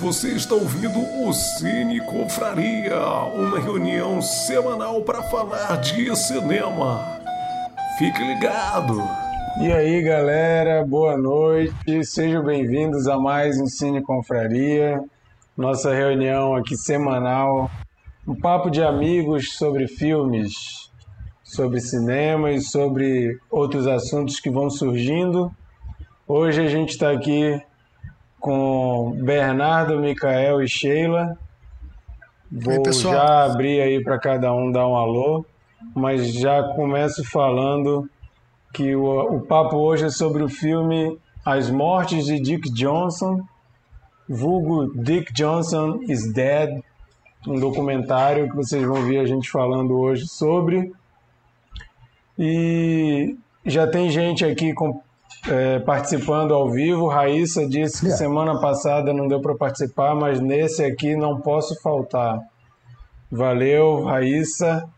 [0.00, 2.96] Você está ouvindo o Cine Confraria,
[3.34, 7.18] uma reunião semanal para falar de cinema.
[7.98, 9.02] Fique ligado!
[9.60, 12.04] E aí, galera, boa noite.
[12.04, 15.02] Sejam bem-vindos a mais um Cine Confraria,
[15.56, 17.68] nossa reunião aqui semanal,
[18.24, 20.52] um papo de amigos sobre filmes,
[21.42, 25.50] sobre cinema e sobre outros assuntos que vão surgindo.
[26.24, 27.60] Hoje a gente está aqui
[28.40, 31.36] com Bernardo, Micael e Sheila.
[32.50, 35.44] Vou Oi, já abrir aí para cada um dar um alô,
[35.94, 38.08] mas já começo falando
[38.72, 43.42] que o, o papo hoje é sobre o filme As Mortes de Dick Johnson,
[44.28, 46.82] vulgo Dick Johnson is Dead,
[47.46, 50.92] um documentário que vocês vão ver a gente falando hoje sobre.
[52.38, 55.02] E já tem gente aqui com
[55.46, 57.08] é, participando ao vivo.
[57.08, 62.40] Raíssa disse que semana passada não deu para participar, mas nesse aqui não posso faltar.
[63.30, 64.88] Valeu, Raíssa.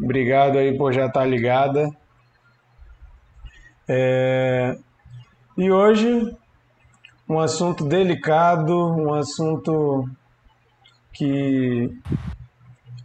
[0.00, 1.88] Obrigado aí por já estar ligada.
[3.88, 4.76] É...
[5.56, 6.36] E hoje,
[7.28, 10.08] um assunto delicado, um assunto
[11.12, 11.90] que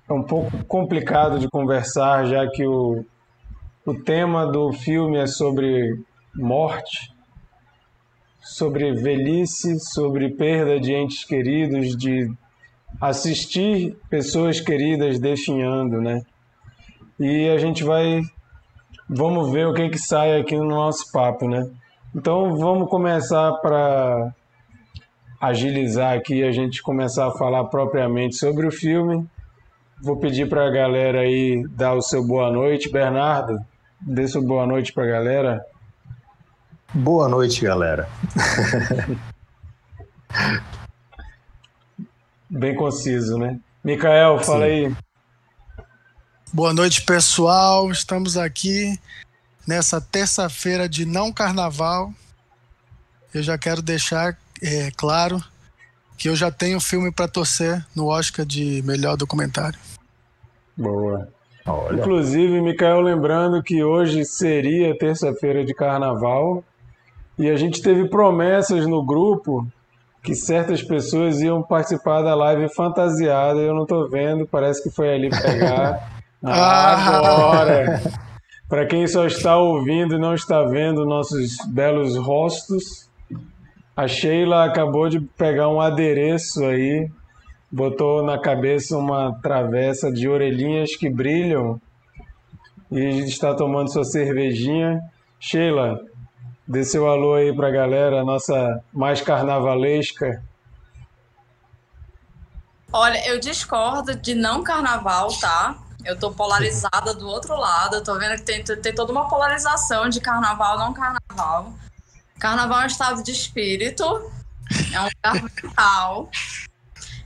[0.09, 3.05] é um pouco complicado de conversar, já que o,
[3.85, 6.03] o tema do filme é sobre
[6.35, 7.11] morte,
[8.41, 12.31] sobre velhice, sobre perda de entes queridos, de
[12.99, 16.21] assistir pessoas queridas definhando, né?
[17.19, 18.21] E a gente vai,
[19.07, 21.69] vamos ver o que que sai aqui no nosso papo, né?
[22.15, 24.33] Então vamos começar para
[25.39, 29.25] agilizar aqui, a gente começar a falar propriamente sobre o filme.
[30.01, 33.59] Vou pedir para a galera aí dar o seu boa noite, Bernardo.
[34.01, 35.65] Dê seu boa noite para a galera.
[36.93, 38.09] Boa noite, galera.
[42.49, 43.59] Bem conciso, né?
[43.83, 44.71] Micael, fala Sim.
[44.71, 44.95] aí.
[46.51, 47.91] Boa noite, pessoal.
[47.91, 48.99] Estamos aqui
[49.67, 52.11] nessa terça-feira de não carnaval.
[53.31, 55.43] Eu já quero deixar é, claro
[56.17, 59.77] que eu já tenho filme para torcer no Oscar de melhor documentário.
[60.75, 61.29] Boa.
[61.67, 66.63] Olha, Inclusive, Micael, lembrando que hoje seria terça-feira de carnaval
[67.39, 69.65] e a gente teve promessas no grupo
[70.21, 73.61] que certas pessoas iam participar da live fantasiada.
[73.61, 76.19] Eu não tô vendo, parece que foi ali pegar.
[76.41, 77.17] Ah!
[77.17, 78.01] Agora!
[78.69, 83.09] Para quem só está ouvindo e não está vendo nossos belos rostos,
[83.93, 87.09] a Sheila acabou de pegar um adereço aí,
[87.69, 91.77] botou na cabeça uma travessa de orelhinhas que brilham
[92.89, 95.01] e está tomando sua cervejinha.
[95.41, 95.99] Sheila,
[96.69, 100.43] dê seu alô aí pra galera, nossa mais carnavalesca.
[102.93, 105.75] Olha, eu discordo de não carnaval, tá?
[106.05, 107.95] Eu tô polarizada do outro lado.
[107.95, 111.73] Eu tô vendo que tem, tem toda uma polarização de carnaval não carnaval.
[112.39, 114.03] Carnaval é um estado de espírito,
[114.93, 116.29] é um lugar mental.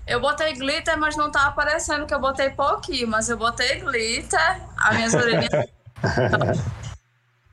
[0.08, 4.62] Eu botei glitter, mas não tá aparecendo que eu botei pouquinho, mas eu botei glitter,
[4.78, 5.68] as minhas orelhinhas.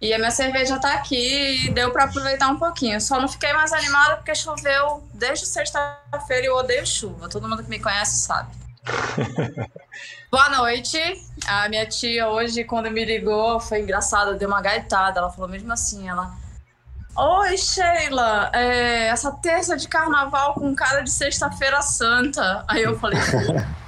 [0.00, 2.98] E a minha cerveja tá aqui e deu pra aproveitar um pouquinho.
[3.00, 7.28] Só não fiquei mais animada porque choveu desde sexta-feira e eu odeio chuva.
[7.28, 8.50] Todo mundo que me conhece sabe.
[10.32, 10.98] Boa noite.
[11.46, 15.20] A minha tia hoje, quando me ligou, foi engraçado, deu uma gaitada.
[15.20, 16.34] Ela falou mesmo assim, ela...
[17.14, 22.64] Oi, Sheila, é, essa terça de carnaval com cara de sexta-feira santa.
[22.66, 23.18] Aí eu falei,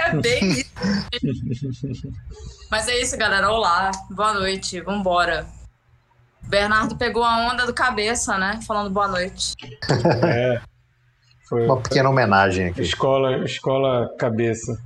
[0.00, 2.12] é bem isso.
[2.70, 3.50] Mas é isso, galera.
[3.50, 5.46] Olá, boa noite, vambora.
[6.42, 8.58] Bernardo pegou a onda do cabeça, né?
[8.66, 9.54] Falando boa noite.
[10.24, 10.60] É,
[11.48, 12.82] foi uma pequena homenagem aqui.
[12.82, 14.80] escola, escola cabeça.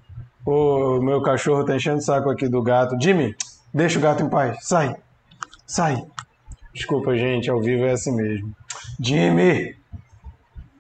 [0.44, 2.96] O meu cachorro tá enchendo o saco aqui do gato.
[3.00, 3.34] Jimmy,
[3.72, 4.58] deixa o gato em paz.
[4.60, 4.94] Sai.
[5.66, 6.04] Sai.
[6.74, 8.54] Desculpa, gente, ao vivo é assim mesmo.
[9.00, 9.76] Jimmy!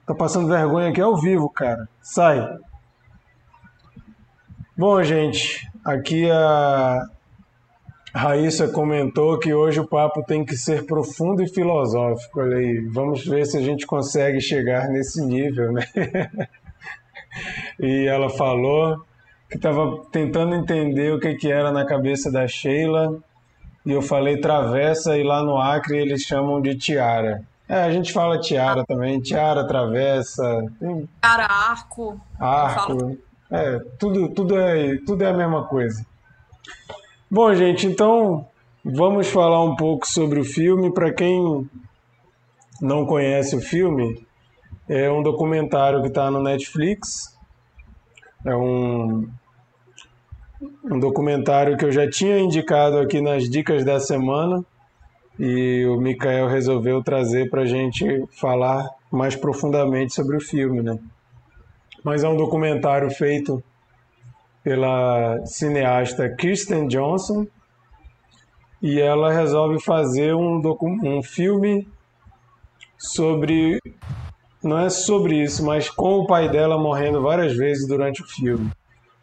[0.06, 1.88] Tô passando vergonha aqui ao vivo, cara.
[2.02, 2.58] Sai.
[4.76, 7.08] Bom, gente, aqui a
[8.12, 12.40] Raíssa comentou que hoje o papo tem que ser profundo e filosófico.
[12.40, 15.84] Olha aí, vamos ver se a gente consegue chegar nesse nível, né?
[17.80, 19.04] E ela falou
[19.50, 23.18] que estava tentando entender o que, que era na cabeça da Sheila.
[23.84, 27.42] E eu falei travessa, e lá no Acre eles chamam de tiara.
[27.68, 32.20] É, a gente fala tiara também, tiara, travessa, tem Cara, arco.
[32.38, 33.18] arco.
[33.54, 36.04] É, tudo, tudo, é, tudo é a mesma coisa.
[37.30, 38.48] Bom, gente, então
[38.84, 40.92] vamos falar um pouco sobre o filme.
[40.92, 41.64] Para quem
[42.82, 44.26] não conhece o filme,
[44.88, 47.32] É um documentário que está no Netflix.
[48.44, 49.28] É um,
[50.84, 54.64] um documentário que eu já tinha indicado aqui nas dicas da semana
[55.38, 60.98] e o Mikael resolveu trazer para a gente falar mais profundamente sobre o filme, né?
[62.04, 63.64] Mas é um documentário feito
[64.62, 67.46] pela cineasta Kirsten Johnson
[68.80, 70.60] e ela resolve fazer um,
[71.02, 71.88] um filme
[72.98, 73.80] sobre
[74.62, 78.70] não é sobre isso, mas com o pai dela morrendo várias vezes durante o filme.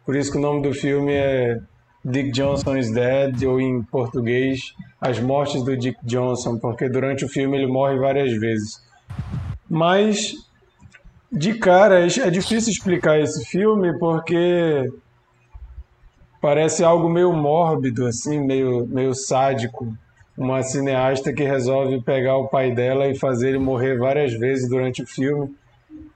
[0.06, 1.58] Por isso que o nome do filme é
[2.04, 7.28] Dick Johnson is Dead, ou em português, As Mortes do Dick Johnson, porque durante o
[7.28, 8.80] filme ele morre várias vezes.
[9.68, 10.34] Mas,
[11.32, 14.92] de cara, é difícil explicar esse filme porque
[16.40, 19.96] parece algo meio mórbido, assim, meio, meio sádico.
[20.36, 25.02] Uma cineasta que resolve pegar o pai dela e fazer ele morrer várias vezes durante
[25.02, 25.54] o filme.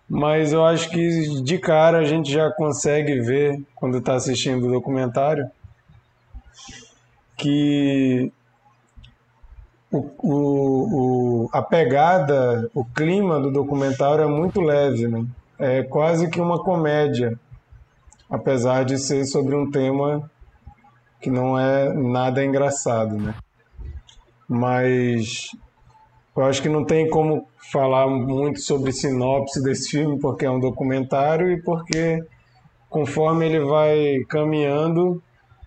[0.08, 4.72] Mas eu acho que de cara a gente já consegue ver, quando está assistindo o
[4.72, 5.50] documentário,
[7.36, 8.32] que
[9.96, 15.24] o, o, o, a pegada, o clima do documentário é muito leve, né?
[15.58, 17.38] É quase que uma comédia
[18.30, 20.30] apesar de ser sobre um tema
[21.20, 23.34] que não é nada engraçado, né?
[24.48, 25.48] Mas
[26.36, 30.60] eu acho que não tem como falar muito sobre sinopse desse filme, porque é um
[30.60, 32.22] documentário e porque
[32.88, 35.22] conforme ele vai caminhando,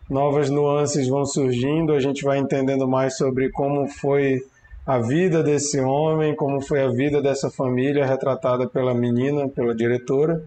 [0.09, 4.39] novas nuances vão surgindo, a gente vai entendendo mais sobre como foi
[4.85, 10.43] a vida desse homem, como foi a vida dessa família retratada pela menina, pela diretora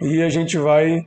[0.00, 1.06] e a gente vai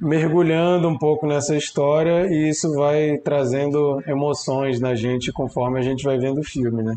[0.00, 6.02] mergulhando um pouco nessa história e isso vai trazendo emoções na gente conforme a gente
[6.02, 6.96] vai vendo o filme, né?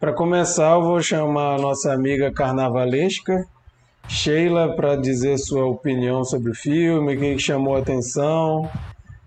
[0.00, 3.46] Para começar, eu vou chamar a nossa amiga carnavalesca,
[4.08, 8.70] Sheila, para dizer sua opinião sobre o filme, o que chamou a atenção.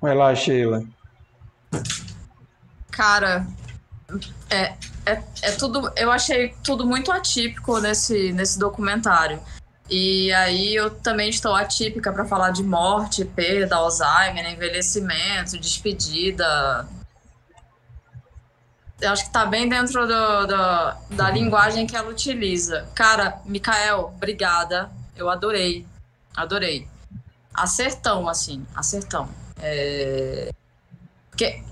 [0.01, 0.83] Vai lá, Sheila.
[2.89, 3.45] Cara,
[4.49, 4.73] é,
[5.05, 5.91] é, é tudo.
[5.95, 9.39] Eu achei tudo muito atípico nesse, nesse documentário.
[9.89, 16.87] E aí eu também estou atípica para falar de morte, perda, Alzheimer, envelhecimento, despedida.
[19.01, 22.87] Eu acho que está bem dentro do, do, da linguagem que ela utiliza.
[22.93, 24.91] Cara, Mikael, obrigada.
[25.15, 25.85] Eu adorei.
[26.35, 26.87] Adorei.
[27.53, 29.27] Acertão, assim, acertão.
[29.59, 30.51] É...
[31.29, 31.63] Porque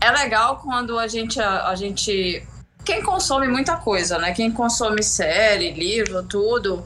[0.00, 2.46] é legal quando a gente, a, a gente.
[2.84, 4.32] Quem consome muita coisa, né?
[4.34, 6.84] Quem consome série, livro, tudo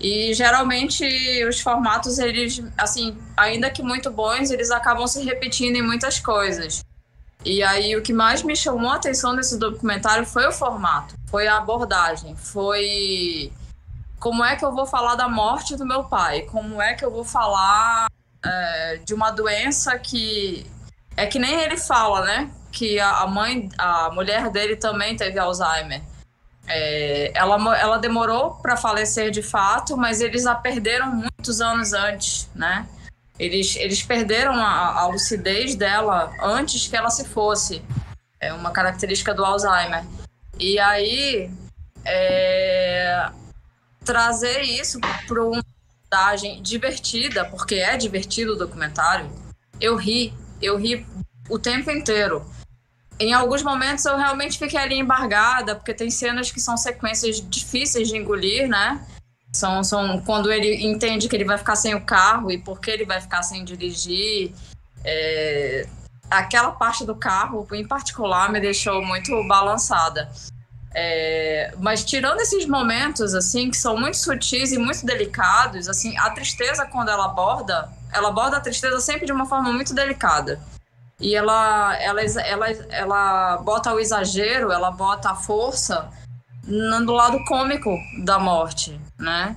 [0.00, 1.04] e geralmente
[1.44, 6.82] os formatos, eles, assim, ainda que muito bons, eles acabam se repetindo em muitas coisas.
[7.44, 11.46] E aí o que mais me chamou a atenção nesse documentário foi o formato, foi
[11.46, 13.50] a abordagem, foi
[14.18, 17.10] como é que eu vou falar da morte do meu pai, como é que eu
[17.10, 18.08] vou falar
[18.44, 20.66] é, de uma doença que
[21.16, 22.50] é que nem ele fala, né?
[22.70, 26.02] Que a mãe, a mulher dele também teve Alzheimer.
[26.66, 32.48] É, ela, ela demorou para falecer de fato, mas eles a perderam muitos anos antes,
[32.54, 32.86] né?
[33.40, 37.82] Eles, eles perderam a, a lucidez dela antes que ela se fosse.
[38.38, 40.04] É uma característica do Alzheimer.
[40.58, 41.50] E aí,
[42.04, 43.30] é,
[44.04, 45.64] trazer isso para uma
[46.10, 49.30] abordagem divertida, porque é divertido o documentário,
[49.80, 51.06] eu ri, eu ri
[51.48, 52.44] o tempo inteiro
[53.20, 58.08] em alguns momentos eu realmente fiquei ali embargada, porque tem cenas que são sequências difíceis
[58.08, 59.06] de engolir, né?
[59.52, 62.90] São, são quando ele entende que ele vai ficar sem o carro e por que
[62.90, 64.52] ele vai ficar sem dirigir.
[65.04, 65.86] É,
[66.30, 70.30] aquela parte do carro, em particular, me deixou muito balançada.
[70.92, 76.30] É, mas tirando esses momentos assim que são muito sutis e muito delicados, assim, a
[76.30, 80.60] tristeza quando ela aborda, ela aborda a tristeza sempre de uma forma muito delicada
[81.20, 86.08] e ela, ela, ela, ela bota o exagero, ela bota a força
[86.64, 89.56] no lado cômico da morte, né?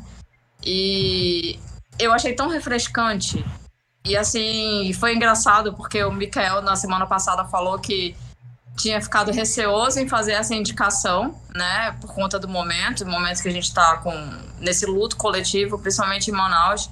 [0.64, 1.60] E
[2.00, 3.44] eu achei tão refrescante.
[4.06, 8.16] E assim, foi engraçado porque o Mikael na semana passada falou que
[8.76, 13.48] tinha ficado receoso em fazer essa indicação, né, por conta do momento, o momento que
[13.48, 14.12] a gente está com
[14.60, 16.90] nesse luto coletivo, principalmente em Manaus,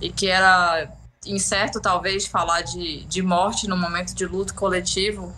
[0.00, 0.88] e que era
[1.26, 5.34] incerto, talvez, falar de, de morte no momento de luto coletivo,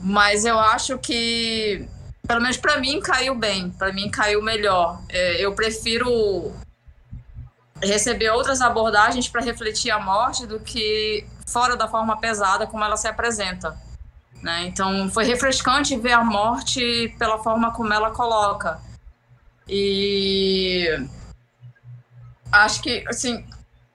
[0.00, 1.88] mas eu acho que,
[2.26, 5.00] pelo menos para mim, caiu bem, para mim caiu melhor.
[5.08, 6.52] É, eu prefiro
[7.82, 12.96] receber outras abordagens para refletir a morte do que fora da forma pesada como ela
[12.96, 13.76] se apresenta.
[14.42, 14.66] Né?
[14.66, 18.80] Então, foi refrescante ver a morte pela forma como ela coloca.
[19.68, 20.88] E
[22.52, 23.44] acho que, assim,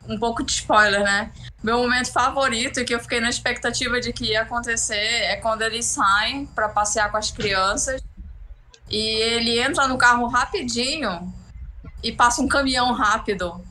[0.07, 1.31] um pouco de spoiler, né?
[1.63, 5.85] Meu momento favorito, que eu fiquei na expectativa de que ia acontecer, é quando eles
[5.85, 8.01] saem para passear com as crianças
[8.91, 11.33] e ele entra no carro rapidinho
[12.03, 13.63] e passa um caminhão rápido.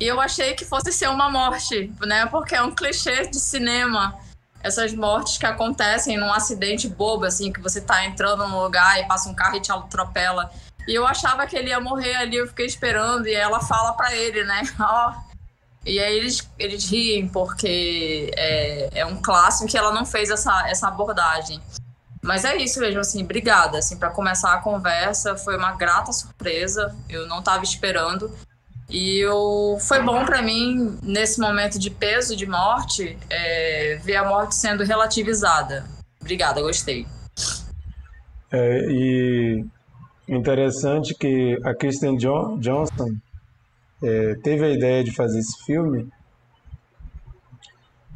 [0.00, 2.26] E eu achei que fosse ser uma morte, né?
[2.26, 4.18] Porque é um clichê de cinema.
[4.60, 9.06] Essas mortes que acontecem num acidente bobo, assim, que você tá entrando num lugar e
[9.06, 10.50] passa um carro e te atropela.
[10.86, 14.14] E eu achava que ele ia morrer ali, eu fiquei esperando, e ela fala para
[14.14, 14.62] ele, né?
[14.80, 15.14] Ó.
[15.86, 20.68] E aí eles, eles riem, porque é, é um clássico que ela não fez essa,
[20.68, 21.60] essa abordagem.
[22.22, 23.78] Mas é isso mesmo, assim, obrigada.
[23.78, 26.94] Assim, para começar a conversa, foi uma grata surpresa.
[27.08, 28.30] Eu não estava esperando.
[28.90, 34.24] E eu, foi bom para mim, nesse momento de peso de morte, é, ver a
[34.26, 35.84] morte sendo relativizada.
[36.20, 37.06] Obrigada, gostei.
[38.50, 39.64] É, e
[40.26, 43.14] interessante que a Kristen jo Johnson
[44.02, 46.08] é, teve a ideia de fazer esse filme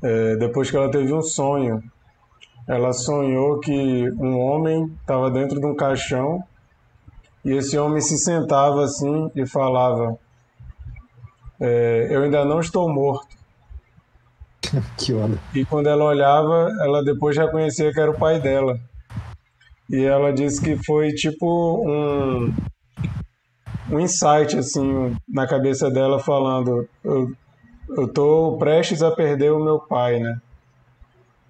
[0.02, 1.82] é, depois que ela teve um sonho.
[2.68, 6.42] Ela sonhou que um homem estava dentro de um caixão
[7.44, 10.16] e esse homem se sentava assim e falava:
[11.60, 13.36] é, Eu ainda não estou morto.
[14.96, 15.38] que onda.
[15.54, 18.78] E quando ela olhava, ela depois reconhecia que era o pai dela.
[19.90, 22.54] E ela disse que foi tipo um,
[23.90, 27.30] um insight assim na cabeça dela falando eu,
[27.96, 30.40] eu tô prestes a perder o meu pai, né?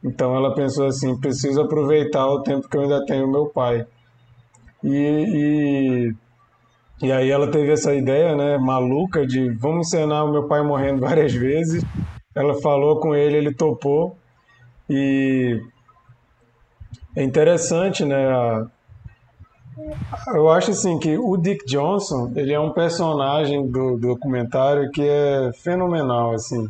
[0.04, 3.86] Então ela pensou assim, preciso aproveitar o tempo que eu ainda tenho meu pai.
[4.82, 6.14] E,
[7.00, 10.62] e, e aí ela teve essa ideia, né, maluca de vamos encenar o meu pai
[10.62, 11.84] morrendo várias vezes.
[12.34, 14.16] Ela falou com ele, ele topou.
[14.90, 15.62] E
[17.14, 18.66] é interessante, né,
[20.34, 25.02] eu acho assim que o Dick Johnson, ele é um personagem do, do documentário que
[25.02, 26.68] é fenomenal, assim.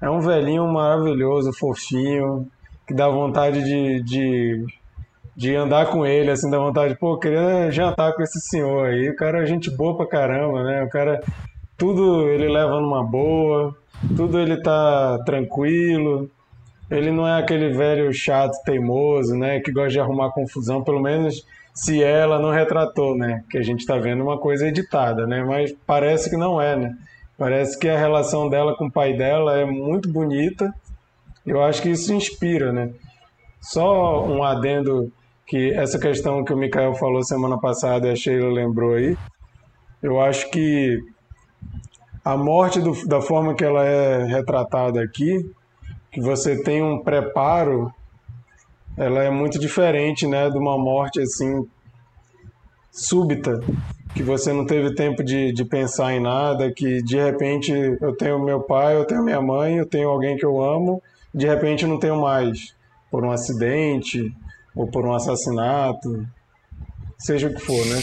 [0.00, 2.46] É um velhinho maravilhoso, fofinho,
[2.86, 4.66] que dá vontade de, de,
[5.36, 9.10] de andar com ele, assim, dá vontade, pô, queria jantar com esse senhor aí.
[9.10, 10.82] O cara é gente boa pra caramba, né?
[10.82, 11.22] O cara,
[11.76, 13.76] tudo ele leva numa boa,
[14.16, 16.30] tudo ele tá tranquilo.
[16.90, 19.60] Ele não é aquele velho chato, teimoso, né?
[19.60, 23.44] Que gosta de arrumar confusão, pelo menos se ela não retratou, né?
[23.50, 25.44] Que a gente está vendo uma coisa editada, né?
[25.44, 26.96] Mas parece que não é, né?
[27.40, 30.70] Parece que a relação dela com o pai dela é muito bonita.
[31.46, 32.92] Eu acho que isso inspira, né?
[33.62, 35.10] Só um adendo
[35.46, 39.16] que essa questão que o Mikael falou semana passada e a Sheila lembrou aí.
[40.02, 40.98] Eu acho que
[42.22, 45.50] a morte do, da forma que ela é retratada aqui,
[46.12, 47.90] que você tem um preparo
[48.98, 51.66] ela é muito diferente, né, de uma morte assim
[52.92, 53.58] súbita,
[54.14, 58.44] que você não teve tempo de, de pensar em nada, que de repente eu tenho
[58.44, 61.02] meu pai, eu tenho minha mãe, eu tenho alguém que eu amo,
[61.32, 62.74] de repente não tenho mais,
[63.10, 64.32] por um acidente
[64.74, 66.26] ou por um assassinato,
[67.18, 68.00] seja o que for, né?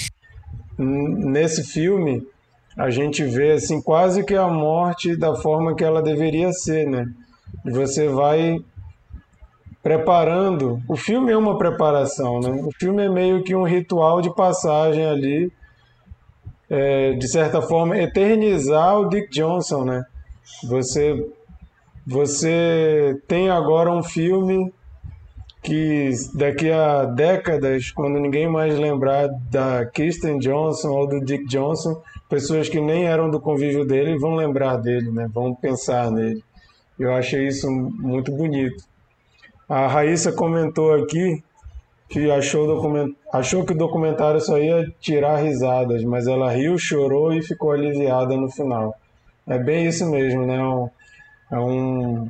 [0.77, 2.25] Nesse filme
[2.77, 7.05] a gente vê assim quase que a morte da forma que ela deveria ser, né?
[7.65, 8.59] Você vai
[9.81, 10.81] preparando.
[10.87, 12.51] O filme é uma preparação, né?
[12.63, 15.51] O filme é meio que um ritual de passagem ali,
[16.69, 20.03] é, de certa forma, eternizar o Dick Johnson, né?
[20.67, 21.25] Você,
[22.05, 24.73] você tem agora um filme
[25.61, 32.01] que daqui a décadas, quando ninguém mais lembrar da Kristen Johnson ou do Dick Johnson,
[32.29, 35.27] pessoas que nem eram do convívio dele vão lembrar dele, né?
[35.33, 36.43] Vão pensar nele.
[36.97, 38.83] Eu achei isso muito bonito.
[39.67, 41.43] A Raíssa comentou aqui
[42.09, 47.41] que achou, achou que o documentário só ia tirar risadas, mas ela riu, chorou e
[47.41, 48.95] ficou aliviada no final.
[49.45, 50.57] É bem isso mesmo, né?
[51.51, 52.29] É um,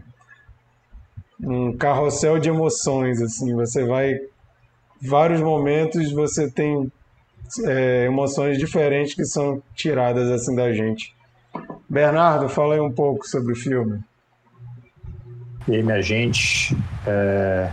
[1.43, 3.55] um carrossel de emoções, assim.
[3.55, 4.19] Você vai...
[5.01, 6.91] Vários momentos você tem
[7.65, 11.15] é, emoções diferentes que são tiradas assim da gente.
[11.87, 13.99] Bernardo, fala aí um pouco sobre o filme.
[15.67, 17.69] E aí, minha gente, é,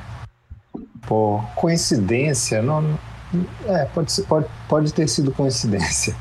[1.07, 2.99] por coincidência, não,
[3.67, 6.15] é, pode, pode, pode ter sido coincidência,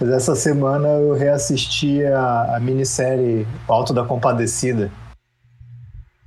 [0.00, 4.90] mas essa semana eu reassisti a, a minissérie Alto da Compadecida,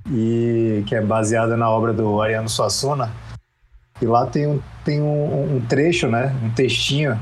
[0.08, 3.10] e que é baseada na obra do Ariano Suassuna,
[4.00, 7.18] e lá tem um, tem um, um trecho, né, um textinho,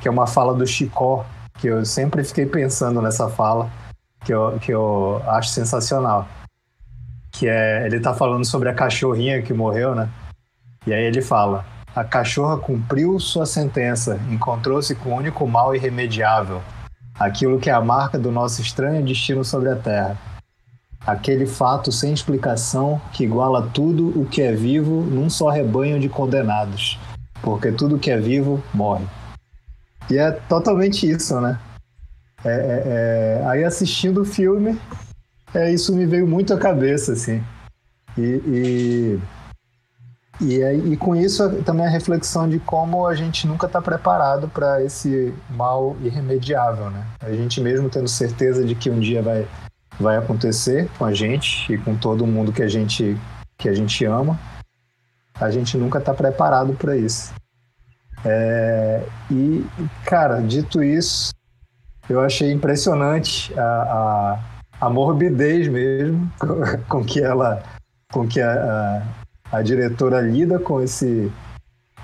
[0.00, 1.26] que é uma fala do Chicó,
[1.58, 3.70] que eu sempre fiquei pensando nessa fala,
[4.24, 6.26] que eu, que eu acho sensacional
[7.38, 10.08] que é ele tá falando sobre a cachorrinha que morreu, né?
[10.86, 11.64] E aí ele fala:
[11.94, 16.62] A cachorra cumpriu sua sentença, encontrou-se com o único mal irremediável,
[17.18, 20.16] aquilo que é a marca do nosso estranho destino sobre a Terra.
[21.06, 26.08] Aquele fato sem explicação que iguala tudo o que é vivo num só rebanho de
[26.08, 26.98] condenados,
[27.42, 29.04] porque tudo que é vivo morre.
[30.10, 31.60] E é totalmente isso, né?
[32.44, 33.46] É, é, é...
[33.46, 34.78] Aí assistindo o filme,
[35.56, 37.42] é, isso me veio muito à cabeça, assim.
[38.18, 39.20] E, e,
[40.40, 44.82] e, e com isso também a reflexão de como a gente nunca está preparado para
[44.82, 47.06] esse mal irremediável, né?
[47.20, 49.48] A gente mesmo tendo certeza de que um dia vai,
[49.98, 53.16] vai acontecer com a gente e com todo mundo que a gente,
[53.56, 54.38] que a gente ama,
[55.40, 57.32] a gente nunca está preparado para isso.
[58.24, 59.64] É, e,
[60.04, 61.32] cara, dito isso,
[62.08, 66.30] eu achei impressionante a, a, a morbidez mesmo
[66.88, 67.62] com, que ela,
[68.12, 69.02] com que a,
[69.52, 71.30] a, a diretora lida com esse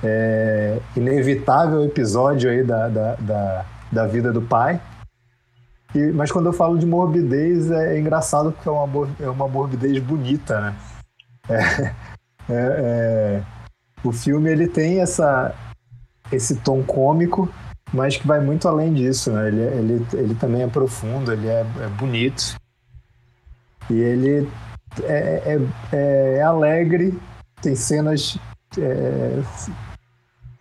[0.03, 4.81] é, inevitável episódio aí da, da, da, da vida do pai.
[5.95, 9.49] E, mas quando eu falo de morbidez, é, é engraçado porque é uma, é uma
[9.49, 10.77] morbidez bonita, né?
[11.49, 11.59] É,
[12.49, 13.43] é, é,
[14.03, 15.55] o filme ele tem essa,
[16.33, 17.49] esse tom cômico
[17.93, 19.49] mas que vai muito além disso, né?
[19.49, 22.57] Ele, ele, ele também é profundo, ele é, é bonito.
[23.91, 24.49] E ele
[25.03, 25.59] é,
[25.93, 27.19] é, é alegre,
[27.61, 28.39] tem cenas
[28.79, 29.43] é,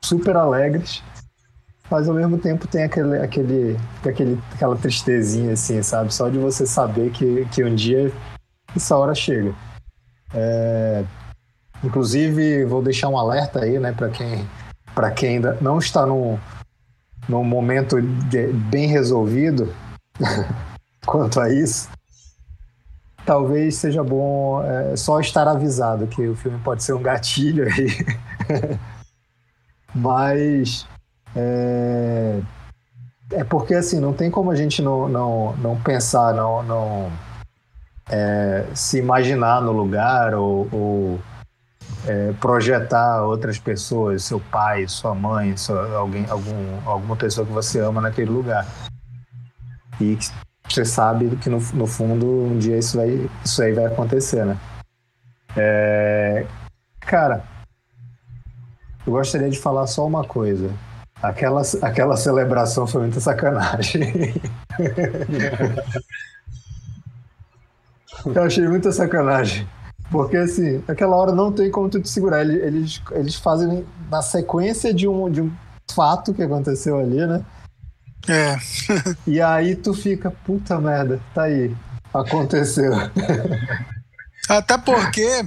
[0.01, 1.03] super alegres,
[1.89, 6.13] mas ao mesmo tempo tem aquele, aquele, aquele, aquela tristezinha, assim, sabe?
[6.13, 8.11] Só de você saber que, que um dia
[8.75, 9.53] essa hora chega.
[10.33, 11.03] É,
[11.83, 14.47] inclusive, vou deixar um alerta aí, né, para quem,
[15.15, 16.39] quem ainda não está no
[17.27, 17.97] num momento
[18.69, 19.73] bem resolvido
[21.05, 21.89] quanto a isso,
[23.31, 27.87] talvez seja bom é, só estar avisado que o filme pode ser um gatilho aí.
[29.95, 30.85] Mas
[31.33, 32.41] é,
[33.31, 37.09] é, porque assim, não tem como a gente não, não, não pensar, não, não
[38.09, 41.19] é, se imaginar no lugar ou, ou
[42.05, 47.79] é, projetar outras pessoas, seu pai, sua mãe, sua, alguém, algum, alguma pessoa que você
[47.79, 48.67] ama naquele lugar.
[50.01, 50.17] E
[50.73, 54.57] você sabe que no, no fundo um dia isso, vai, isso aí vai acontecer, né?
[55.55, 56.45] É,
[56.99, 57.43] cara,
[59.05, 60.69] eu gostaria de falar só uma coisa.
[61.21, 64.33] Aquela, aquela celebração foi muita sacanagem.
[68.25, 69.67] eu achei muita sacanagem.
[70.09, 72.41] Porque, assim, naquela hora não tem como tu te segurar.
[72.41, 75.51] Eles, eles fazem na sequência de um, de um
[75.93, 77.45] fato que aconteceu ali, né?
[78.27, 78.57] É.
[79.25, 81.75] e aí tu fica, puta merda, tá aí.
[82.13, 82.93] Aconteceu.
[84.49, 85.45] Até porque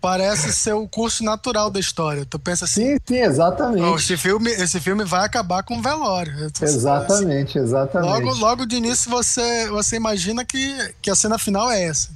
[0.00, 2.26] parece ser o curso natural da história.
[2.26, 2.92] Tu pensa assim.
[2.92, 3.96] Sim, sim, exatamente.
[3.96, 6.50] esse, filme, esse filme vai acabar com o velório.
[6.60, 7.66] Exatamente, assim.
[7.66, 8.10] exatamente.
[8.10, 12.10] Logo, logo de início você, você imagina que, que a cena final é essa.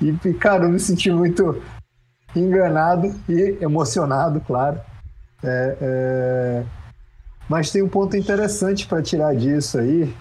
[0.00, 1.62] E, cara, eu me senti muito
[2.34, 4.80] enganado e emocionado, claro.
[5.42, 6.64] É, é...
[7.48, 10.14] Mas tem um ponto interessante para tirar disso aí,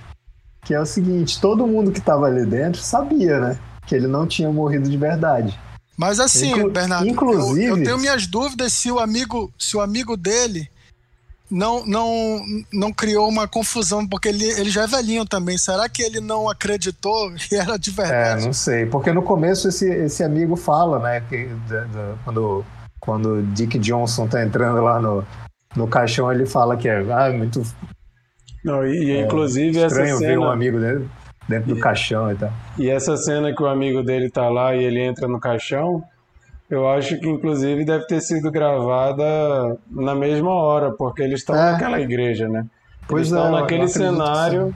[0.63, 3.59] que é o seguinte: todo mundo que estava ali dentro sabia, né?
[3.85, 5.57] Que ele não tinha morrido de verdade.
[5.95, 9.81] Mas assim, Inclu Bernardo, inclusive, eu, eu, tenho minhas dúvidas se o amigo, se o
[9.81, 10.67] amigo dele
[11.53, 15.57] não, não, não criou uma confusão, porque ele, ele já é velhinho também.
[15.57, 18.41] Será que ele não acreditou que era de verdade?
[18.41, 18.85] É, não sei.
[18.87, 21.21] Porque no começo esse, esse amigo fala, né?
[21.21, 21.47] Que,
[22.25, 22.65] quando,
[22.99, 25.23] quando Dick Johnson tá entrando lá no,
[25.75, 27.61] no caixão, ele fala que é ah, muito.
[28.63, 30.31] Não, e, é, inclusive estranho essa cena...
[30.31, 31.09] ver um amigo dele
[31.47, 32.51] dentro do caixão e tal.
[32.77, 36.03] E essa cena que o amigo dele tá lá e ele entra no caixão
[36.73, 41.71] eu acho que inclusive deve ter sido gravada na mesma hora, porque eles estão é.
[41.71, 42.65] naquela igreja, né?
[43.07, 44.73] Pois eles estão é, naquele cenário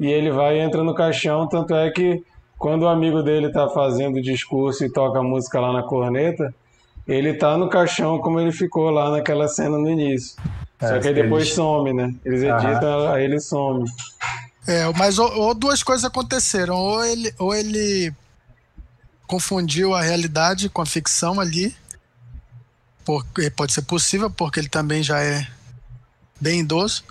[0.00, 2.22] e ele vai e entra no caixão, tanto é que
[2.56, 6.54] quando o amigo dele está fazendo o discurso e toca a música lá na corneta,
[7.08, 10.36] ele tá no caixão como ele ficou lá naquela cena no início.
[10.78, 11.54] É, Só que aí depois eles...
[11.54, 12.14] some, né?
[12.24, 13.90] Eles editam, aí ele some.
[14.66, 16.76] É, mas ou, ou, duas coisas aconteceram.
[16.76, 18.14] Ou ele, ou ele
[19.26, 21.74] confundiu a realidade com a ficção ali.
[23.04, 25.46] Porque pode ser possível, porque ele também já é
[26.38, 27.02] bem idoso.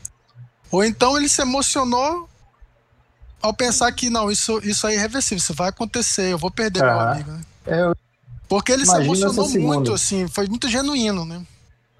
[0.69, 2.29] Ou então ele se emocionou
[3.41, 6.99] ao pensar que não, isso, isso é irreversível, isso vai acontecer, eu vou perder meu
[6.99, 7.31] amigo.
[7.31, 7.41] Né?
[7.65, 8.06] É,
[8.47, 11.43] porque ele se emocionou muito, assim, foi muito genuíno, né?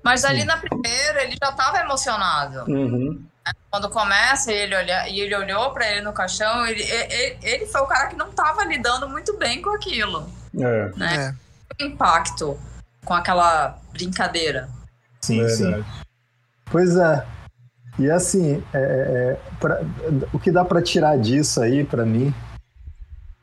[0.04, 2.72] Mas ali na primeira ele já estava emocionado.
[2.72, 3.22] Uhum.
[3.70, 7.82] Quando começa ele olha, e ele olhou para ele no caixão, ele, ele, ele, foi
[7.82, 10.30] o cara que não estava lidando muito bem com aquilo.
[10.58, 10.92] É.
[10.96, 11.36] Né?
[11.80, 11.84] É.
[11.84, 12.58] O impacto
[13.06, 14.70] com aquela brincadeira.
[15.22, 15.84] Sim, Verdade.
[15.84, 15.86] sim.
[16.66, 17.26] Pois é.
[18.00, 19.82] E assim, é, é, pra-
[20.32, 22.34] o que dá para tirar disso aí, para mim,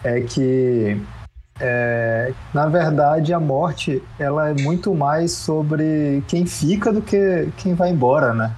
[0.02, 1.00] é que,
[1.60, 7.74] é, na verdade, a morte ela é muito mais sobre quem fica do que quem
[7.74, 8.54] vai embora, né?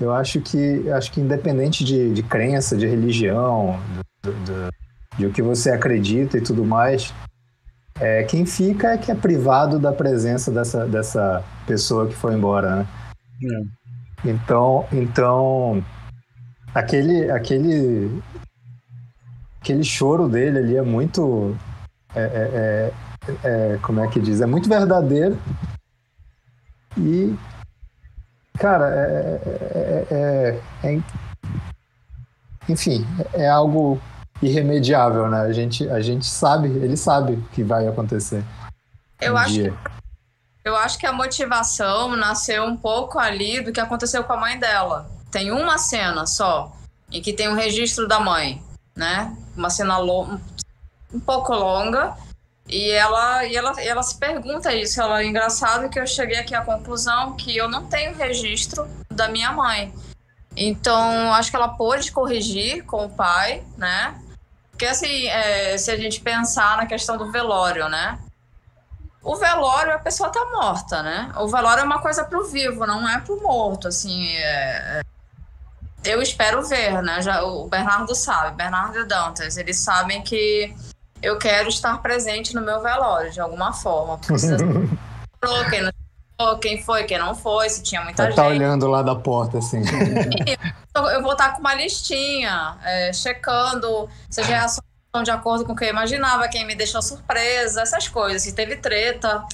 [0.00, 3.80] Eu acho que, acho que independente de, de crença, de religião,
[4.22, 4.68] do- do-
[5.16, 7.14] de o que você acredita e tudo mais,
[7.98, 12.76] é, quem fica é que é privado da presença dessa, dessa pessoa que foi embora,
[12.76, 12.86] né?
[14.24, 15.82] Então, então
[16.74, 18.20] aquele, aquele,
[19.62, 21.56] aquele choro dele ali é muito,
[22.16, 22.92] é, é-
[23.44, 24.40] é- é- como é que diz?
[24.40, 25.38] É muito verdadeiro
[26.96, 27.36] e,
[28.58, 31.02] cara, é, é-
[32.68, 34.00] enfim, é algo
[34.42, 35.40] irremediável, né?
[35.40, 38.44] A gente, a gente sabe, ele sabe que vai acontecer.
[39.20, 39.74] Eu um acho dia.
[40.64, 44.58] Eu acho que a motivação nasceu um pouco ali do que aconteceu com a mãe
[44.58, 45.08] dela.
[45.30, 46.74] Tem uma cena só
[47.10, 48.60] em que tem um registro da mãe,
[48.96, 49.34] né?
[49.56, 50.40] Uma cena lo-
[51.16, 52.14] um pouco longa.
[52.68, 55.00] E ela, e ela, e ela se pergunta isso.
[55.00, 59.28] Ela é engraçado que eu cheguei aqui à conclusão que eu não tenho registro da
[59.28, 59.94] minha mãe.
[60.56, 64.14] Então, acho que ela pôde corrigir com o pai, né?
[64.70, 68.18] Porque assim, é, se a gente pensar na questão do velório, né?
[69.22, 71.32] O velório, a pessoa tá morta, né?
[71.36, 74.28] O velório é uma coisa pro vivo, não é pro morto, assim.
[74.36, 75.02] é- é-
[76.04, 77.20] Eu espero ver, né?
[77.20, 80.74] Já, o Bernardo sabe, Bernardo e Dantas, eles sabem que
[81.22, 84.18] eu quero estar presente no meu velório, de alguma forma.
[84.18, 84.48] Porque se
[85.40, 85.92] falou, quem não
[86.38, 88.40] falou, quem foi, quem não foi, se tinha muita Vai gente.
[88.40, 89.82] estar olhando lá da porta, assim.
[90.94, 95.72] Eu vou estar com uma listinha, é, checando se as reações estão de acordo com
[95.72, 98.42] o que eu imaginava, quem me deixou surpresa, essas coisas.
[98.42, 99.44] Se teve treta.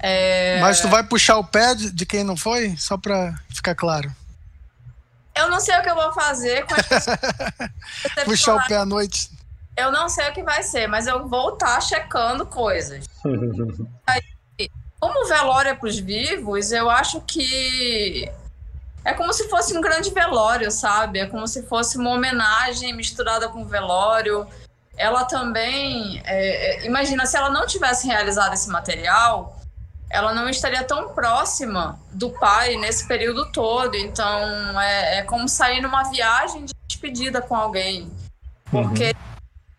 [0.00, 2.76] É, Mas tu vai puxar o pé de, de quem não foi?
[2.76, 4.10] Só pra ficar claro.
[5.34, 7.18] Eu não sei o que eu vou fazer com as pessoas.
[8.24, 9.30] Puxar o pé à noite.
[9.76, 13.06] Eu não sei o que vai ser, mas eu vou estar checando coisas.
[15.00, 18.30] Como o velório é para os vivos, eu acho que
[19.04, 21.18] é como se fosse um grande velório, sabe?
[21.18, 24.46] É como se fosse uma homenagem misturada com velório.
[24.96, 29.60] Ela também, é, é, imagina, se ela não tivesse realizado esse material,
[30.08, 33.94] ela não estaria tão próxima do pai nesse período todo.
[33.94, 38.10] Então, é, é como sair numa viagem de despedida com alguém.
[38.70, 39.14] Porque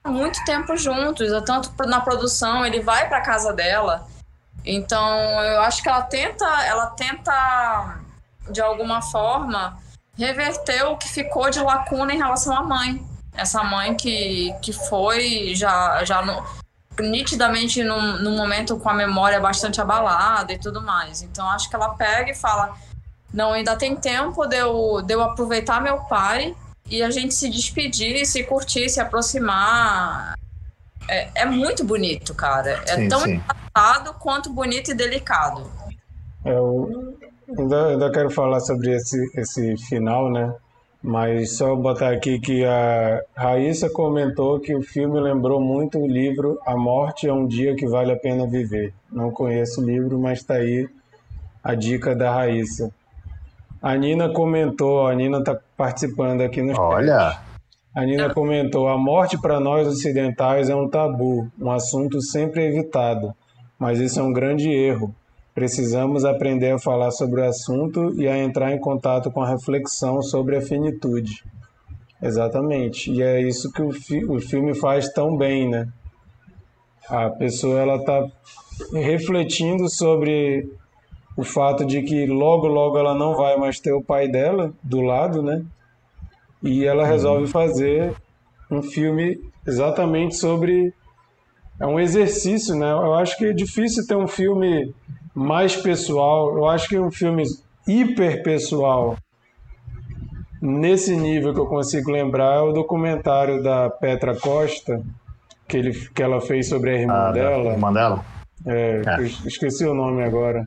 [0.06, 4.08] muito tempo juntos, tanto na produção, ele vai para casa dela.
[4.64, 7.98] Então, eu acho que ela tenta, ela tenta
[8.50, 9.78] de alguma forma
[10.18, 13.06] reverter o que ficou de lacuna em relação à mãe.
[13.36, 16.44] Essa mãe que, que foi já já no,
[17.00, 21.22] nitidamente num, num momento com a memória bastante abalada e tudo mais.
[21.22, 22.76] Então, acho que ela pega e fala:
[23.34, 26.56] "Não, ainda tem tempo de eu, de eu aproveitar meu pai
[26.90, 30.36] e a gente se despedir, se curtir, se aproximar.
[31.08, 32.82] É, é muito bonito, cara.
[32.88, 33.32] É Sim, tão sim.
[33.34, 35.70] engraçado quanto bonito e delicado.
[36.44, 37.18] Eu
[37.58, 40.54] ainda, ainda quero falar sobre esse, esse final, né?
[41.02, 46.60] Mas só botar aqui que a Raíssa comentou que o filme lembrou muito o livro
[46.66, 48.92] A Morte é um Dia que Vale a Pena Viver.
[49.12, 50.90] Não conheço o livro, mas está aí
[51.64, 52.92] a dica da Raíssa.
[53.80, 56.80] A Nina comentou, a Nina está participando aqui no.
[56.80, 57.40] Olha,
[57.96, 63.34] A Nina comentou: a morte para nós ocidentais é um tabu, um assunto sempre evitado,
[63.80, 65.16] mas isso é um grande erro.
[65.54, 70.22] Precisamos aprender a falar sobre o assunto e a entrar em contato com a reflexão
[70.22, 71.46] sobre a finitude.
[72.22, 73.10] Exatamente.
[73.10, 75.88] E é isso que o, fi o filme faz tão bem, né?
[77.08, 78.28] A pessoa ela está
[78.94, 80.70] refletindo sobre
[81.36, 85.02] o fato de que logo logo ela não vai mais ter o pai dela do
[85.02, 85.64] lado, né?
[86.64, 88.14] E ela resolve fazer
[88.72, 90.94] um filme exatamente sobre
[91.80, 92.90] é um exercício, né?
[92.92, 94.94] Eu acho que é difícil ter um filme
[95.34, 96.56] mais pessoal.
[96.56, 97.44] Eu acho que um filme
[97.86, 99.18] hiper pessoal
[100.62, 105.02] nesse nível que eu consigo lembrar é o documentário da Petra Costa
[105.68, 107.72] que, ele, que ela fez sobre a irmã a dela.
[107.74, 108.26] irmã dela,
[108.66, 109.22] É, É.
[109.22, 110.66] esqueci o nome agora.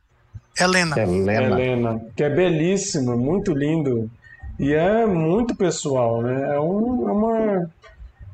[0.59, 0.99] Helena.
[0.99, 1.33] Helena.
[1.61, 4.11] Helena, que é belíssimo, muito lindo
[4.59, 6.55] e é muito pessoal, né?
[6.57, 7.71] É, um- é uma,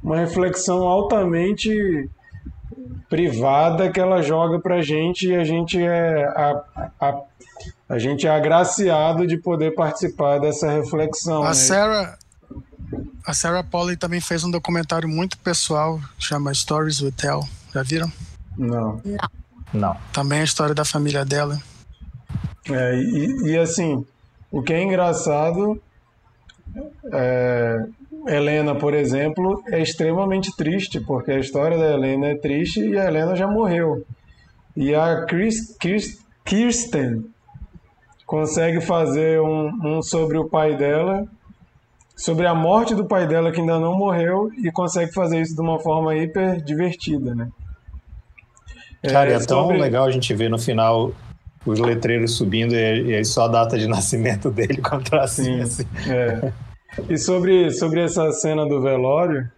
[0.02, 2.08] uma reflexão altamente
[3.08, 6.62] privada que ela joga pra gente e a gente é a,
[7.00, 7.20] a,
[7.88, 11.42] a gente é agraciado de poder participar dessa reflexão.
[11.42, 11.54] A né?
[11.54, 12.18] Sarah,
[13.26, 17.40] a Sarah Polley também fez um documentário muito pessoal, chama Stories We Tell.
[17.72, 18.10] Já viram?
[18.56, 19.00] Não.
[19.72, 19.96] Não.
[20.12, 21.58] Também a história da família dela.
[22.70, 24.04] É, e, e, assim,
[24.50, 25.80] o que é engraçado,
[27.12, 27.84] é,
[28.26, 33.06] Helena, por exemplo, é extremamente triste, porque a história da Helena é triste e a
[33.06, 34.04] Helena já morreu.
[34.76, 37.24] E a Chris, Chris, Kirsten
[38.26, 41.26] consegue fazer um, um sobre o pai dela,
[42.16, 45.60] sobre a morte do pai dela que ainda não morreu, e consegue fazer isso de
[45.60, 47.48] uma forma hiper divertida, né?
[49.02, 49.78] Cara, é, é tão sobre...
[49.78, 51.12] legal a gente ver no final
[51.64, 55.64] os letreiros subindo e, e aí só a data de nascimento dele com a tracinha
[55.64, 55.84] assim.
[56.08, 56.52] É.
[57.08, 59.50] E sobre, sobre essa cena do velório,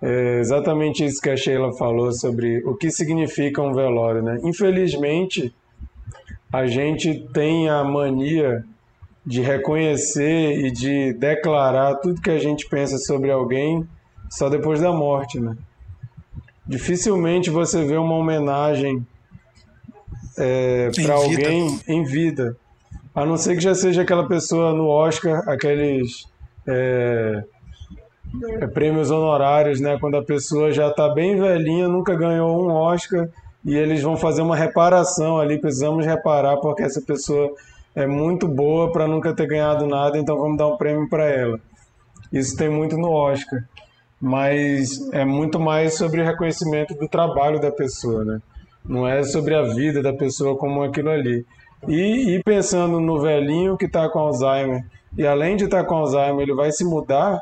[0.00, 4.40] é exatamente isso que a Sheila falou sobre o que significa um velório, né?
[4.42, 5.54] Infelizmente,
[6.52, 8.64] a gente tem a mania
[9.24, 13.86] de reconhecer e de declarar tudo que a gente pensa sobre alguém
[14.28, 15.56] só depois da morte, né?
[16.66, 19.06] Dificilmente você vê uma homenagem
[20.38, 22.56] é, para alguém em vida,
[23.14, 26.26] a não ser que já seja aquela pessoa no Oscar, aqueles
[26.66, 27.44] é,
[28.60, 29.98] é, prêmios honorários, né?
[30.00, 33.28] Quando a pessoa já está bem velhinha, nunca ganhou um Oscar
[33.64, 35.60] e eles vão fazer uma reparação ali.
[35.60, 37.52] Precisamos reparar porque essa pessoa
[37.94, 41.60] é muito boa para nunca ter ganhado nada, então vamos dar um prêmio para ela.
[42.32, 43.62] Isso tem muito no Oscar,
[44.18, 48.40] mas é muito mais sobre o reconhecimento do trabalho da pessoa, né?
[48.84, 51.46] Não é sobre a vida da pessoa como aquilo ali.
[51.88, 54.84] E, e pensando no velhinho que está com Alzheimer,
[55.16, 57.40] e além de estar tá com Alzheimer, ele vai se mudar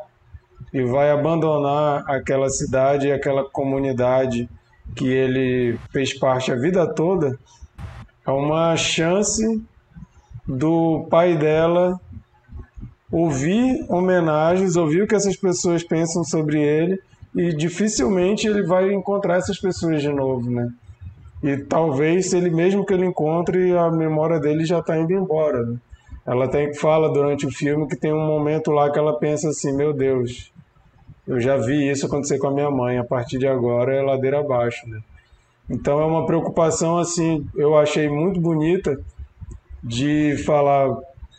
[0.72, 4.48] e vai abandonar aquela cidade, aquela comunidade
[4.94, 7.38] que ele fez parte a vida toda,
[8.26, 9.62] é uma chance
[10.46, 12.00] do pai dela
[13.10, 17.00] ouvir homenagens, ouvir o que essas pessoas pensam sobre ele
[17.34, 20.68] e dificilmente ele vai encontrar essas pessoas de novo, né?
[21.42, 25.64] E talvez, ele mesmo que ele encontre, a memória dele já está indo embora.
[25.64, 25.76] Né?
[26.26, 29.74] Ela tem fala durante o filme que tem um momento lá que ela pensa assim:
[29.74, 30.52] meu Deus,
[31.26, 32.98] eu já vi isso acontecer com a minha mãe.
[32.98, 34.86] A partir de agora é ladeira abaixo.
[34.88, 35.00] Né?
[35.68, 39.00] Então é uma preocupação assim, eu achei muito bonita
[39.82, 40.94] de falar,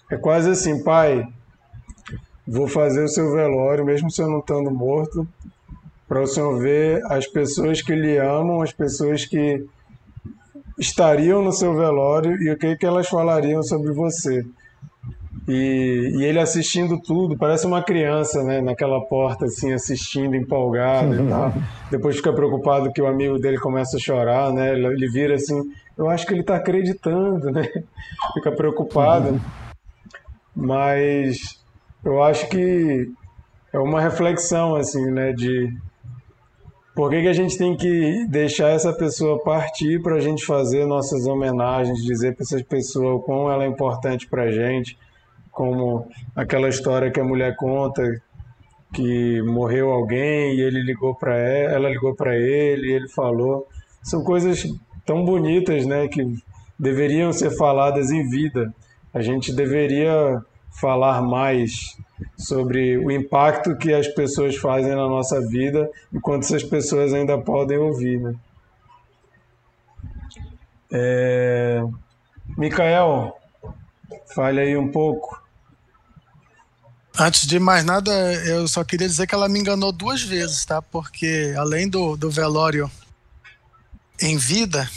[0.10, 1.28] é quase assim, pai,
[2.48, 5.28] vou fazer o seu velório, mesmo se eu não estando morto,
[6.08, 9.66] para o senhor ver as pessoas que lhe amam, as pessoas que
[10.78, 14.44] estariam no seu velório e o que, que elas falariam sobre você.
[15.48, 18.62] E, e, ele assistindo tudo, parece uma criança, né?
[18.62, 21.54] Naquela porta, assim, assistindo, empolgado e tal.
[21.90, 24.74] Depois fica preocupado que o amigo dele começa a chorar, né?
[24.74, 25.62] Ele vira assim,
[25.98, 27.68] eu acho que ele está acreditando, né?
[28.34, 29.42] Fica preocupado.
[30.56, 31.60] Mas
[32.04, 33.12] eu acho que
[33.74, 35.34] é uma reflexão, assim, né?
[35.34, 35.74] De
[37.02, 40.86] por que, que a gente tem que deixar essa pessoa partir para a gente fazer
[40.86, 44.96] nossas homenagens, dizer para essa pessoa o quão ela é importante para a gente,
[45.50, 48.04] como aquela história que a mulher conta
[48.94, 53.68] que morreu alguém e ele ligou para ela, ela ligou para ele e ele falou.
[54.04, 54.64] São coisas
[55.04, 56.22] tão bonitas, né, que
[56.78, 58.72] deveriam ser faladas em vida.
[59.12, 60.40] A gente deveria
[60.80, 61.98] falar mais
[62.38, 67.78] sobre o impacto que as pessoas fazem na nossa vida enquanto essas pessoas ainda podem
[67.78, 68.20] ouvir.
[68.20, 68.36] Né?
[70.92, 71.84] É...
[72.58, 73.38] Micael,
[74.34, 75.42] fale aí um pouco.
[77.18, 78.12] Antes de mais nada,
[78.46, 80.82] eu só queria dizer que ela me enganou duas vezes, tá?
[80.82, 82.90] Porque além do, do velório
[84.20, 84.90] em vida,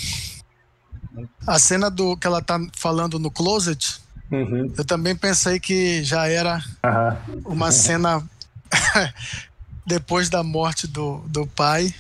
[1.46, 4.72] a cena do que ela tá falando no closet Uhum.
[4.76, 7.42] Eu também pensei que já era uhum.
[7.52, 8.22] uma cena
[9.86, 11.94] depois da morte do, do pai.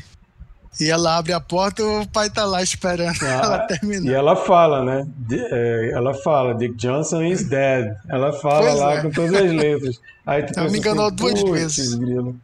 [0.80, 4.10] E ela abre a porta e o pai tá lá esperando ah, ela terminar.
[4.10, 5.06] E ela fala, né?
[5.30, 7.94] É, ela fala, Dick Johnson is dead.
[8.08, 9.02] Ela fala pois lá é.
[9.02, 10.00] com todas as letras.
[10.26, 11.94] Aí tu ela me enganou assim, duas vezes.
[11.94, 12.36] Grilo.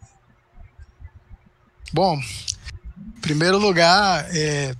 [1.92, 2.20] Bom,
[3.16, 4.76] em primeiro lugar, é,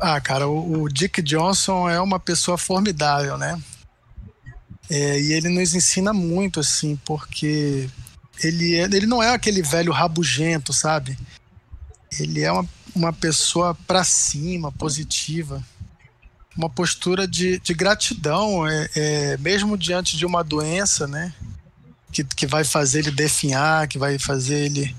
[0.00, 3.56] ah, cara, o, o Dick Johnson é uma pessoa formidável, né?
[4.88, 7.88] É, e ele nos ensina muito, assim, porque
[8.42, 11.18] ele, é, ele não é aquele velho rabugento, sabe?
[12.18, 15.62] Ele é uma, uma pessoa para cima, positiva.
[16.56, 21.34] Uma postura de, de gratidão, é, é, mesmo diante de uma doença, né?
[22.12, 24.94] Que, que vai fazer ele definhar, que vai fazer ele,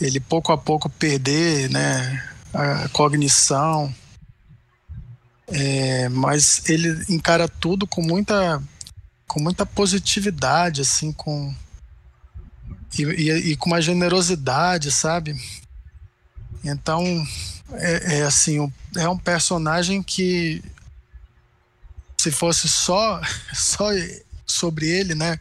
[0.00, 2.24] ele pouco a pouco perder né,
[2.54, 3.92] a cognição.
[5.48, 8.62] É, mas ele encara tudo com muita
[9.26, 11.54] com muita positividade, assim, com.
[12.98, 15.36] E, e, e com uma generosidade, sabe?
[16.64, 17.02] Então,
[17.72, 20.62] é, é assim, é um personagem que
[22.18, 23.20] se fosse só,
[23.52, 23.90] só
[24.46, 25.38] sobre ele, né?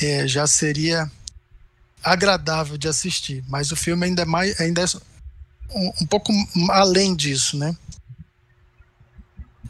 [0.00, 1.10] É, já seria
[2.02, 3.44] agradável de assistir.
[3.48, 4.86] Mas o filme ainda é mais, ainda é
[5.70, 6.32] um, um pouco
[6.70, 7.76] além disso, né?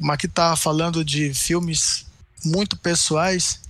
[0.00, 2.06] Mas que tá falando de filmes
[2.44, 3.60] muito pessoais.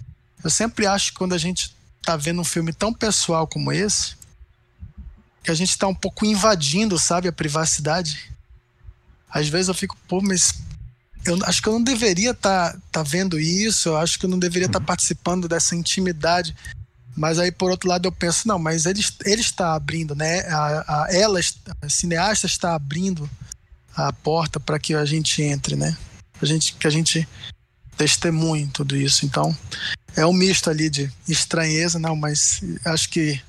[0.43, 4.17] Eu sempre acho que quando a gente tá vendo um filme tão pessoal como esse,
[5.43, 8.31] que a gente tá um pouco invadindo, sabe, a privacidade.
[9.29, 10.55] Às vezes eu fico, pô, mas
[11.25, 14.31] eu acho que eu não deveria estar tá, tá vendo isso, eu acho que eu
[14.31, 16.55] não deveria estar tá participando dessa intimidade.
[17.17, 20.41] Mas aí, por outro lado, eu penso, não, mas ele, ele está abrindo, né?
[20.49, 21.39] A, a, ela,
[21.83, 23.29] a cineasta está abrindo
[23.95, 25.97] a porta para que a gente entre, né?
[26.41, 27.29] A gente, que a gente
[27.97, 29.25] testemunhe tudo isso.
[29.25, 29.57] Então,
[30.17, 33.41] é um misto ali de estranheza, não, mas acho que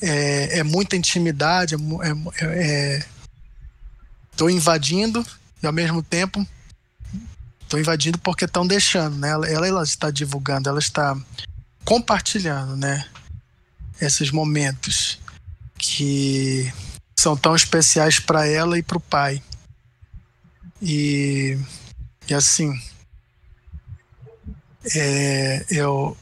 [0.00, 5.24] é, é muita intimidade, é, é, é invadindo
[5.62, 6.46] e ao mesmo tempo
[7.62, 9.30] estou invadindo porque estão deixando, né?
[9.30, 11.16] Ela, ela, está divulgando, ela está
[11.84, 13.06] compartilhando, né?
[14.00, 15.18] Esses momentos
[15.78, 16.72] que
[17.18, 19.42] são tão especiais para ela e para o pai.
[20.82, 21.58] E,
[22.28, 22.70] e assim,
[24.94, 26.16] é, eu,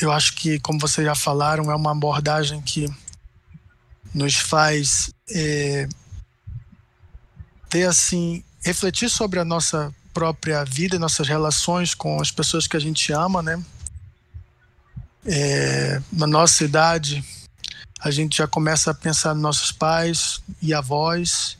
[0.00, 2.88] eu acho que, como vocês já falaram, é uma abordagem que
[4.14, 5.88] nos faz é,
[7.68, 12.80] ter assim refletir sobre a nossa própria vida, nossas relações com as pessoas que a
[12.80, 13.62] gente ama, né?
[15.24, 17.22] É, na nossa idade,
[18.00, 21.58] a gente já começa a pensar nos nossos pais e avós,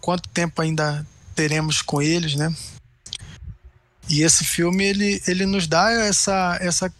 [0.00, 2.54] quanto tempo ainda teremos com eles, né?
[4.12, 6.94] E esse filme ele, ele nos dá essa essa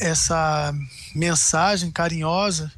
[0.00, 0.74] essa
[1.14, 2.72] mensagem carinhosa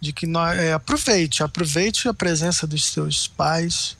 [0.00, 3.96] de que nós é, aproveite, aproveite a presença dos seus pais,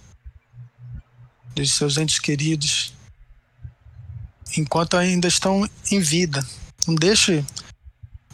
[1.56, 2.94] dos seus entes queridos,
[4.56, 6.46] enquanto ainda estão em vida.
[6.86, 7.44] Não deixe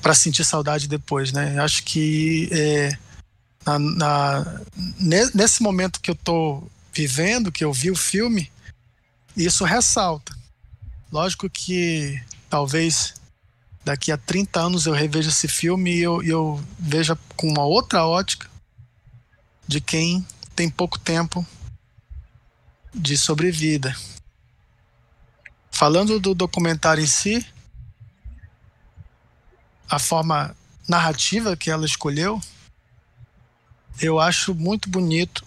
[0.02, 1.58] para sentir saudade depois, né?
[1.58, 2.98] Acho que é,
[3.64, 4.60] na, na,
[5.34, 8.50] nesse momento que eu estou vivendo, que eu vi o filme,
[9.44, 10.36] isso ressalta.
[11.10, 13.14] Lógico que talvez
[13.84, 18.06] daqui a 30 anos eu reveja esse filme e eu, eu veja com uma outra
[18.06, 18.48] ótica
[19.66, 21.46] de quem tem pouco tempo
[22.94, 23.96] de sobrevida.
[25.70, 27.44] Falando do documentário em si,
[29.88, 30.54] a forma
[30.88, 32.40] narrativa que ela escolheu,
[34.00, 35.44] eu acho muito bonito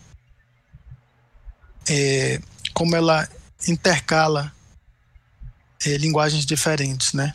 [1.90, 2.42] é,
[2.74, 3.28] como ela
[3.68, 4.54] intercala
[5.86, 7.32] é, linguagens diferentes, né?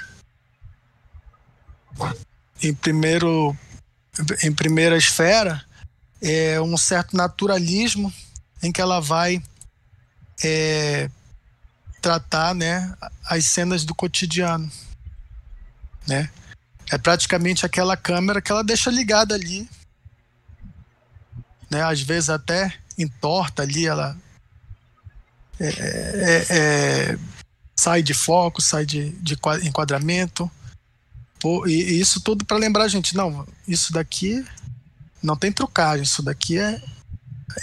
[2.63, 3.57] Em primeiro,
[4.43, 5.65] em primeira esfera,
[6.21, 8.13] é um certo naturalismo
[8.63, 9.43] em que ela vai
[10.43, 11.11] é,
[12.01, 14.71] tratar né, as cenas do cotidiano.
[16.07, 16.31] Né?
[16.91, 19.69] É praticamente aquela câmera que ela deixa ligada ali.
[21.71, 21.83] Né?
[21.83, 24.17] Às vezes até entorta ali, ela
[25.61, 27.19] é, é, é
[27.79, 30.51] sai de foco, sai de, de enquadramento.
[31.41, 34.45] Pô, e, e, isso tudo para lembrar a gente, não, isso daqui
[35.23, 36.81] não tem trucagem, isso daqui é,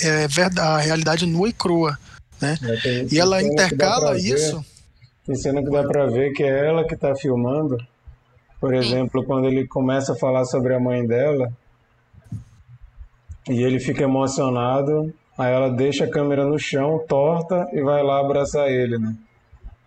[0.02, 2.00] é verdade, a realidade nua e crua.
[2.42, 2.58] Né?
[2.86, 4.60] É, e ela intercala isso.
[4.60, 4.66] Ver,
[5.26, 7.78] tem cena que dá para ver que é ela que está filmando.
[8.60, 11.52] Por exemplo, quando ele começa a falar sobre a mãe dela
[13.50, 18.20] e ele fica emocionado, aí ela deixa a câmera no chão, torta e vai lá
[18.20, 19.16] abraçar ele, né?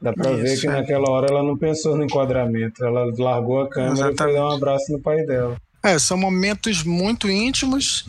[0.01, 0.71] Dá pra Isso, ver que é.
[0.71, 4.15] naquela hora ela não pensou no enquadramento, ela largou a câmera Exatamente.
[4.15, 5.57] e foi dar um abraço no pai dela.
[5.83, 8.09] É, são momentos muito íntimos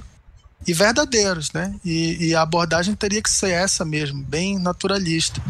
[0.67, 1.73] e verdadeiros, né?
[1.83, 5.41] E, e, a abordagem teria que ser essa mesmo, bem naturalista.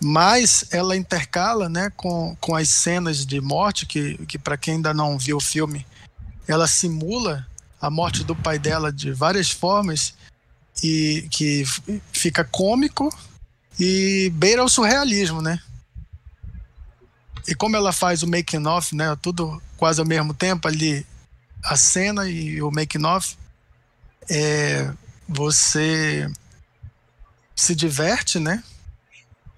[0.00, 4.92] Mas ela intercala, né, com, com as cenas de morte que, que para quem ainda
[4.92, 5.86] não viu o filme,
[6.48, 7.46] ela simula
[7.80, 10.14] a morte do pai dela de várias formas
[10.82, 11.64] e que
[12.12, 13.12] fica cômico
[13.78, 15.60] e beira o surrealismo, né?
[17.46, 21.04] E como ela faz o making off, né, tudo quase ao mesmo tempo ali
[21.64, 23.36] a cena e o making off,
[24.30, 24.92] é,
[25.28, 26.30] você
[27.54, 28.62] se diverte, né?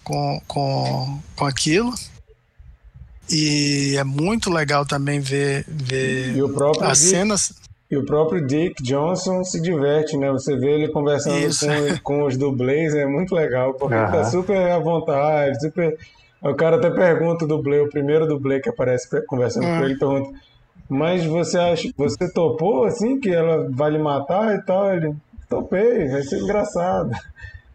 [0.03, 1.93] Com, com, com aquilo.
[3.29, 6.35] E é muito legal também ver, ver
[6.81, 7.53] as Dick, cenas.
[7.89, 10.31] E o próprio Dick Johnson se diverte, né?
[10.31, 11.39] Você vê ele conversando
[12.01, 14.03] com, com, os dublês, é muito legal, porque uhum.
[14.03, 15.97] ele tá super à vontade, super.
[16.41, 19.77] O cara até pergunta o dublê, o primeiro dublê que aparece conversando uhum.
[19.77, 20.45] com ele, pergunta
[20.87, 24.93] mas você acha, você topou assim que ela vai lhe matar e tal?
[24.93, 25.15] Ele
[25.49, 27.11] topei, vai ser engraçado.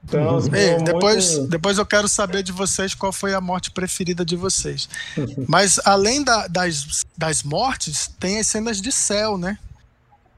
[0.02, 4.24] Então, Ei, muito- depois, depois eu quero saber de vocês qual foi a morte preferida
[4.24, 4.88] de vocês.
[5.46, 9.58] Mas além da- das, das mortes, tem as cenas de céu, né?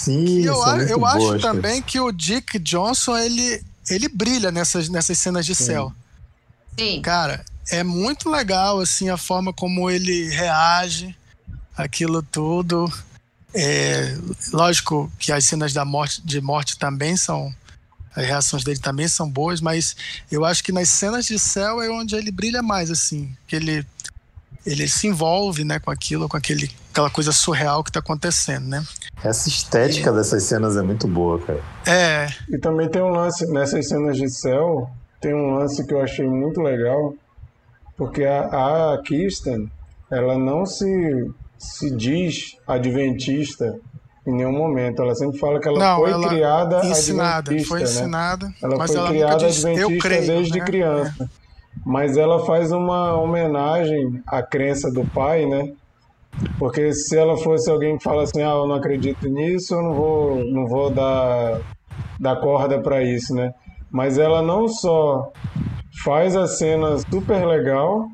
[0.05, 0.55] Sim, E eu,
[0.89, 1.55] eu acho boas, cara.
[1.55, 5.93] também que o Dick Johnson, ele, ele brilha nessas, nessas cenas de céu.
[6.79, 7.01] Sim.
[7.03, 11.15] Cara, é muito legal, assim, a forma como ele reage
[11.77, 12.93] aquilo tudo.
[13.55, 14.17] É,
[14.53, 17.55] lógico que as cenas da morte, de morte também são...
[18.15, 19.97] As reações dele também são boas, mas
[20.31, 23.35] eu acho que nas cenas de céu é onde ele brilha mais, assim.
[23.47, 23.87] Que ele,
[24.67, 28.83] ele se envolve, né, com aquilo, com aquele, aquela coisa surreal que tá acontecendo, né?
[29.25, 31.61] Essa estética dessas cenas é muito boa, cara.
[31.87, 34.91] É, E também tem um lance, nessas cenas de céu,
[35.21, 37.15] tem um lance que eu achei muito legal,
[37.97, 39.71] porque a, a Kirsten,
[40.11, 43.75] ela não se, se diz adventista
[44.27, 45.03] em nenhum momento.
[45.03, 47.85] Ela sempre fala que ela Não, foi ela criada ensinada, adventista, foi né?
[47.85, 50.65] ensinada, Ela mas foi ela criada nunca disse, eu adventista creio, desde né?
[50.65, 51.31] criança.
[51.87, 55.73] Mas ela faz uma homenagem à crença do pai, né?
[56.59, 59.95] Porque se ela fosse alguém que fala assim, ah, eu não acredito nisso, eu não
[59.95, 61.61] vou, não vou dar,
[62.19, 63.53] dar corda para isso, né?
[63.91, 65.31] Mas ela não só
[66.05, 68.07] faz a cena super legal,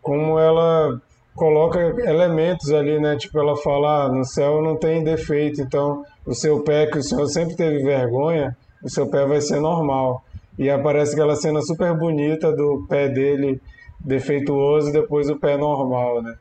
[0.00, 1.00] como ela
[1.34, 3.16] coloca elementos ali, né?
[3.16, 7.02] Tipo, ela fala, ah, no céu não tem defeito, então o seu pé, que o
[7.02, 10.24] senhor sempre teve vergonha, o seu pé vai ser normal.
[10.58, 13.60] E aparece aquela cena super bonita do pé dele
[13.98, 16.34] defeituoso e depois o pé normal, né?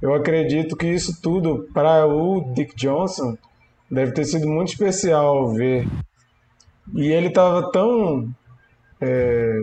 [0.00, 3.36] Eu acredito que isso tudo, para o Dick Johnson,
[3.90, 5.88] deve ter sido muito especial ver.
[6.94, 8.28] E ele estava tão
[9.00, 9.60] é,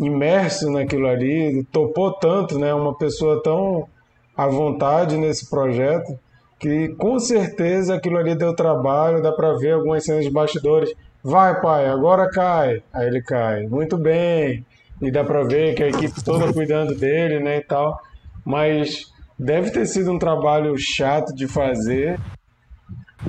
[0.00, 2.74] imerso naquilo ali, topou tanto, né?
[2.74, 3.88] Uma pessoa tão
[4.36, 6.18] à vontade nesse projeto,
[6.58, 10.92] que com certeza aquilo ali deu trabalho, dá para ver algumas cenas de bastidores.
[11.22, 12.82] Vai, pai, agora cai.
[12.92, 13.66] Aí ele cai.
[13.66, 14.64] Muito bem.
[15.00, 18.00] E dá para ver que a equipe toda cuidando dele, né, e tal.
[18.44, 22.20] Mas deve ter sido um trabalho chato de fazer.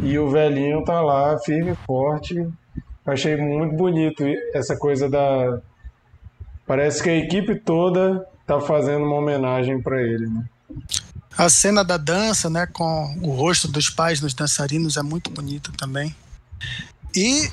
[0.04, 2.48] E o velhinho tá lá, firme e forte.
[3.06, 5.60] Achei muito bonito essa coisa da.
[6.66, 10.44] Parece que a equipe toda tá fazendo uma homenagem para ele, né?
[11.38, 15.72] A cena da dança, né, com o rosto dos pais nos dançarinos é muito bonita
[15.78, 16.16] também.
[17.14, 17.50] E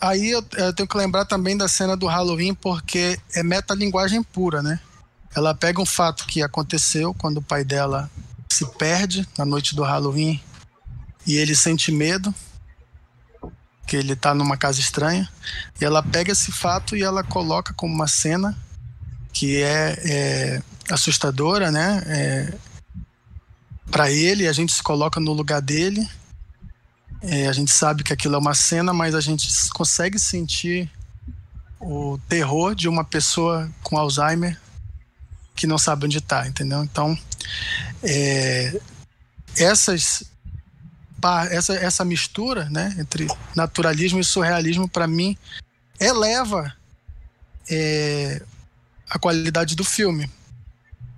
[0.00, 4.62] aí eu, eu tenho que lembrar também da cena do Halloween porque é metalinguagem pura,
[4.62, 4.80] né?
[5.34, 8.10] Ela pega um fato que aconteceu quando o pai dela
[8.50, 10.40] se perde na noite do Halloween
[11.26, 12.34] e ele sente medo
[13.86, 15.28] que ele tá numa casa estranha
[15.80, 18.56] e ela pega esse fato e ela coloca como uma cena
[19.32, 22.02] que é, é assustadora, né?
[22.06, 22.54] É,
[23.90, 26.06] para ele, a gente se coloca no lugar dele.
[27.22, 30.90] É, a gente sabe que aquilo é uma cena, mas a gente consegue sentir
[31.80, 34.58] o terror de uma pessoa com Alzheimer
[35.62, 36.82] que não sabe onde está, entendeu?
[36.82, 37.16] Então,
[38.02, 38.80] é,
[39.56, 40.24] essas
[41.52, 45.38] essa, essa mistura, né, entre naturalismo e surrealismo, para mim,
[46.00, 46.74] eleva
[47.70, 48.42] é,
[49.08, 50.28] a qualidade do filme.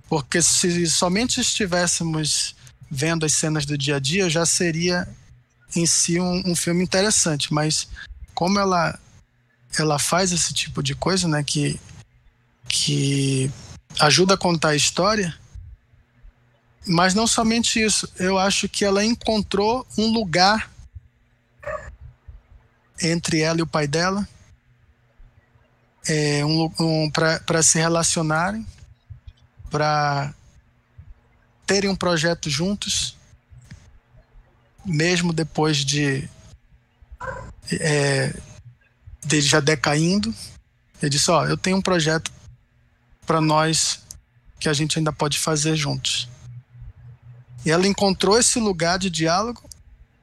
[0.07, 2.55] Porque se somente estivéssemos
[2.91, 5.07] vendo as cenas do dia a dia, já seria
[5.75, 7.51] em si um, um filme interessante.
[7.51, 7.87] Mas
[8.35, 8.99] como ela,
[9.79, 11.79] ela faz esse tipo de coisa, né, que,
[12.69, 13.51] que
[13.99, 15.35] ajuda a contar a história,
[16.85, 20.69] mas não somente isso, eu acho que ela encontrou um lugar
[23.01, 24.27] entre ela e o pai dela
[26.07, 28.65] é, um, um, para se relacionarem,
[29.69, 30.33] para
[31.65, 33.17] terem um projeto juntos,
[34.85, 36.29] mesmo depois de
[37.71, 38.33] é,
[39.23, 40.33] dele já decaindo.
[41.01, 42.31] Ele disse: Ó, eu tenho um projeto
[43.25, 43.99] para nós
[44.59, 46.29] que a gente ainda pode fazer juntos.
[47.65, 49.63] E ela encontrou esse lugar de diálogo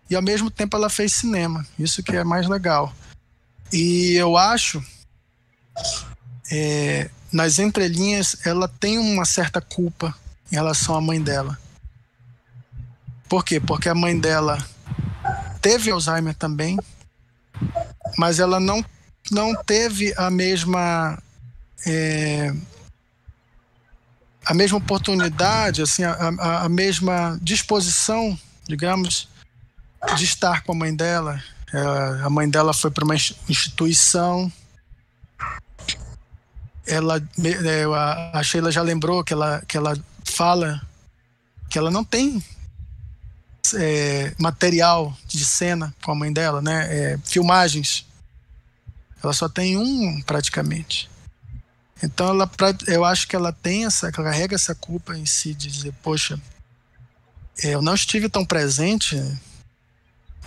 [0.08, 1.66] e ao mesmo tempo ela fez cinema.
[1.78, 2.94] Isso que é mais legal.
[3.72, 4.82] E eu acho
[6.50, 10.14] é, nas entrelinhas ela tem uma certa culpa
[10.50, 11.58] em relação à mãe dela.
[13.28, 13.58] Por quê?
[13.58, 14.58] Porque a mãe dela
[15.62, 16.76] teve Alzheimer também,
[18.18, 18.84] mas ela não,
[19.30, 21.18] não teve a mesma
[21.86, 22.54] é,
[24.44, 28.38] a mesma oportunidade, assim, a, a, a, mesma disposição,
[28.68, 29.28] digamos,
[30.16, 31.42] de estar com a mãe dela.
[31.72, 34.52] É, a mãe dela foi para uma instituição.
[36.86, 37.84] Ela, é,
[38.32, 40.80] a Sheila já lembrou que ela, que ela fala
[41.70, 42.44] que ela não tem
[43.74, 46.86] é, material de cena com a mãe dela, né?
[46.90, 48.04] É, filmagens
[49.22, 51.08] Ela só tem um praticamente.
[52.02, 52.50] Então ela,
[52.88, 56.38] eu acho que ela tem essa, carrega essa culpa em si de dizer, poxa,
[57.62, 59.16] eu não estive tão presente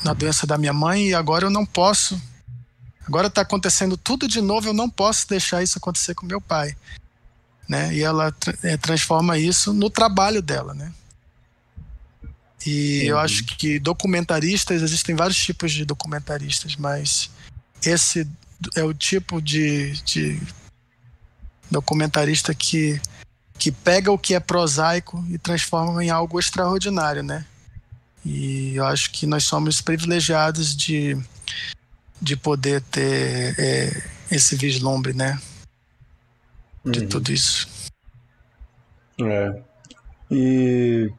[0.04, 2.22] na doença da minha mãe e agora eu não posso.
[3.08, 6.76] Agora está acontecendo tudo de novo, eu não posso deixar isso acontecer com meu pai,
[7.70, 7.94] né?
[7.94, 10.92] E ela é, transforma isso no trabalho dela, né?
[12.66, 13.10] E uhum.
[13.10, 17.30] eu acho que documentaristas existem vários tipos de documentaristas, mas
[17.86, 18.28] esse
[18.76, 20.42] é o tipo de, de
[21.70, 23.00] documentarista que,
[23.58, 27.46] que pega o que é prosaico e transforma em algo extraordinário, né?
[28.26, 31.16] E eu acho que nós somos privilegiados de,
[32.20, 35.40] de poder ter é, esse vislumbre, né?
[36.84, 37.08] De uhum.
[37.08, 37.68] tudo isso.
[39.22, 39.62] É.
[40.32, 41.12] E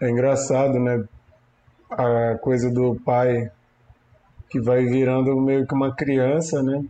[0.00, 1.04] é engraçado, né?
[1.90, 3.50] A coisa do pai
[4.48, 6.84] que vai virando meio que uma criança, né?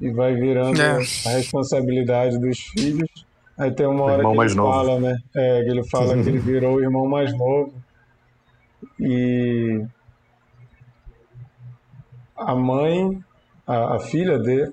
[0.00, 0.96] E vai virando é.
[0.96, 3.08] a responsabilidade dos filhos.
[3.56, 5.00] Aí tem uma hora que ele fala, novo.
[5.00, 5.18] né?
[5.34, 7.72] É, que ele fala que ele virou o irmão mais novo.
[8.98, 9.84] E
[12.36, 13.18] a mãe,
[13.66, 14.72] a, a filha dele,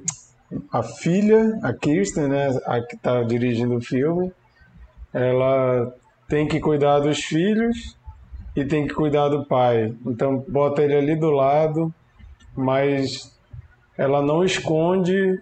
[0.72, 4.32] a filha, a Kirsten, né, a que está dirigindo o filme,
[5.14, 5.94] ela
[6.28, 7.96] tem que cuidar dos filhos
[8.56, 9.94] e tem que cuidar do pai.
[10.06, 11.94] Então bota ele ali do lado,
[12.56, 13.40] mas
[14.02, 15.40] ela não esconde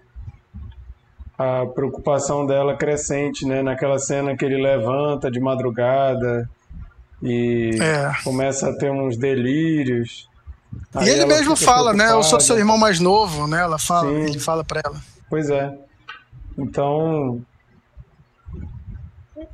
[1.38, 3.62] a preocupação dela crescente, né?
[3.62, 6.46] Naquela cena que ele levanta de madrugada
[7.22, 8.12] e é.
[8.22, 10.28] começa a ter uns delírios.
[11.00, 12.12] E ele mesmo fala, né?
[12.12, 13.62] Eu sou seu irmão mais novo, né?
[13.62, 14.24] Ela fala, Sim.
[14.24, 15.00] ele fala para ela.
[15.30, 15.74] Pois é.
[16.58, 17.40] Então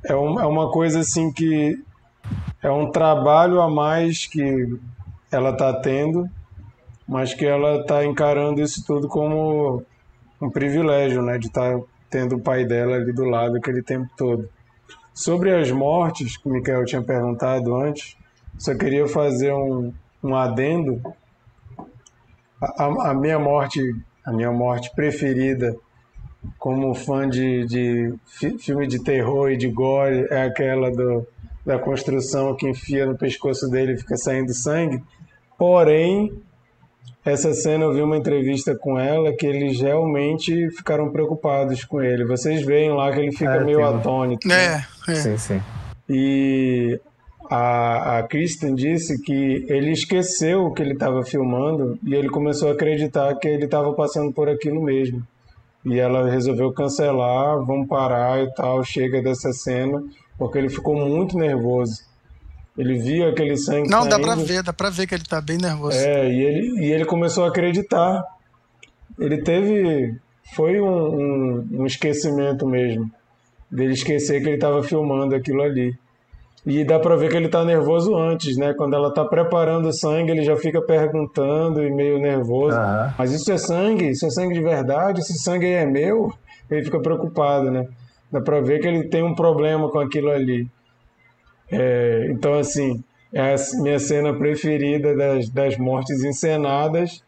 [0.03, 1.81] é, um, é uma coisa assim que
[2.61, 4.77] é um trabalho a mais que
[5.31, 6.29] ela está tendo
[7.07, 9.83] mas que ela está encarando isso tudo como
[10.41, 14.09] um privilégio, né, de estar tá tendo o pai dela ali do lado aquele tempo
[14.17, 14.49] todo.
[15.15, 18.17] Sobre as mortes, que o Mikael tinha perguntado antes,
[18.59, 19.93] só queria fazer um,
[20.23, 21.01] um adendo.
[22.61, 23.81] A, a, minha morte,
[24.25, 25.75] a minha morte preferida,
[26.59, 28.15] como fã de, de
[28.59, 31.27] filme de terror e de gore, é aquela do,
[31.65, 35.03] da construção que enfia no pescoço dele e fica saindo sangue.
[35.59, 36.31] Porém,
[37.27, 42.24] essa cena eu vi uma entrevista com ela que eles realmente ficaram preocupados com ele.
[42.24, 44.47] Vocês veem lá que ele fica é, meio atônito.
[44.47, 44.87] É, né?
[45.09, 45.14] é.
[45.16, 45.62] Sim, sim.
[46.09, 47.01] E
[47.51, 52.72] a, a Kristen disse que ele esqueceu que ele estava filmando e ele começou a
[52.72, 55.20] acreditar que ele estava passando por aquilo mesmo.
[55.85, 60.01] E ela resolveu cancelar, vamos parar e tal, chega dessa cena,
[60.39, 62.06] porque ele ficou muito nervoso.
[62.77, 63.89] Ele via aquele sangue.
[63.89, 64.11] Não, saindo.
[64.11, 65.97] dá pra ver, dá pra ver que ele tá bem nervoso.
[65.97, 68.22] É, e ele, e ele começou a acreditar.
[69.18, 70.14] Ele teve.
[70.55, 73.11] Foi um, um, um esquecimento mesmo.
[73.70, 75.97] Dele esquecer que ele estava filmando aquilo ali.
[76.66, 78.74] E dá pra ver que ele tá nervoso antes, né?
[78.74, 82.77] Quando ela tá preparando o sangue, ele já fica perguntando e meio nervoso.
[82.77, 83.12] Uhum.
[83.16, 84.11] Mas isso é sangue?
[84.11, 85.20] Isso é sangue de verdade?
[85.20, 86.33] Esse sangue aí é meu?
[86.68, 87.87] Ele fica preocupado, né?
[88.33, 90.68] Dá pra ver que ele tem um problema com aquilo ali.
[91.71, 93.03] É, então, assim,
[93.33, 97.23] é a minha cena preferida das, das mortes encenadas,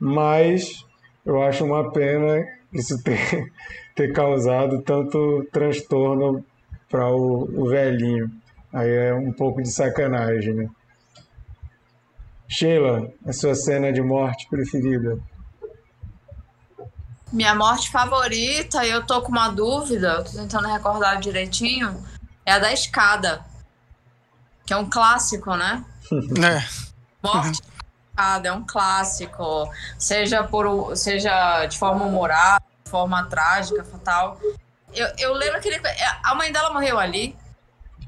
[0.00, 0.84] mas
[1.24, 3.52] eu acho uma pena isso ter,
[3.94, 6.44] ter causado tanto transtorno
[6.88, 8.30] para o, o velhinho.
[8.72, 10.70] Aí é um pouco de sacanagem, né?
[12.48, 15.18] Sheila, a sua cena de morte preferida?
[17.32, 21.96] Minha morte favorita, eu tô com uma dúvida, tô tentando recordar direitinho,
[22.44, 23.51] é a da escada
[24.72, 25.84] que é um clássico, né?
[26.42, 26.64] É.
[27.22, 27.62] Morte
[28.44, 29.68] é um clássico,
[29.98, 34.38] seja por seja de forma humorável, de forma trágica, fatal.
[34.94, 37.34] Eu, eu lembro que ele, é, a mãe dela morreu ali.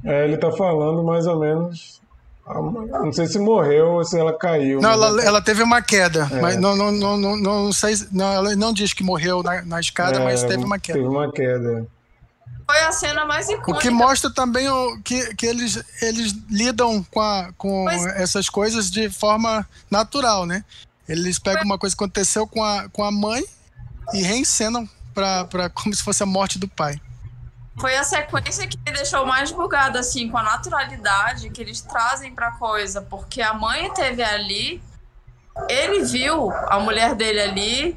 [0.04, 2.00] É, ele tá falando mais ou menos.
[2.46, 4.80] Não sei se morreu ou se ela caiu.
[4.80, 6.40] Não, ela, ela teve uma queda, é.
[6.40, 7.94] mas não, não, não, não, não sei.
[8.12, 10.98] Não, ela não diz que morreu na, na escada, é, mas teve uma queda.
[10.98, 11.86] Teve uma queda
[12.74, 13.72] foi a cena mais icônica.
[13.72, 18.90] O que mostra também o, que, que eles, eles lidam com, a, com essas coisas
[18.90, 20.64] de forma natural, né?
[21.08, 23.44] Eles pegam uma coisa que aconteceu com a, com a mãe
[24.12, 27.00] e reencenam pra, pra, como se fosse a morte do pai.
[27.78, 32.32] Foi a sequência que me deixou mais bugada, assim, com a naturalidade que eles trazem
[32.32, 34.80] pra coisa, porque a mãe teve ali,
[35.68, 37.96] ele viu a mulher dele ali,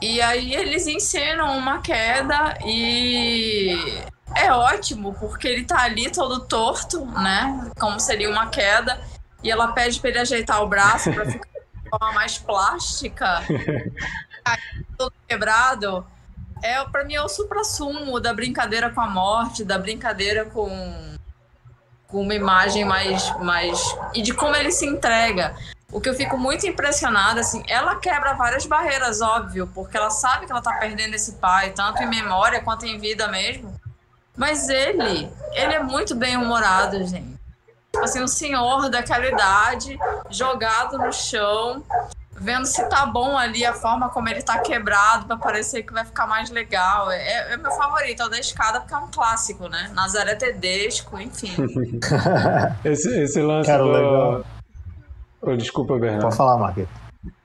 [0.00, 4.02] e aí eles encenam uma queda e
[4.36, 7.70] é ótimo, porque ele tá ali todo torto, né?
[7.78, 9.00] Como seria uma queda.
[9.42, 11.48] E ela pede para ele ajeitar o braço para ficar
[11.90, 13.42] forma mais plástica,
[14.96, 16.06] todo quebrado,
[16.62, 21.16] é para mim é o supra-sumo da brincadeira com a morte, da brincadeira com,
[22.06, 23.78] com uma imagem mais, mais.
[24.14, 25.54] e de como ele se entrega.
[25.92, 30.46] O que eu fico muito impressionada, assim, ela quebra várias barreiras, óbvio, porque ela sabe
[30.46, 33.74] que ela tá perdendo esse pai, tanto em memória quanto em vida mesmo.
[34.36, 37.38] Mas ele, ele é muito bem humorado, gente.
[37.92, 39.98] Tipo assim, um senhor daquela idade,
[40.30, 41.82] jogado no chão,
[42.40, 46.04] vendo se tá bom ali a forma como ele tá quebrado para parecer que vai
[46.04, 47.10] ficar mais legal.
[47.10, 49.90] É, é meu favorito, é o da escada, porque é um clássico, né?
[49.92, 51.52] Nazaré Tedesco, enfim.
[52.84, 53.90] esse, esse lance Cara, do...
[53.90, 54.44] legal.
[55.42, 56.22] Oh, desculpa, Bernardo.
[56.22, 56.88] Pode falar, Marquete.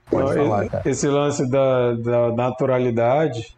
[0.09, 0.89] Pode Não, falar, esse, cara.
[0.89, 3.55] esse lance da, da naturalidade,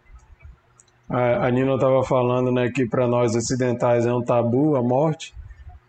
[1.09, 5.33] a, a Nina estava falando né, que para nós ocidentais é um tabu a morte.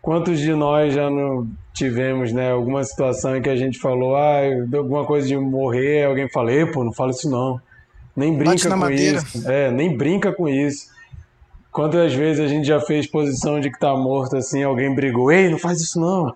[0.01, 4.39] Quantos de nós já não tivemos né, alguma situação em que a gente falou ah,
[4.75, 7.59] alguma coisa de morrer, alguém fala, "Ê, pô, não fala isso não.
[8.15, 9.49] Nem brinca na com madeira." isso.
[9.49, 10.87] É, nem brinca com isso.
[11.71, 15.49] Quantas vezes a gente já fez posição de que tá morto assim, alguém brigou, ei,
[15.49, 16.33] não faz isso não.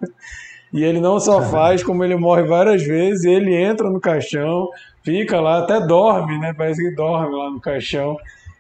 [0.74, 4.68] E ele não só faz, como ele morre várias vezes, ele entra no caixão,
[5.04, 6.54] fica lá, até dorme, né?
[6.58, 8.18] Parece que dorme lá no caixão.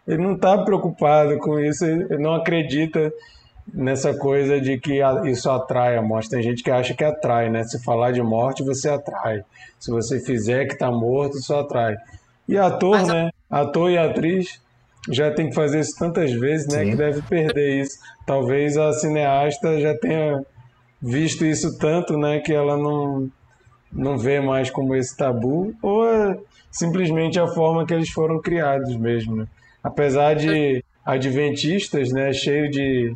[0.07, 3.11] Ele não está preocupado com isso, ele não acredita
[3.73, 6.29] nessa coisa de que isso atrai a morte.
[6.29, 7.63] Tem gente que acha que atrai, né?
[7.63, 9.41] Se falar de morte, você atrai.
[9.79, 11.95] Se você fizer que está morto, isso atrai.
[12.47, 13.29] E ator, Mas a- né?
[13.49, 14.61] Ator e atriz
[15.09, 16.83] já tem que fazer isso tantas vezes, né?
[16.83, 16.89] Sim.
[16.91, 17.97] Que deve perder isso.
[18.25, 20.43] Talvez a cineasta já tenha
[21.03, 23.29] visto isso tanto, né, que ela não,
[23.91, 26.37] não vê mais como esse tabu, ou é
[26.71, 29.47] simplesmente a forma que eles foram criados mesmo, né?
[29.83, 33.13] Apesar de adventistas, né, cheio de,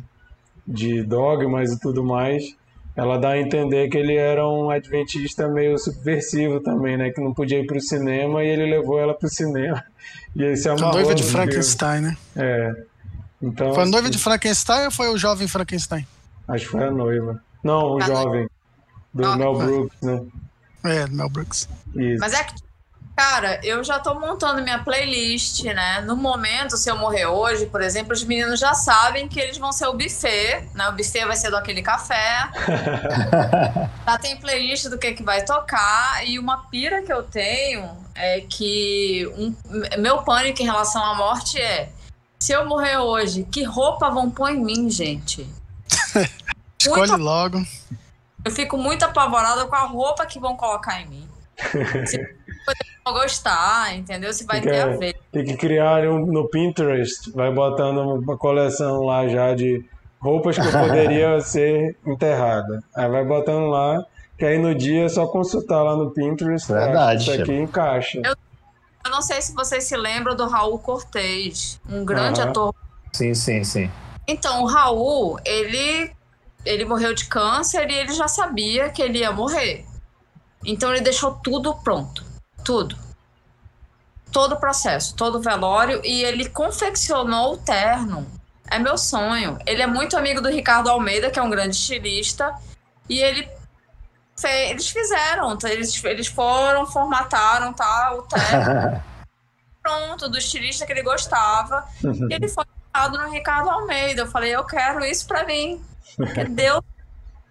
[0.66, 2.54] de dogmas e tudo mais,
[2.94, 7.32] ela dá a entender que ele era um adventista meio subversivo também, né, que não
[7.32, 9.82] podia ir para o cinema e ele levou ela para o cinema.
[10.36, 11.22] E ele se A amarrou noiva de.
[11.22, 12.16] Frankenstein, né?
[12.36, 12.72] É.
[13.42, 16.06] Então, Foi a noiva de Frankenstein ou foi o jovem Frankenstein?
[16.46, 17.42] acho que foi a noiva.
[17.68, 18.48] Não, o A jovem.
[19.12, 19.36] Do.
[19.36, 20.26] Mel Brooks, né?
[20.84, 21.68] É, Mel Brooks.
[21.94, 22.18] Isso.
[22.18, 22.54] Mas é que,
[23.14, 26.00] cara, eu já tô montando minha playlist, né?
[26.00, 29.70] No momento, se eu morrer hoje, por exemplo, os meninos já sabem que eles vão
[29.70, 30.88] ser o buffet, né?
[30.88, 32.48] O buffet vai ser do aquele café.
[34.06, 36.26] Já tem playlist do que, que vai tocar.
[36.26, 39.54] E uma pira que eu tenho é que um,
[39.98, 41.90] meu pânico em relação à morte é:
[42.40, 45.46] se eu morrer hoje, que roupa vão pôr em mim, gente?
[46.80, 47.62] Escolhe Muito- logo.
[48.44, 51.28] eu fico muito apavorada com a roupa que vão colocar em mim.
[52.06, 52.26] Se eu
[53.04, 54.32] vou gostar, entendeu?
[54.32, 55.16] Se vai Fica- ter a ver.
[55.32, 59.84] Tem que criar um, no Pinterest, vai botando uma coleção lá já de
[60.20, 62.82] roupas que eu poderia ser enterrada.
[62.94, 64.04] Aí vai botando lá,
[64.38, 66.70] que aí no dia é só consultar lá no Pinterest.
[66.72, 68.20] Verdade, Isso aqui encaixa.
[69.04, 72.72] Eu não sei se vocês se lembram do Raul Cortez, um grande ator.
[73.12, 73.90] Sim, sim, sim.
[74.28, 76.10] Então, o Raul, ele,
[76.68, 79.86] ele morreu de câncer e ele já sabia que ele ia morrer.
[80.64, 82.24] Então, ele deixou tudo pronto.
[82.64, 82.96] Tudo.
[84.30, 86.00] Todo o processo, todo o velório.
[86.04, 88.30] E ele confeccionou o terno.
[88.70, 89.58] É meu sonho.
[89.64, 92.54] Ele é muito amigo do Ricardo Almeida, que é um grande estilista.
[93.08, 93.48] E ele
[94.36, 95.70] fe- eles fizeram, tá?
[95.70, 99.02] eles, eles foram, formataram tá, o terno
[99.82, 101.88] pronto, do estilista que ele gostava.
[102.04, 102.64] E ele foi
[103.06, 104.22] no Ricardo Almeida.
[104.22, 105.80] Eu falei, eu quero isso pra mim.
[106.16, 106.82] Porque Deus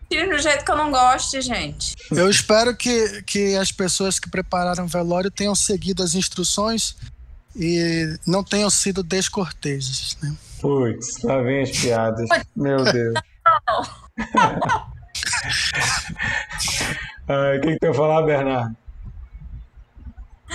[0.09, 1.95] do jeito que eu não goste, gente.
[2.11, 6.95] Eu espero que, que as pessoas que prepararam o velório tenham seguido as instruções
[7.55, 10.17] e não tenham sido descorteses.
[10.21, 10.33] Né?
[10.61, 12.29] Putz, lá vem as piadas.
[12.55, 13.19] Meu Deus.
[17.27, 18.75] O que, que tu ia falar, Bernardo?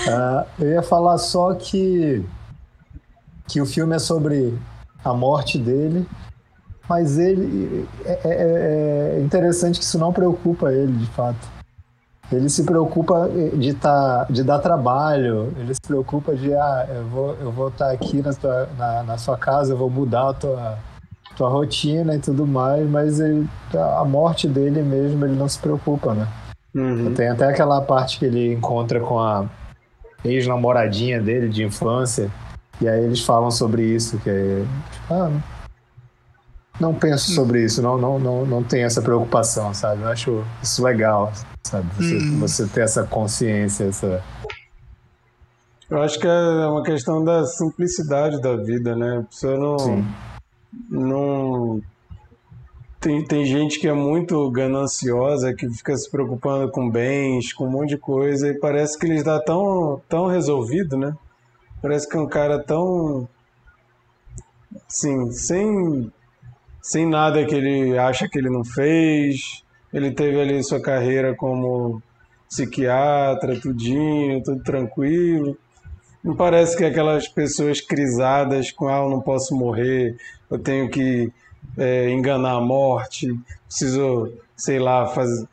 [0.08, 2.24] Ah, eu ia falar só que,
[3.46, 4.58] que o filme é sobre
[5.04, 6.06] a morte dele,
[6.88, 11.50] mas ele é, é- é interessante que isso não preocupa ele, de fato.
[12.30, 17.34] Ele se preocupa de, tá, de dar trabalho, ele se preocupa de, ah, eu vou
[17.34, 20.78] eu vou estar aqui na, tua, na, na sua casa, eu vou mudar a tua,
[21.36, 26.14] tua rotina e tudo mais, mas ele, a morte dele mesmo, ele não se preocupa,
[26.14, 26.26] né?
[26.74, 27.12] Uhum.
[27.12, 29.44] Tem até aquela parte que ele encontra com a
[30.24, 32.30] ex-namoradinha dele de infância.
[32.82, 34.64] E aí eles falam sobre isso, que é.
[34.90, 35.30] tipo, ah,
[36.80, 40.02] não penso sobre isso, não, não, não, não tenho essa preocupação, sabe?
[40.02, 41.86] Eu acho isso legal, sabe?
[41.96, 42.40] Você, Hum.
[42.40, 44.20] você ter essa consciência, essa.
[45.88, 49.18] Eu acho que é uma questão da simplicidade da vida, né?
[49.18, 50.04] A pessoa não, Sim.
[50.90, 51.80] não
[52.98, 57.70] tem, tem gente que é muito gananciosa, que fica se preocupando com bens, com um
[57.70, 61.14] monte de coisa, e parece que ele está tão, tão resolvido, né?
[61.82, 63.28] Parece que é um cara tão.
[64.88, 66.12] Assim, sem,
[66.80, 69.64] sem nada que ele acha que ele não fez.
[69.92, 72.00] Ele teve ali sua carreira como
[72.48, 75.58] psiquiatra, tudinho, tudo tranquilo.
[76.22, 80.16] Não parece que aquelas pessoas crisadas com, ah, eu não posso morrer,
[80.48, 81.32] eu tenho que
[81.76, 83.28] é, enganar a morte,
[83.66, 85.48] preciso, sei lá, fazer.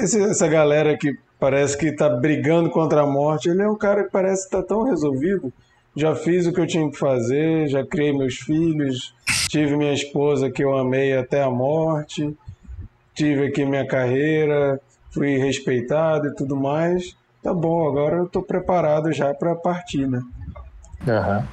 [0.00, 4.10] Essa galera que parece que está brigando contra a morte, ele é um cara que
[4.10, 5.52] parece estar tá tão resolvido.
[5.94, 9.14] Já fiz o que eu tinha que fazer, já criei meus filhos,
[9.50, 12.34] tive minha esposa que eu amei até a morte,
[13.14, 14.80] tive aqui minha carreira,
[15.12, 17.14] fui respeitado e tudo mais.
[17.42, 20.22] Tá bom, agora eu estou preparado já para partir, né?
[21.06, 21.44] Uhum.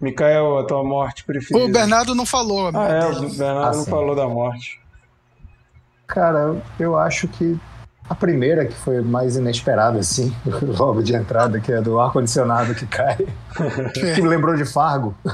[0.00, 1.66] Micael, a tua morte preferida?
[1.66, 2.70] O Bernardo não falou.
[2.72, 4.80] Ah, é, o Bernardo ah, não falou da morte.
[6.06, 7.58] Cara, eu acho que
[8.08, 10.34] a primeira, que foi mais inesperada, assim,
[10.78, 13.16] logo de entrada, que é do ar-condicionado que cai,
[13.92, 15.14] que me lembrou de Fargo.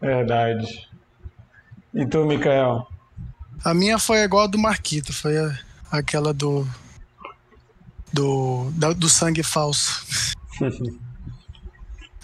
[0.00, 0.88] Verdade.
[1.94, 2.86] E tu, Micael?
[3.64, 5.58] A minha foi igual a do Marquito, foi a,
[5.90, 6.66] aquela do.
[8.12, 10.04] do, da, do sangue falso.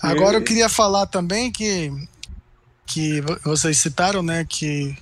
[0.01, 1.91] Agora eu queria falar também que,
[2.87, 4.97] que vocês citaram, né, que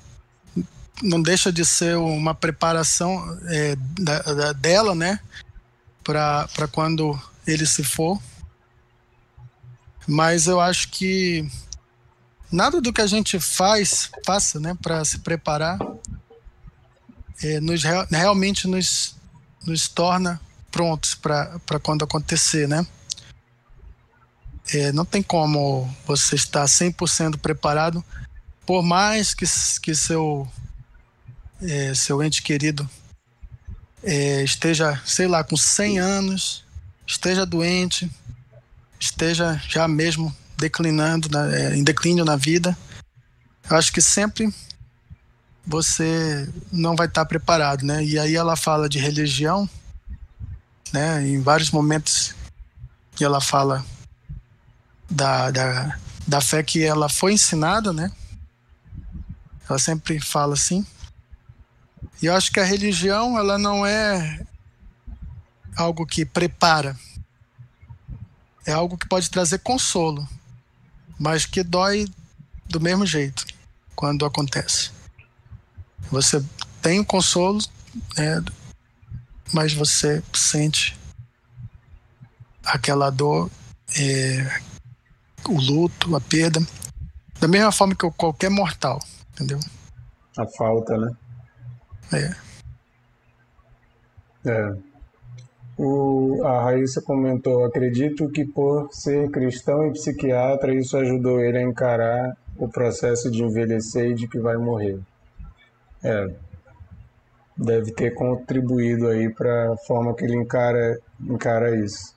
[1.01, 5.19] não deixa de ser uma preparação é, da, da, dela, né,
[6.03, 8.21] para quando ele se for.
[10.07, 11.49] Mas eu acho que
[12.51, 15.79] nada do que a gente faz, faça, né, para se preparar,
[17.43, 19.17] é, nos, realmente nos,
[19.65, 20.41] nos torna
[20.71, 22.87] prontos para quando acontecer, né?
[24.73, 28.03] É, não tem como você estar 100% preparado,
[28.65, 29.45] por mais que,
[29.83, 30.49] que seu,
[31.63, 32.89] é, seu ente querido
[34.03, 36.65] é, esteja, sei lá, com 100 anos,
[37.07, 38.11] esteja doente,
[38.99, 42.77] esteja já mesmo declinando, é, em declínio na vida.
[43.71, 44.53] Acho que sempre
[45.65, 48.05] você não vai estar preparado, né?
[48.05, 49.69] E aí ela fala de religião,
[50.93, 51.27] né?
[51.27, 52.35] Em vários momentos
[53.15, 53.85] que ela fala
[55.09, 58.11] da, da, da fé que ela foi ensinada, né?
[59.69, 60.85] Ela sempre fala assim.
[62.23, 64.45] E eu acho que a religião, ela não é
[65.77, 66.97] algo que prepara.
[68.65, 70.27] É algo que pode trazer consolo,
[71.19, 72.07] mas que dói
[72.69, 73.45] do mesmo jeito
[73.97, 74.91] quando acontece.
[76.11, 76.45] Você
[76.81, 77.61] tem o consolo,
[78.17, 78.43] né,
[79.53, 80.97] mas você sente
[82.65, 83.51] aquela dor
[83.99, 84.61] é,
[85.49, 86.65] o luto, a perda,
[87.41, 89.59] da mesma forma que qualquer mortal, entendeu?
[90.39, 91.11] A falta, né?
[92.13, 92.53] É.
[94.45, 94.75] É.
[95.79, 101.63] O, a Raíssa comentou: acredito que por ser cristão e psiquiatra, isso ajudou ele a
[101.63, 104.99] encarar o processo de envelhecer e de que vai morrer.
[106.05, 106.35] É.
[107.57, 112.15] Deve ter contribuído aí para a forma que ele encara, encara isso.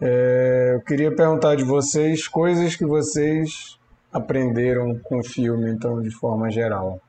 [0.00, 3.78] É, eu queria perguntar de vocês coisas que vocês
[4.12, 7.00] aprenderam com o filme, então, de forma geral.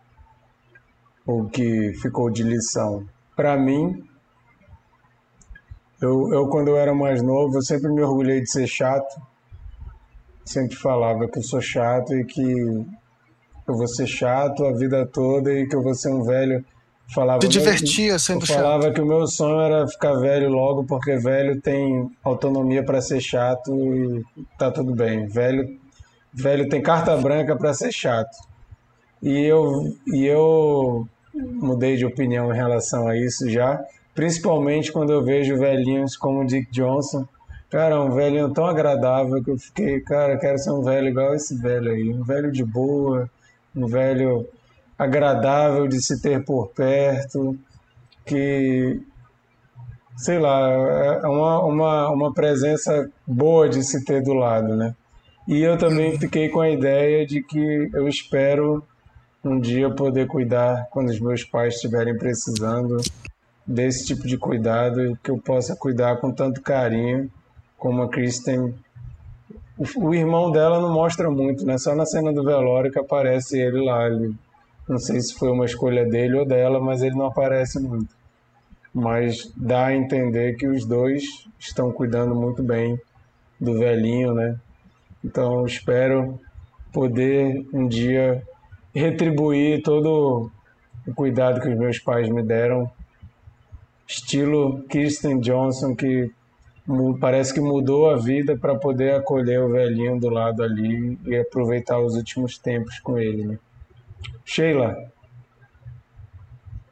[1.27, 3.05] O que ficou de lição.
[3.35, 4.01] Para mim,
[6.01, 9.21] eu, eu, quando eu era mais novo, eu sempre me orgulhei de ser chato.
[10.45, 15.51] Sempre falava que eu sou chato e que eu vou ser chato a vida toda
[15.51, 16.63] e que eu vou ser um velho
[17.13, 18.93] Falava, Te divertia sendo eu falava chato.
[18.93, 23.71] que o meu sonho era ficar velho logo, porque velho tem autonomia para ser chato
[23.73, 24.25] e
[24.57, 25.25] tá tudo bem.
[25.25, 25.79] Velho,
[26.33, 28.35] velho tem carta branca para ser chato.
[29.23, 31.07] E eu, e eu
[31.37, 33.83] mudei de opinião em relação a isso já,
[34.13, 37.27] principalmente quando eu vejo velhinhos como o Dick Johnson.
[37.69, 41.55] Cara, um velhinho tão agradável que eu fiquei, cara, quero ser um velho igual esse
[41.55, 42.09] velho aí.
[42.09, 43.29] Um velho de boa,
[43.75, 44.47] um velho
[44.97, 47.57] agradável de se ter por perto,
[48.25, 48.99] que,
[50.15, 50.69] sei lá,
[51.23, 54.95] é uma, uma, uma presença boa de se ter do lado, né?
[55.47, 58.83] E eu também fiquei com a ideia de que eu espero
[59.43, 62.97] um dia poder cuidar quando os meus pais estiverem precisando
[63.65, 67.29] desse tipo de cuidado, que eu possa cuidar com tanto carinho
[67.77, 68.73] como a Kristen.
[69.77, 71.77] O, o irmão dela não mostra muito, né?
[71.77, 74.33] Só na cena do velório que aparece ele lá, ele
[74.87, 78.15] não sei se foi uma escolha dele ou dela, mas ele não aparece muito.
[78.93, 81.23] Mas dá a entender que os dois
[81.59, 82.99] estão cuidando muito bem
[83.59, 84.57] do velhinho, né?
[85.23, 86.39] Então espero
[86.93, 88.41] poder um dia
[88.97, 90.51] retribuir todo
[91.05, 92.91] o cuidado que os meus pais me deram,
[94.07, 96.31] estilo Kirsten Johnson, que
[97.19, 101.99] parece que mudou a vida para poder acolher o velhinho do lado ali e aproveitar
[101.99, 103.45] os últimos tempos com ele.
[103.45, 103.59] Né?
[104.45, 104.95] Sheila.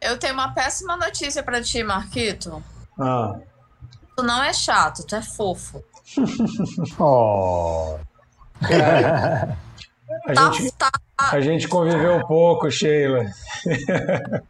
[0.01, 2.61] Eu tenho uma péssima notícia para ti, Marquito.
[2.99, 3.39] Ah.
[4.15, 5.83] Tu não é chato, tu é fofo.
[6.99, 7.97] oh.
[10.27, 10.91] a, tá, gente, tá.
[11.17, 13.25] A gente conviveu pouco, Sheila.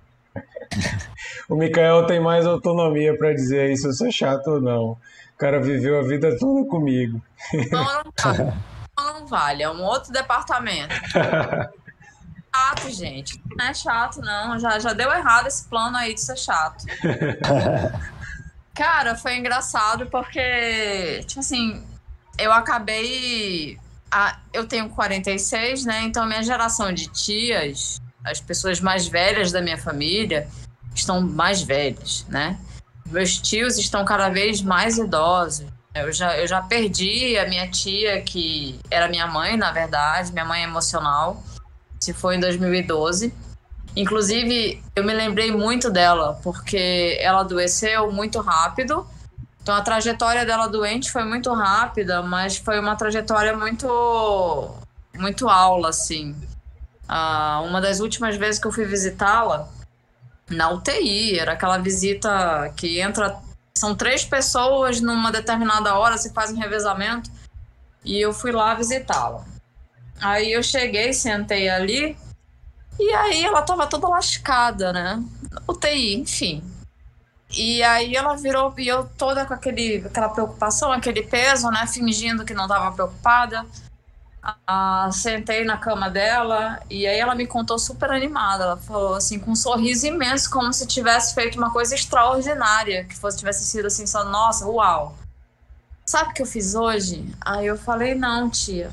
[1.49, 4.91] o Mikael tem mais autonomia para dizer aí se eu sou chato ou não.
[4.91, 7.21] O cara viveu a vida toda comigo.
[7.71, 8.53] Não, não vale.
[8.97, 10.95] Não vale, é um outro departamento.
[12.55, 13.41] chato, gente.
[13.57, 14.57] Não é chato, não.
[14.59, 16.85] Já, já deu errado esse plano aí de ser chato.
[18.73, 21.85] Cara, foi engraçado porque, tipo assim,
[22.37, 23.77] eu acabei.
[24.15, 26.03] A, eu tenho 46, né?
[26.03, 30.47] Então, minha geração de tias, as pessoas mais velhas da minha família,
[30.95, 32.57] estão mais velhas, né?
[33.07, 35.67] Meus tios estão cada vez mais idosos.
[35.93, 40.45] Eu já, eu já perdi a minha tia, que era minha mãe, na verdade, minha
[40.45, 41.43] mãe emocional,
[41.99, 43.33] se foi em 2012.
[43.97, 49.05] Inclusive, eu me lembrei muito dela, porque ela adoeceu muito rápido.
[49.65, 54.75] Então, a trajetória dela doente foi muito rápida, mas foi uma trajetória muito,
[55.15, 56.35] muito aula, assim.
[57.07, 59.67] Ah, uma das últimas vezes que eu fui visitá-la,
[60.47, 63.39] na UTI, era aquela visita que entra.
[63.73, 67.31] São três pessoas numa determinada hora, se faz um revezamento,
[68.03, 69.43] e eu fui lá visitá-la.
[70.21, 72.15] Aí eu cheguei, sentei ali,
[72.99, 75.23] e aí ela tava toda lascada, né?
[75.67, 76.74] UTI, enfim.
[77.51, 81.85] E aí ela virou, e eu toda com aquele, aquela preocupação, aquele peso, né?
[81.87, 83.65] Fingindo que não tava preocupada.
[84.67, 88.63] Ah, sentei na cama dela e aí ela me contou super animada.
[88.63, 93.15] Ela falou assim, com um sorriso imenso, como se tivesse feito uma coisa extraordinária, que
[93.15, 95.17] fosse tivesse sido assim, só, nossa, uau.
[96.05, 97.33] Sabe o que eu fiz hoje?
[97.41, 98.91] Aí eu falei, não, tia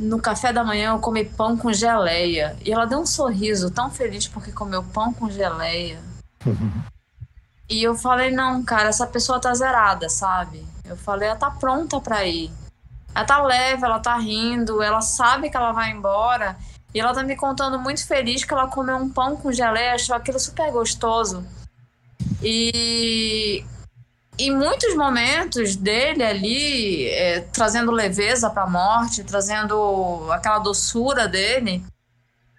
[0.00, 2.56] no café da manhã eu comi pão com geleia.
[2.64, 6.00] E ela deu um sorriso tão feliz porque comeu pão com geleia.
[7.70, 10.66] E eu falei, não, cara, essa pessoa tá zerada, sabe?
[10.84, 12.50] Eu falei, ela tá pronta para ir.
[13.14, 16.56] Ela tá leve, ela tá rindo, ela sabe que ela vai embora.
[16.92, 20.16] E ela tá me contando muito feliz que ela comeu um pão com geleia, achou
[20.16, 21.46] aquilo super gostoso.
[22.42, 23.64] E
[24.36, 31.84] em muitos momentos dele ali, é, trazendo leveza para a morte, trazendo aquela doçura dele,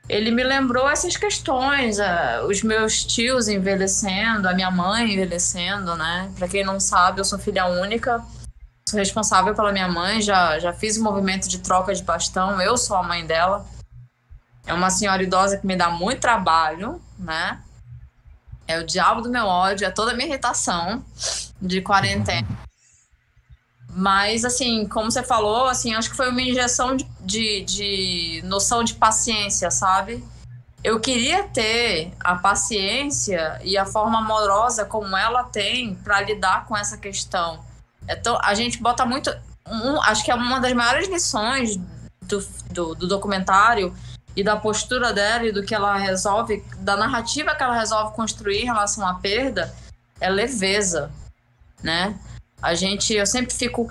[0.10, 6.32] ele me lembrou essas questões, uh, os meus tios envelhecendo, a minha mãe envelhecendo, né?
[6.38, 8.22] Para quem não sabe, eu sou filha única,
[8.90, 12.78] sou responsável pela minha mãe, já, já fiz o movimento de troca de bastão, eu
[12.78, 13.66] sou a mãe dela.
[14.66, 17.60] É uma senhora idosa que me dá muito trabalho, né?
[18.68, 21.04] É o diabo do meu ódio, é toda a minha irritação
[21.62, 22.48] de quarentena.
[23.94, 28.84] Mas, assim, como você falou, assim, acho que foi uma injeção de, de, de noção
[28.84, 30.24] de paciência, sabe?
[30.84, 36.76] Eu queria ter a paciência e a forma amorosa como ela tem para lidar com
[36.76, 37.60] essa questão.
[38.08, 39.30] Então, a gente bota muito.
[39.68, 41.78] Um, acho que é uma das maiores lições
[42.22, 42.40] do,
[42.72, 43.94] do, do documentário
[44.36, 48.62] e da postura dela e do que ela resolve, da narrativa que ela resolve construir
[48.62, 49.74] em relação à perda,
[50.20, 51.12] é leveza,
[51.84, 52.18] né?
[52.62, 53.90] A gente, eu sempre fico,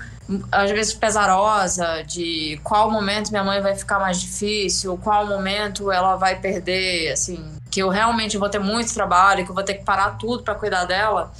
[0.53, 6.14] às vezes, pesarosa de qual momento minha mãe vai ficar mais difícil, qual momento ela
[6.14, 9.85] vai perder, assim, que eu realmente vou ter muito trabalho, que eu vou ter que
[9.85, 11.33] parar tudo para cuidar dela.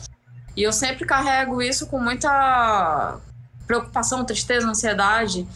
[0.57, 3.19] E eu sempre carrego isso com muita
[3.67, 5.47] preocupação, tristeza, ansiedade.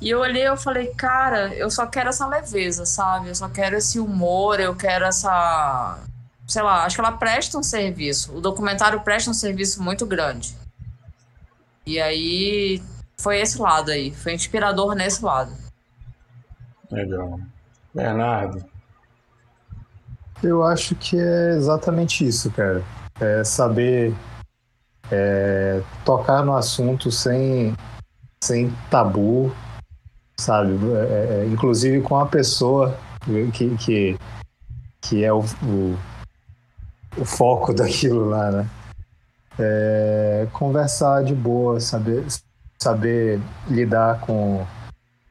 [0.00, 3.28] E eu olhei e falei, cara, eu só quero essa leveza, sabe?
[3.28, 5.98] Eu só quero esse humor, eu quero essa.
[6.46, 8.32] Sei lá, acho que ela presta um serviço.
[8.34, 10.56] O documentário presta um serviço muito grande.
[11.86, 12.82] E aí
[13.18, 15.52] foi esse lado aí, foi inspirador nesse lado.
[16.90, 17.40] Legal.
[17.94, 18.64] Bernardo.
[20.42, 22.82] Eu acho que é exatamente isso, cara.
[23.20, 24.14] É saber
[25.10, 27.74] é, tocar no assunto sem,
[28.42, 29.54] sem tabu,
[30.38, 30.72] sabe?
[30.94, 32.96] É, é, inclusive com a pessoa
[33.52, 34.18] que, que,
[35.02, 35.98] que é o, o,
[37.18, 38.70] o foco daquilo lá, né?
[39.60, 42.24] É, conversar de boa, saber,
[42.78, 44.66] saber lidar com,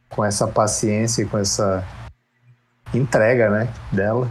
[0.10, 1.84] com essa paciência e com essa
[2.94, 4.30] entrega né, dela.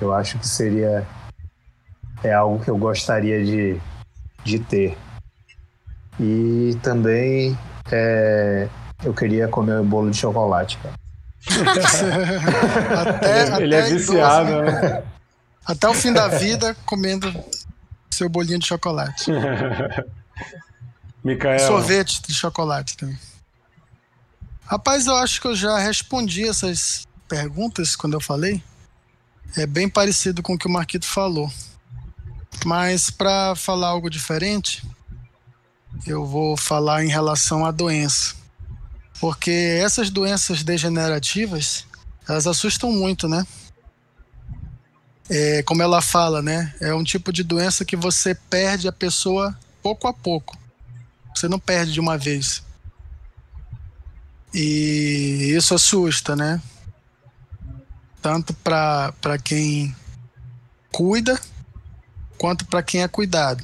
[0.00, 1.06] Eu acho que seria
[2.24, 3.80] é algo que eu gostaria de,
[4.44, 4.96] de ter.
[6.18, 7.56] E também
[7.90, 8.68] é,
[9.04, 10.94] eu queria comer um bolo de chocolate, cara.
[13.00, 15.02] até, ele é até é viciado, idoso, né?
[15.64, 17.32] Até o fim da vida comendo
[18.16, 19.30] seu bolinho de chocolate.
[21.22, 21.58] Micael.
[21.58, 23.18] Sorvete de chocolate também.
[24.64, 28.62] Rapaz, eu acho que eu já respondi essas perguntas quando eu falei.
[29.56, 31.50] É bem parecido com o que o Marquito falou.
[32.64, 34.84] Mas para falar algo diferente,
[36.06, 38.34] eu vou falar em relação à doença.
[39.20, 41.86] Porque essas doenças degenerativas,
[42.28, 43.46] elas assustam muito, né?
[45.28, 46.74] É, como ela fala, né?
[46.80, 50.56] É um tipo de doença que você perde a pessoa pouco a pouco.
[51.34, 52.62] Você não perde de uma vez.
[54.54, 56.62] E isso assusta, né?
[58.22, 59.94] Tanto para quem
[60.90, 61.38] cuida,
[62.38, 63.62] quanto para quem é cuidado.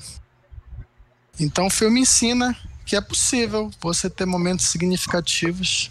[1.40, 5.90] Então o filme ensina que é possível você ter momentos significativos,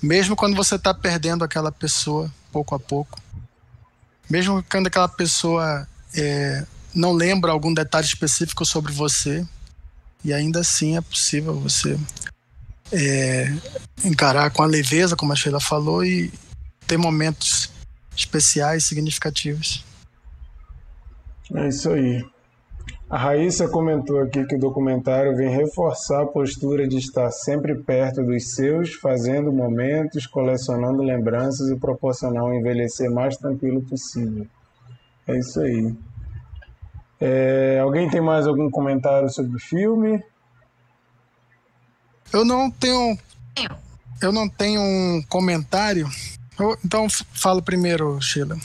[0.00, 3.20] mesmo quando você está perdendo aquela pessoa pouco a pouco,
[4.28, 6.64] mesmo quando aquela pessoa é,
[6.94, 9.46] não lembra algum detalhe específico sobre você,
[10.24, 11.98] e ainda assim é possível você
[12.92, 13.52] é,
[14.04, 16.32] encarar com a leveza, como a Sheila falou, e
[16.86, 17.70] ter momentos
[18.16, 19.84] especiais, significativos.
[21.54, 22.24] É isso aí.
[23.08, 28.20] A Raíssa comentou aqui que o documentário vem reforçar a postura de estar sempre perto
[28.24, 34.44] dos seus, fazendo momentos, colecionando lembranças e proporcionar um envelhecer mais tranquilo possível.
[35.24, 35.94] É isso aí.
[37.20, 40.20] É, alguém tem mais algum comentário sobre o filme?
[42.32, 43.16] Eu não tenho.
[44.20, 46.08] Eu não tenho um comentário.
[46.58, 48.56] Eu, então fala primeiro, Sheila.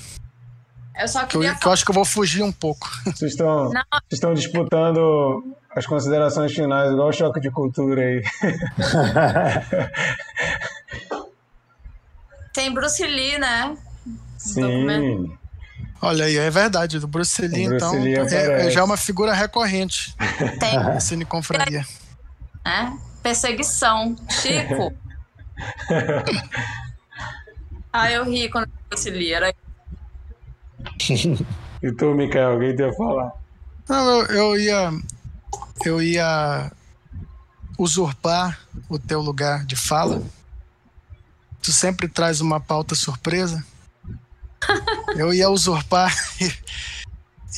[0.99, 1.51] Eu só queria.
[1.51, 2.89] Que eu, que eu acho que eu vou fugir um pouco.
[3.05, 8.21] Vocês estão, vocês estão disputando as considerações finais, igual o choque de cultura aí.
[12.53, 13.77] Tem Bruce Lee, né?
[14.37, 15.37] Sim.
[16.01, 18.97] Olha aí, é verdade, do Bruce Lee, Bruce então, Lee é, é, já é uma
[18.97, 20.13] figura recorrente.
[20.59, 20.77] Tem.
[20.99, 21.85] Cine Confraria.
[22.65, 22.91] É,
[23.23, 24.13] perseguição.
[24.29, 24.93] Chico.
[27.93, 29.53] ah, eu ri quando Bruce Lee, era
[31.81, 33.31] e tu, Mikael, alguém ia falar?
[33.87, 34.91] Não, eu, ia.
[35.85, 36.71] Eu ia
[37.77, 40.21] usurpar o teu lugar de fala.
[41.61, 43.63] Tu sempre traz uma pauta surpresa.
[45.17, 46.13] Eu ia usurpar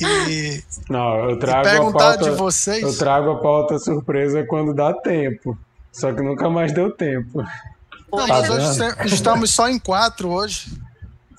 [0.00, 2.82] e, e não, eu trago perguntar a pauta, de vocês.
[2.82, 5.56] Eu trago a pauta surpresa quando dá tempo.
[5.92, 7.44] Só que nunca mais deu tempo.
[8.12, 10.72] Não, tá estamos só em quatro hoje.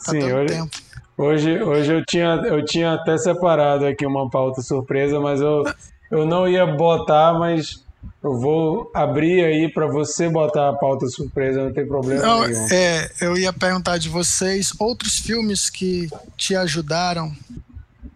[0.05, 0.77] Tá Sim, hoje, tempo.
[1.17, 5.63] Hoje, hoje eu, tinha, eu tinha até separado aqui uma pauta surpresa, mas eu,
[6.11, 7.85] eu não ia botar, mas
[8.21, 12.67] eu vou abrir aí para você botar a pauta surpresa, não tem problema não, nenhum.
[12.69, 17.33] É, eu ia perguntar de vocês outros filmes que te ajudaram,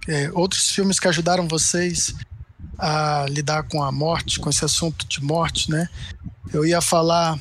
[0.07, 2.13] é, outros filmes que ajudaram vocês
[2.77, 5.87] a lidar com a morte, com esse assunto de morte, né?
[6.51, 7.37] Eu ia falar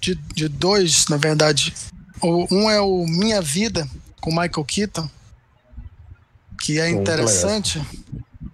[0.00, 1.72] de, de dois, na verdade.
[2.22, 3.88] Um é o Minha Vida,
[4.22, 5.10] com Michael Keaton,
[6.60, 7.82] que é interessante,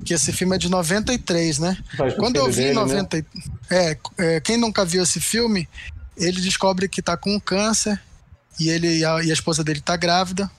[0.02, 1.76] que esse filme é de 93, né?
[2.16, 3.24] Quando eu vi em 90, né?
[3.70, 5.68] é, é, quem nunca viu esse filme,
[6.16, 8.00] ele descobre que tá com câncer
[8.58, 10.50] e ele e a, e a esposa dele tá grávida,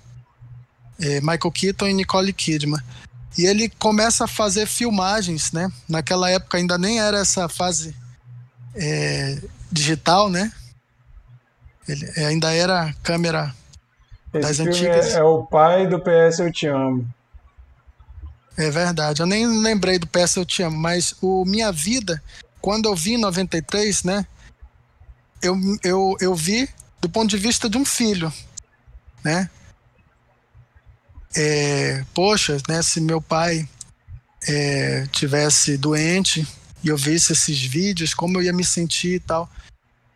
[0.99, 2.79] é, Michael Keaton e Nicole Kidman.
[3.35, 5.71] E ele começa a fazer filmagens, né?
[5.87, 7.95] Naquela época ainda nem era essa fase
[8.75, 9.41] é,
[9.71, 10.51] digital, né?
[11.87, 13.55] Ele é, ainda era câmera
[14.33, 15.15] esse das antigas.
[15.15, 17.07] É, é, o pai do PS Eu Te Amo.
[18.57, 19.21] É verdade.
[19.21, 22.21] Eu nem lembrei do PS Eu Te Amo, mas o Minha Vida,
[22.61, 24.25] quando eu vi em 93, né?
[25.41, 26.69] Eu, eu, eu vi
[26.99, 28.31] do ponto de vista de um filho,
[29.23, 29.49] né?
[31.35, 32.81] É, poxa, né?
[32.81, 33.67] Se meu pai
[34.47, 36.45] é, tivesse doente
[36.83, 39.49] e eu visse esses vídeos, como eu ia me sentir e tal.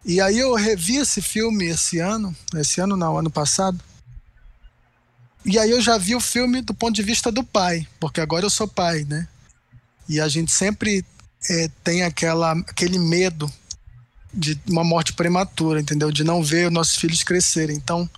[0.05, 3.81] E aí eu revi esse filme esse ano, esse ano não, ano passado,
[5.45, 8.45] e aí eu já vi o filme do ponto de vista do pai, porque agora
[8.45, 9.27] eu sou pai, né?
[10.07, 11.05] E a gente sempre
[11.49, 13.51] é, tem aquela, aquele medo
[14.33, 16.11] de uma morte prematura, entendeu?
[16.11, 17.75] De não ver nossos filhos crescerem.
[17.75, 18.09] Então,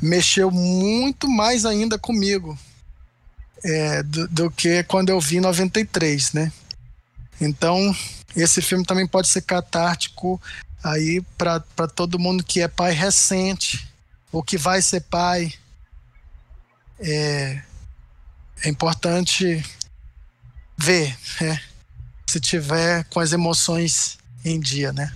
[0.00, 2.58] mexeu muito mais ainda comigo
[3.64, 6.52] é, do, do, que quando eu vi em 93, né?
[7.40, 7.94] Então,
[8.36, 10.40] esse filme também pode ser catártico
[10.82, 13.88] aí para todo mundo que é pai recente
[14.30, 15.52] ou que vai ser pai
[17.00, 17.62] é,
[18.64, 19.64] é importante
[20.76, 21.60] ver, né?
[22.28, 25.12] se tiver com as emoções em dia, né?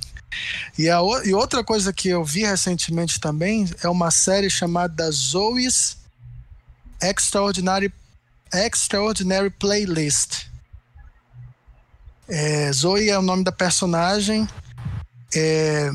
[0.79, 5.99] E, a, e outra coisa que eu vi recentemente também é uma série chamada Zoe's
[7.03, 7.93] Extraordinary,
[8.53, 10.47] Extraordinary Playlist.
[12.29, 14.49] É, Zoe é o nome da personagem.
[15.35, 15.91] É,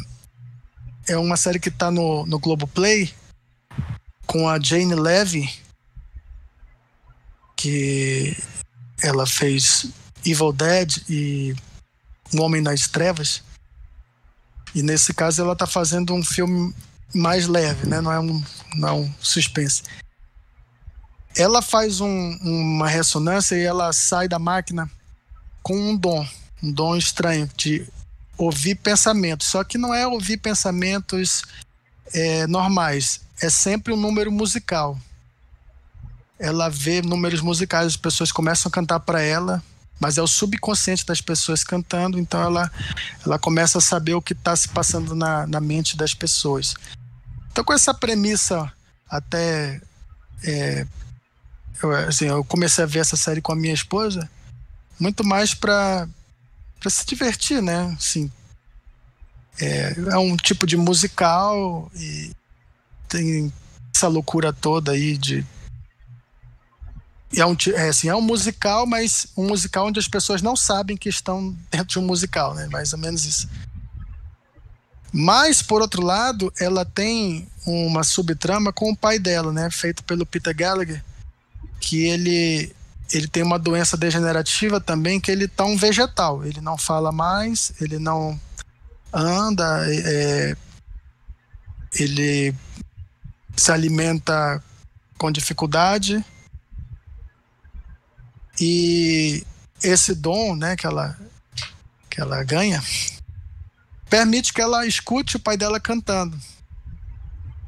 [1.08, 3.12] é uma série que está no, no Globoplay
[4.28, 5.50] com a Jane Levy,
[7.58, 8.38] que
[9.01, 9.88] ela fez
[10.26, 11.55] Evil Dead e
[12.34, 13.43] Um Homem nas Trevas.
[14.74, 16.74] E nesse caso ela está fazendo um filme
[17.14, 17.99] mais leve, né?
[17.99, 18.43] Não é um,
[18.76, 19.82] não é um suspense.
[21.36, 24.89] Ela faz um, uma ressonância e ela sai da máquina
[25.62, 26.28] com um dom,
[26.62, 27.88] um dom estranho de
[28.38, 29.47] ouvir pensamentos.
[29.47, 31.43] Só que não é ouvir pensamentos
[32.14, 34.97] é, normais, é sempre um número musical.
[36.40, 39.64] Ela vê números musicais, as pessoas começam a cantar para ela
[40.00, 42.72] mas é o subconsciente das pessoas cantando, então ela,
[43.26, 46.76] ela começa a saber o que está se passando na, na mente das pessoas.
[47.52, 48.72] Então, com essa premissa,
[49.10, 49.82] até.
[50.44, 50.86] É,
[51.82, 54.30] eu, assim, eu comecei a ver essa série com a minha esposa,
[55.00, 56.08] muito mais para
[56.88, 57.96] se divertir, né?
[57.98, 58.32] Assim,
[59.60, 62.32] é, é um tipo de musical e
[63.10, 63.52] tem
[63.96, 65.44] essa loucura toda aí de
[67.36, 70.95] é um, é, assim, é um musical, mas um musical onde as pessoas não sabem
[70.95, 72.67] que estão dentro de um musical, né?
[72.71, 73.49] Mais ou menos isso.
[75.11, 79.69] Mas, por outro lado, ela tem uma subtrama com o pai dela, né?
[79.69, 81.03] Feito pelo Peter Gallagher,
[81.82, 82.73] que ele,
[83.11, 86.45] ele tem uma doença degenerativa também, que ele tá um vegetal.
[86.45, 88.39] Ele não fala mais, ele não
[89.11, 90.55] anda, é,
[91.93, 92.55] ele
[93.55, 94.63] se alimenta
[95.17, 96.23] com dificuldade
[98.60, 99.45] e
[99.84, 101.18] esse dom né, que, ela,
[102.10, 102.82] que ela ganha
[104.10, 106.38] permite que ela escute o pai dela cantando.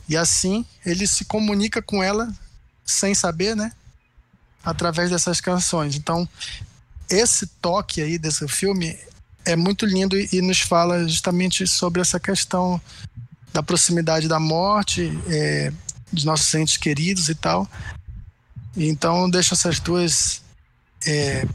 [0.08, 2.34] E assim ele se comunica com ela
[2.86, 3.72] sem saber, né?
[4.64, 5.96] Através dessas canções.
[5.96, 6.28] Então,
[7.10, 8.98] esse toque aí desse filme
[9.46, 12.82] é muito lindo e, e nos fala justamente sobre essa questão
[13.54, 15.72] da proximidade da morte, é,
[16.12, 17.70] dos nossos entes queridos e tal.
[18.76, 20.42] Então, deixo essas duas
[21.06, 21.46] é,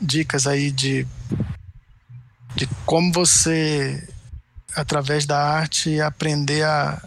[0.00, 1.06] dicas aí de,
[2.54, 4.06] de como você,
[4.74, 7.00] através da arte, aprender a,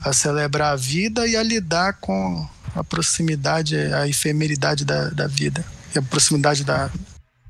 [0.00, 5.64] a celebrar a vida e a lidar com a proximidade, a efemeridade da, da vida
[5.94, 6.90] e a proximidade da,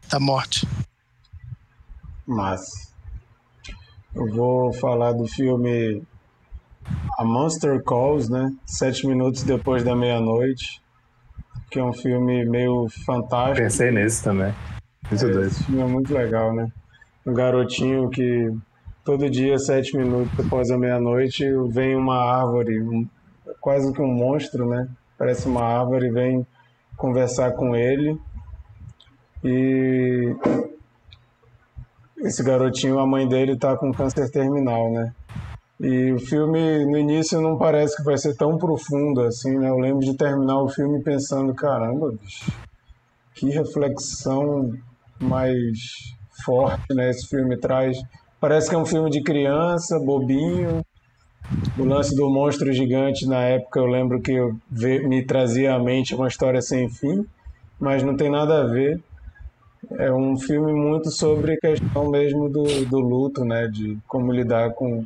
[0.08, 0.66] da morte.
[2.26, 2.92] Mas
[4.14, 6.02] eu vou falar do filme
[7.18, 8.52] A Monster Calls, né?
[8.64, 10.80] Sete minutos depois da meia-noite
[11.76, 13.58] que é um filme meio fantástico.
[13.58, 14.50] Pensei nesse também.
[15.10, 15.46] Muito é, doido.
[15.46, 16.72] Esse filme é muito legal, né?
[17.26, 18.50] Um garotinho que
[19.04, 23.06] todo dia, sete minutos após a meia-noite, vem uma árvore, um,
[23.60, 24.88] quase que um monstro, né?
[25.18, 26.46] Parece uma árvore, vem
[26.96, 28.18] conversar com ele.
[29.44, 30.34] E
[32.20, 35.12] esse garotinho, a mãe dele tá com câncer terminal, né?
[35.78, 39.68] E o filme, no início, não parece que vai ser tão profundo assim, né?
[39.68, 42.50] Eu lembro de terminar o filme pensando, caramba, bicho,
[43.34, 44.72] que reflexão
[45.20, 45.76] mais
[46.44, 47.10] forte, né?
[47.10, 47.98] Esse filme traz.
[48.40, 50.82] Parece que é um filme de criança, bobinho.
[51.78, 56.14] O lance do monstro gigante, na época, eu lembro que eu me trazia à mente
[56.14, 57.24] uma história sem fim,
[57.78, 58.98] mas não tem nada a ver.
[59.98, 63.68] É um filme muito sobre a questão mesmo do, do luto, né?
[63.68, 65.04] De como lidar com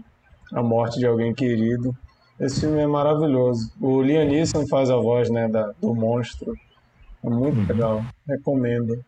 [0.52, 1.94] a morte de alguém querido.
[2.38, 3.70] Esse filme é maravilhoso.
[3.80, 6.54] O Liam Neeson faz a voz né, da, do monstro.
[7.22, 7.66] É muito uhum.
[7.66, 8.04] legal.
[8.26, 9.04] Recomendo.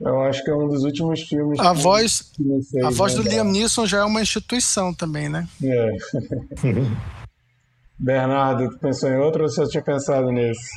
[0.00, 1.60] Eu acho que é um dos últimos filmes.
[1.60, 5.46] A voz, fez, a voz do Liam Neeson já é uma instituição também, né?
[5.62, 5.92] É.
[7.98, 10.68] Bernardo, tu pensou em outro ou você tinha pensado nesse?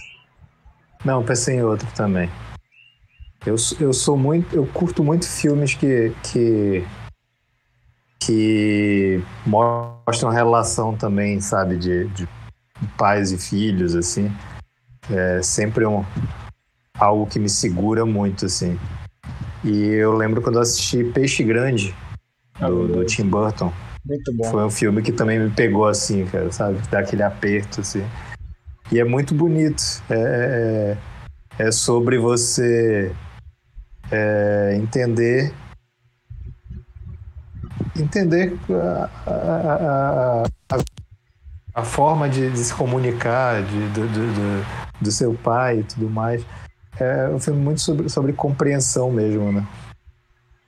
[1.04, 2.30] Não, pensei em outro também.
[3.46, 4.56] Eu, eu sou muito.
[4.56, 6.86] Eu curto muito filmes que, que
[8.20, 12.28] que mostram relação também, sabe, de, de
[12.98, 14.32] pais e filhos, assim.
[15.10, 16.04] É sempre um,
[16.98, 18.80] algo que me segura muito, assim.
[19.64, 21.96] E eu lembro quando eu assisti Peixe Grande,
[22.60, 23.72] do, do Tim Burton.
[24.06, 24.44] Muito bom.
[24.46, 26.80] Foi um filme que também me pegou, assim, cara, sabe?
[26.90, 28.04] Dá aquele aperto, assim.
[28.92, 29.84] E é muito bonito.
[30.10, 30.98] É,
[31.58, 33.12] é, é sobre você
[34.12, 35.52] é, entender
[37.98, 40.78] entender a, a, a,
[41.74, 44.66] a forma de, de, se comunicar de, do, do,
[45.02, 46.46] do, seu pai e tudo mais.
[47.00, 49.66] É um filme muito sobre, sobre compreensão mesmo, né?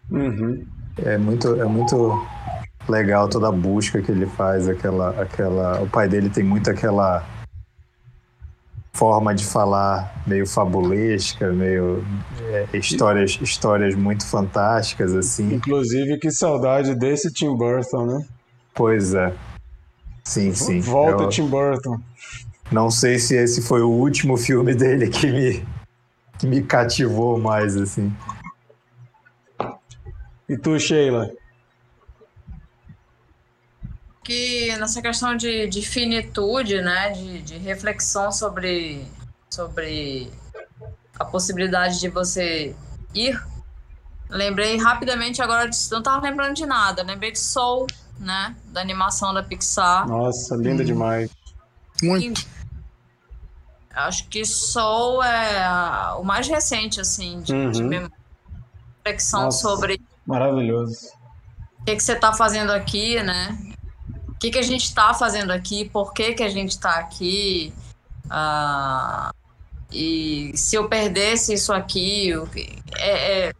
[0.10, 0.66] Uhum.
[1.04, 2.26] é muito, é muito
[2.88, 7.26] legal toda a busca que ele faz, aquela, aquela, o pai dele tem muito aquela
[8.98, 12.04] forma de falar meio fabulesca, meio
[12.42, 15.54] é, histórias, histórias muito fantásticas assim.
[15.54, 18.26] Inclusive que saudade desse Tim Burton, né?
[18.74, 19.34] Pois é.
[20.24, 20.82] Sim, sim.
[20.82, 21.30] Volta Eu...
[21.30, 22.00] Tim Burton.
[22.72, 25.66] Não sei se esse foi o último filme dele que me,
[26.40, 28.12] que me cativou mais, assim.
[30.50, 31.30] E tu, Sheila?
[34.28, 39.08] Que nessa questão de, de finitude, né, de, de reflexão sobre,
[39.50, 40.30] sobre
[41.18, 42.76] a possibilidade de você
[43.16, 43.42] ir,
[44.30, 47.88] lembrei rapidamente agora, de, não estava lembrando de nada, lembrei de Soul,
[48.20, 50.06] né, da animação da Pixar.
[50.06, 50.86] Nossa, linda hum.
[50.86, 51.32] demais.
[52.04, 52.42] Muito.
[52.42, 52.48] E,
[53.96, 57.72] acho que Soul é o mais recente, assim, de, uhum.
[57.72, 58.12] de
[59.06, 59.62] reflexão Nossa.
[59.62, 61.08] sobre Maravilhoso.
[61.80, 63.58] O que, que você está fazendo aqui, né?
[64.38, 65.90] O que, que a gente está fazendo aqui?
[65.90, 67.74] Por que, que a gente está aqui?
[68.30, 69.32] Ah,
[69.92, 72.32] e se eu perdesse isso aqui,
[72.98, 73.54] é, é,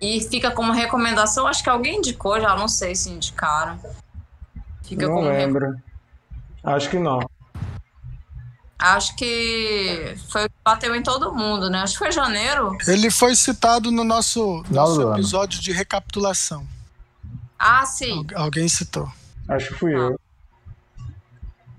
[0.00, 3.80] e fica como recomendação, acho que alguém indicou, já não sei se indicaram.
[4.84, 5.74] Fica não lembro.
[6.62, 7.28] Acho que não.
[8.78, 11.80] Acho que foi bateu em todo mundo, né?
[11.80, 12.76] Acho que foi janeiro.
[12.86, 16.64] Ele foi citado no nosso, nosso episódio de recapitulação.
[17.58, 18.24] Ah, sim.
[18.36, 19.10] Al alguém citou.
[19.48, 19.98] Acho que fui ah.
[19.98, 20.20] eu.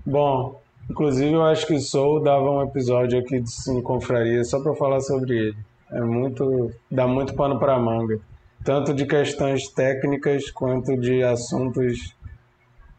[0.06, 0.60] Bom,
[0.90, 4.74] inclusive eu acho que o Soul dava um episódio aqui de Cine Confraria só para
[4.74, 5.56] falar sobre ele.
[5.90, 6.70] É muito.
[6.90, 8.18] dá muito pano para manga.
[8.64, 12.14] Tanto de questões técnicas quanto de assuntos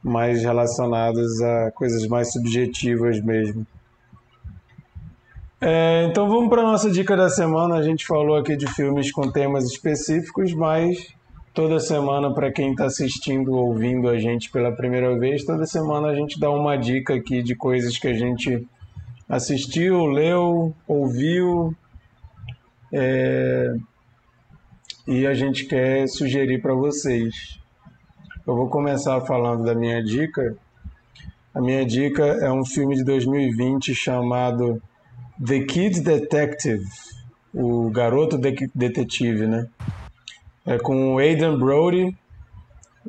[0.04, 3.66] mais relacionados a coisas mais subjetivas mesmo.
[5.60, 7.76] É, então vamos para nossa dica da semana.
[7.76, 11.16] A gente falou aqui de filmes com temas específicos, mas
[11.56, 16.10] toda semana, para quem está assistindo ou ouvindo a gente pela primeira vez, toda semana
[16.10, 18.68] a gente dá uma dica aqui de coisas que a gente
[19.27, 21.73] assistiu, leu, ouviu.
[22.91, 23.73] É,
[25.07, 27.57] e a gente quer sugerir para vocês.
[28.45, 30.57] Eu vou começar falando da minha dica.
[31.53, 34.82] A minha dica é um filme de 2020 chamado
[35.44, 36.84] The Kid Detective,
[37.53, 39.69] o garoto de detetive, né?
[40.66, 42.18] É com o Adrian Brody.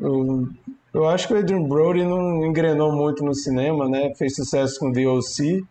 [0.01, 0.49] Eu,
[0.93, 4.15] eu acho que o Adrian Brody não engrenou muito no cinema, né?
[4.17, 5.63] Fez sucesso com The O.C.,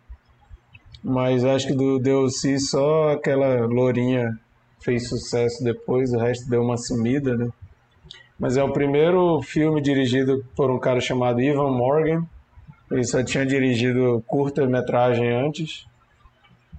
[1.02, 2.58] mas acho que do The O.C.
[2.58, 4.36] só aquela lourinha
[4.80, 7.48] fez sucesso depois, o resto deu uma sumida, né?
[8.38, 12.26] Mas é o primeiro filme dirigido por um cara chamado Ivan Morgan.
[12.90, 15.86] Ele só tinha dirigido curta-metragem antes.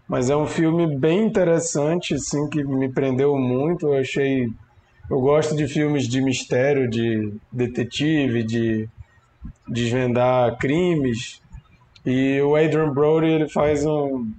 [0.08, 3.88] Mas é um filme bem interessante, assim, que me prendeu muito.
[3.88, 4.48] Eu achei.
[5.10, 8.90] Eu gosto de filmes de mistério, de detetive, de
[9.68, 11.42] desvendar crimes.
[12.06, 14.30] E o Adrian Brody ele faz um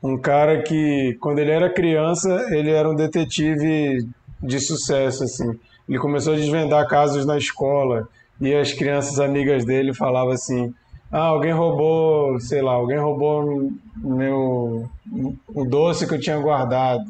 [0.00, 4.08] um cara que quando ele era criança ele era um detetive
[4.42, 5.58] de sucesso assim.
[5.88, 8.08] Ele começou a desvendar casos na escola
[8.40, 10.72] e as crianças amigas dele falavam assim:
[11.10, 14.88] ah, alguém roubou, sei lá, alguém roubou meu
[15.54, 17.04] o doce que eu tinha guardado.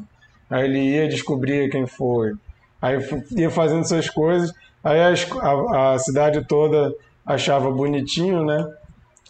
[0.49, 2.33] Aí ele ia descobrir quem foi.
[2.81, 2.97] Aí
[3.31, 4.53] ia fazendo essas coisas.
[4.83, 6.93] Aí a, a, cidade toda
[7.25, 8.65] achava bonitinho, né?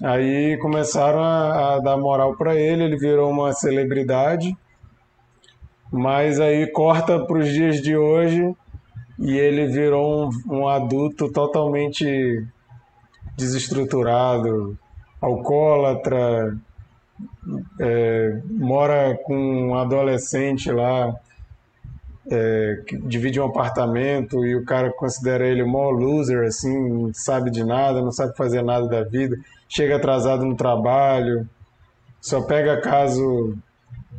[0.02, 4.56] Aí começaram a, a dar moral para ele, ele virou uma celebridade.
[5.92, 8.56] Mas aí corta para os dias de hoje
[9.18, 12.46] e ele virou um, um adulto totalmente
[13.36, 14.78] desestruturado,
[15.20, 16.56] alcoólatra,
[17.80, 19.36] é, mora com
[19.70, 21.14] um adolescente lá,
[22.32, 27.50] é, divide um apartamento e o cara considera ele o maior loser, assim, não sabe
[27.50, 29.36] de nada, não sabe fazer nada da vida,
[29.68, 31.48] chega atrasado no trabalho,
[32.22, 33.58] só pega caso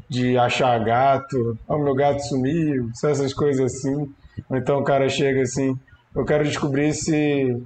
[0.08, 4.12] de achar gato, oh, meu gato sumiu, só essas coisas assim.
[4.50, 5.78] Então o cara chega assim,
[6.14, 7.62] eu quero descobrir se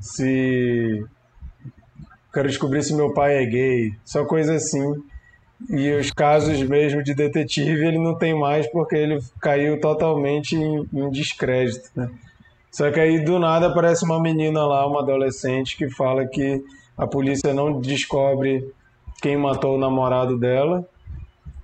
[0.00, 1.04] se
[2.36, 5.02] quero descobrir se meu pai é gay, só coisa assim.
[5.70, 10.86] E os casos mesmo de detetive ele não tem mais porque ele caiu totalmente em,
[10.92, 12.10] em descrédito, né?
[12.70, 16.62] Só que aí do nada aparece uma menina lá, uma adolescente, que fala que
[16.94, 18.70] a polícia não descobre
[19.22, 20.86] quem matou o namorado dela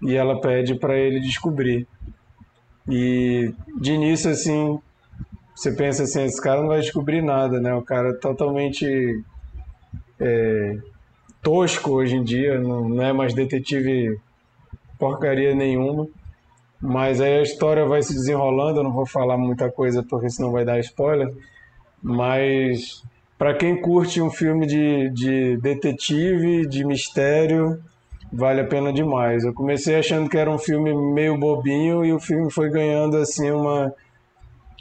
[0.01, 1.87] e ela pede para ele descobrir.
[2.89, 4.81] E de início, assim,
[5.55, 7.75] você pensa assim, esse cara não vai descobrir nada, né?
[7.75, 9.23] O cara é totalmente
[10.23, 10.77] é,
[11.43, 14.19] tosco hoje em dia, não, não é mais detetive
[14.99, 16.07] porcaria nenhuma.
[16.81, 18.79] mas aí a história vai se desenrolando.
[18.79, 21.33] Eu não vou falar muita coisa porque senão vai dar spoiler.
[22.01, 23.03] Mas
[23.37, 27.81] para quem curte um filme de, de detetive, de mistério,
[28.33, 29.45] vale a pena demais.
[29.45, 33.51] Eu comecei achando que era um filme meio bobinho e o filme foi ganhando assim
[33.51, 33.93] uma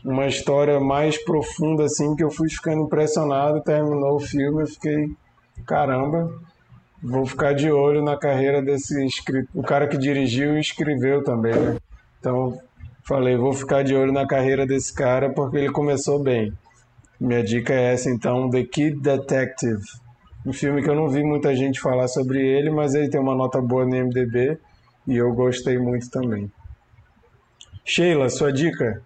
[0.04, 3.62] uma história mais profunda assim que eu fui ficando impressionado.
[3.62, 5.10] Terminou o filme, eu fiquei
[5.66, 6.32] caramba.
[7.02, 8.94] Vou ficar de olho na carreira desse
[9.54, 11.78] o cara que dirigiu e escreveu também, né?
[12.20, 12.60] Então
[13.04, 16.54] falei, vou ficar de olho na carreira desse cara porque ele começou bem.
[17.20, 19.82] Minha dica é essa então, The Kid Detective.
[20.46, 23.36] Um filme que eu não vi muita gente falar sobre ele, mas ele tem uma
[23.36, 24.58] nota boa no MDB
[25.08, 26.52] e eu gostei muito também.
[27.84, 29.04] Sheila, sua dica?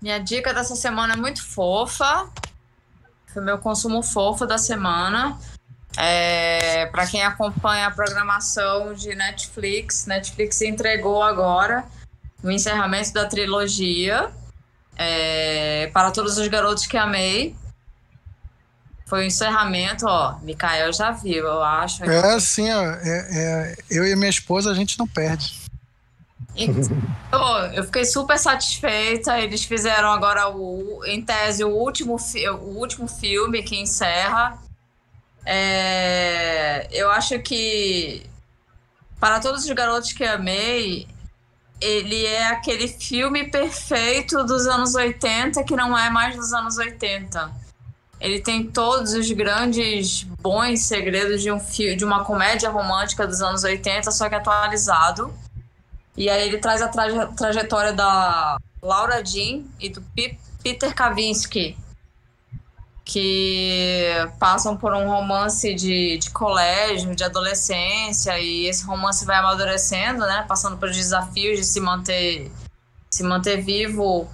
[0.00, 2.30] Minha dica dessa semana é muito fofa.
[3.32, 5.38] Foi meu consumo fofo da semana.
[5.96, 11.84] É, para quem acompanha a programação de Netflix, Netflix entregou agora
[12.42, 14.30] o encerramento da trilogia
[14.96, 17.56] é, para todos os garotos que amei.
[19.06, 20.38] Foi o encerramento, ó.
[20.40, 22.04] Mikael já viu, eu acho.
[22.04, 25.59] É, sim, ó, é, é, eu e minha esposa a gente não perde.
[26.56, 29.38] Então, eu fiquei super satisfeita.
[29.38, 34.58] Eles fizeram agora, o, em tese, o último, o último filme que encerra.
[35.44, 38.26] É, eu acho que,
[39.18, 41.08] para todos os garotos que amei,
[41.80, 47.50] ele é aquele filme perfeito dos anos 80 que não é mais dos anos 80.
[48.20, 53.64] Ele tem todos os grandes bons segredos de um de uma comédia romântica dos anos
[53.64, 55.32] 80, só que atualizado.
[56.16, 61.76] E aí ele traz a traje trajetória da Laura Jean e do P Peter Kavinsky,
[63.04, 70.20] que passam por um romance de, de colégio, de adolescência, e esse romance vai amadurecendo,
[70.26, 70.44] né?
[70.46, 72.52] Passando por desafios de se manter,
[73.10, 74.28] se manter vivo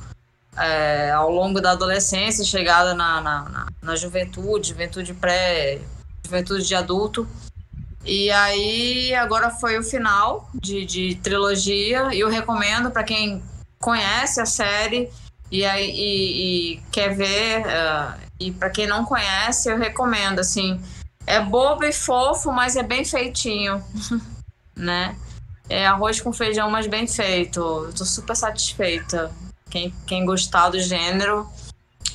[0.57, 5.81] é, ao longo da adolescência, chegada na, na, na, na juventude, juventude pré,
[6.25, 7.27] juventude de adulto.
[8.07, 13.43] E aí, agora foi o final de, de trilogia, e eu recomendo para quem
[13.81, 15.11] conhece a série
[15.51, 17.63] e, aí, e, e quer ver.
[17.67, 20.81] Uh, e para quem não conhece, eu recomendo, assim.
[21.27, 23.83] É bobo e fofo, mas é bem feitinho,
[24.77, 25.17] né?
[25.69, 27.59] É arroz com feijão, mas bem feito.
[27.59, 29.33] Eu tô super satisfeita.
[29.69, 31.49] Quem, quem gostar do gênero,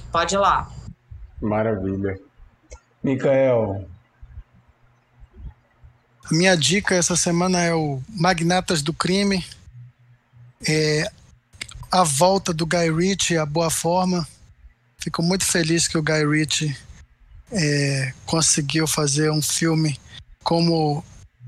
[0.10, 0.72] pode ir lá.
[1.42, 2.18] Maravilha.
[3.04, 3.91] Micael.
[6.32, 9.46] Minha dica essa semana é o Magnatas do Crime.
[10.68, 11.12] É
[11.92, 14.28] a volta do Guy Ritchie à boa forma.
[14.98, 16.78] Fico muito feliz que o Guy Ritchie
[17.52, 20.00] é, conseguiu fazer um filme
[20.44, 21.04] como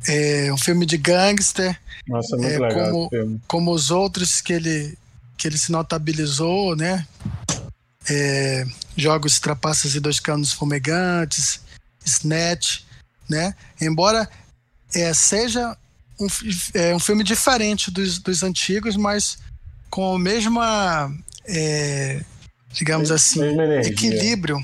[0.07, 1.79] é, um filme de gangster.
[2.07, 4.97] Nossa, muito é, legal como, como os outros que ele,
[5.37, 7.07] que ele se notabilizou, né?
[8.09, 8.65] É,
[8.97, 11.61] Jogos Trapaças e Dois Canos Fumegantes,
[12.05, 12.81] Snatch,
[13.29, 13.55] né?
[13.79, 14.29] Embora
[14.93, 15.75] é, seja
[16.19, 16.27] um,
[16.73, 19.37] é, um filme diferente dos, dos antigos, mas
[19.89, 21.11] com a mesma
[21.45, 22.21] é,
[22.73, 23.39] digamos assim,
[23.85, 24.57] equilíbrio.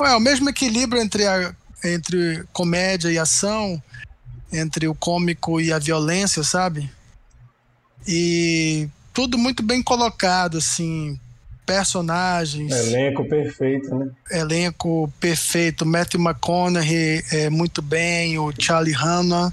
[0.00, 3.82] É, o mesmo equilíbrio entre, a, entre comédia e ação,
[4.52, 6.90] entre o cômico e a violência, sabe?
[8.06, 11.18] E tudo muito bem colocado, assim,
[11.64, 12.72] personagens.
[12.72, 14.10] Elenco perfeito, né?
[14.30, 15.86] Elenco perfeito.
[15.86, 19.52] Matthew McConaughey é muito bem, o Charlie Hanna,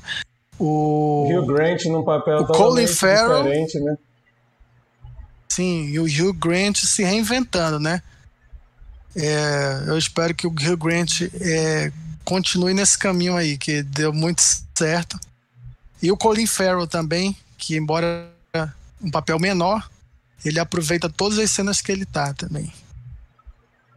[0.60, 3.98] o Hugh Grant num papel o Colin Farrell, diferente, né?
[5.48, 8.02] Sim, e o Hugh Grant se reinventando, né?
[9.16, 11.92] É, eu espero que o Hugh Grant é,
[12.24, 14.42] continue nesse caminho aí, que deu muito
[14.76, 15.20] certo.
[16.02, 18.30] E o Colin Farrell também, que embora
[19.02, 19.90] um papel menor,
[20.44, 22.72] ele aproveita todas as cenas que ele tá também.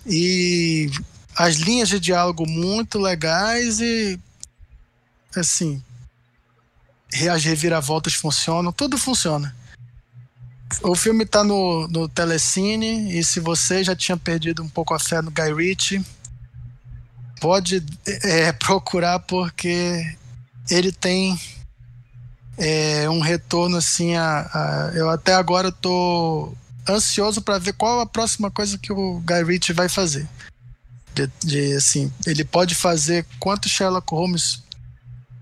[0.06, 0.90] E
[1.34, 4.18] as linhas de diálogo muito legais e
[5.36, 5.82] assim,
[7.30, 9.54] as reviravoltas funcionam, tudo funciona.
[10.82, 14.98] O filme está no, no Telecine e se você já tinha perdido um pouco a
[14.98, 16.04] fé no Guy Ritchie,
[17.40, 20.16] pode é, procurar porque
[20.70, 21.38] ele tem
[22.58, 26.56] é, um retorno assim a, a, eu até agora estou
[26.88, 30.28] ansioso para ver qual a próxima coisa que o Guy Ritchie vai fazer.
[31.14, 34.62] De, de assim, ele pode fazer quanto Sherlock Holmes,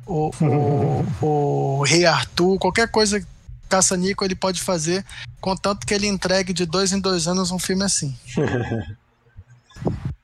[0.07, 3.25] o, o, o Rei Arthur, qualquer coisa
[3.69, 5.05] caça-nico ele pode fazer,
[5.41, 8.17] contanto que ele entregue de dois em dois anos um filme assim.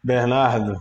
[0.03, 0.81] Bernardo.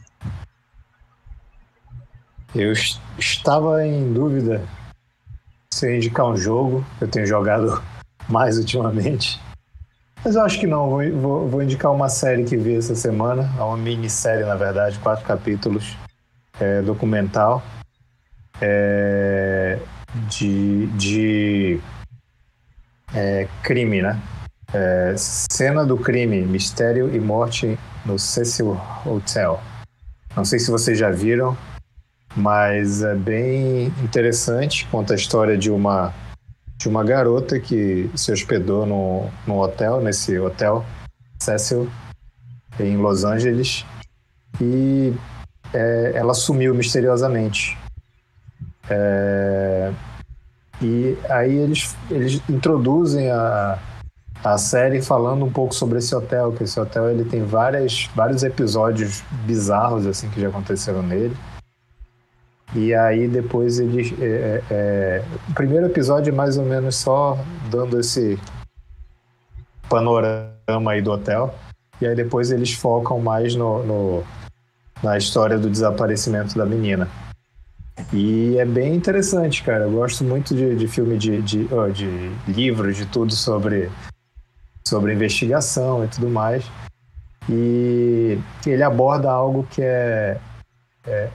[2.53, 2.73] Eu
[3.17, 4.67] estava em dúvida
[5.75, 6.85] se eu indicar um jogo.
[7.01, 7.83] Eu tenho jogado
[8.29, 9.41] mais ultimamente.
[10.23, 13.53] Mas eu acho que não, vou, vou, vou indicar uma série que vi essa semana,
[13.59, 15.95] é uma minissérie, na verdade, quatro capítulos,
[16.59, 17.61] é, documental,
[18.59, 19.77] é,
[20.29, 21.79] de, de
[23.13, 24.19] é, crime, né?
[24.73, 29.61] É, cena do crime, mistério e morte no Cecil Hotel.
[30.35, 31.55] Não sei se vocês já viram,
[32.35, 34.85] mas é bem interessante.
[34.91, 36.13] Conta a história de uma
[36.77, 40.85] de uma garota que se hospedou no, no hotel, nesse hotel
[41.39, 41.89] Cecil,
[42.79, 43.85] em Los Angeles,
[44.59, 45.13] e
[45.73, 47.77] é, ela sumiu misteriosamente.
[48.89, 49.91] É,
[50.81, 53.79] e aí eles, eles introduzem a,
[54.43, 58.43] a série falando um pouco sobre esse hotel, que esse hotel ele tem várias, vários
[58.43, 61.35] episódios bizarros assim que já aconteceram nele.
[62.75, 64.13] E aí depois eles.
[64.19, 67.37] É, é, é, o primeiro episódio é mais ou menos só
[67.71, 68.37] dando esse
[69.89, 71.55] panorama aí do hotel.
[72.01, 74.23] E aí depois eles focam mais no, no
[75.01, 77.07] na história do desaparecimento da menina.
[78.11, 79.85] E é bem interessante, cara.
[79.85, 82.07] Eu gosto muito de, de filme de, de, oh, de
[82.45, 83.89] livro, de tudo sobre,
[84.85, 86.65] sobre investigação e tudo mais.
[87.49, 90.37] E ele aborda algo que é,
[91.05, 91.29] é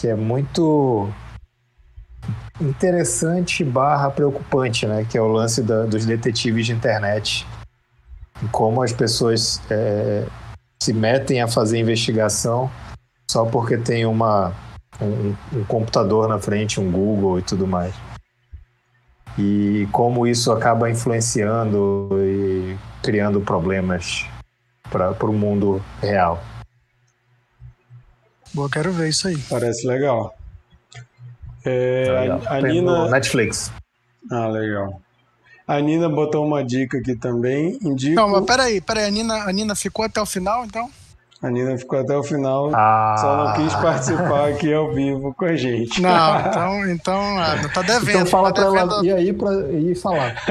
[0.00, 1.10] que é muito
[2.58, 5.06] interessante barra preocupante, né?
[5.08, 7.46] Que é o lance da, dos detetives de internet.
[8.50, 10.24] Como as pessoas é,
[10.82, 12.70] se metem a fazer investigação
[13.30, 14.54] só porque tem uma,
[15.00, 17.94] um, um computador na frente, um Google e tudo mais.
[19.38, 24.26] E como isso acaba influenciando e criando problemas
[24.90, 26.42] para o mundo real.
[28.52, 29.36] Boa, quero ver isso aí.
[29.48, 30.34] Parece legal.
[31.64, 32.42] É, Tá legal.
[32.46, 33.08] a, a Nina.
[33.10, 33.72] Netflix.
[34.30, 35.00] Ah, legal.
[35.66, 37.78] A Nina botou uma dica aqui também.
[37.82, 38.16] Indico.
[38.16, 40.90] Não, mas peraí, peraí, a Nina, a Nina ficou até o final, então?
[41.42, 42.70] A Nina ficou até o final.
[42.74, 43.14] Ah.
[43.18, 46.02] Só não quis participar aqui ao vivo com a gente.
[46.02, 47.36] Não, então, então
[47.72, 48.10] tá devendo.
[48.10, 48.92] Então fala tá pra devendo.
[48.94, 50.34] ela ir aí pra ir falar.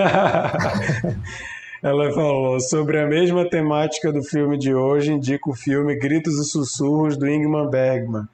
[1.82, 6.44] Ela falou sobre a mesma temática do filme de hoje, indica o filme Gritos e
[6.44, 8.28] Sussurros do Ingmar Bergman,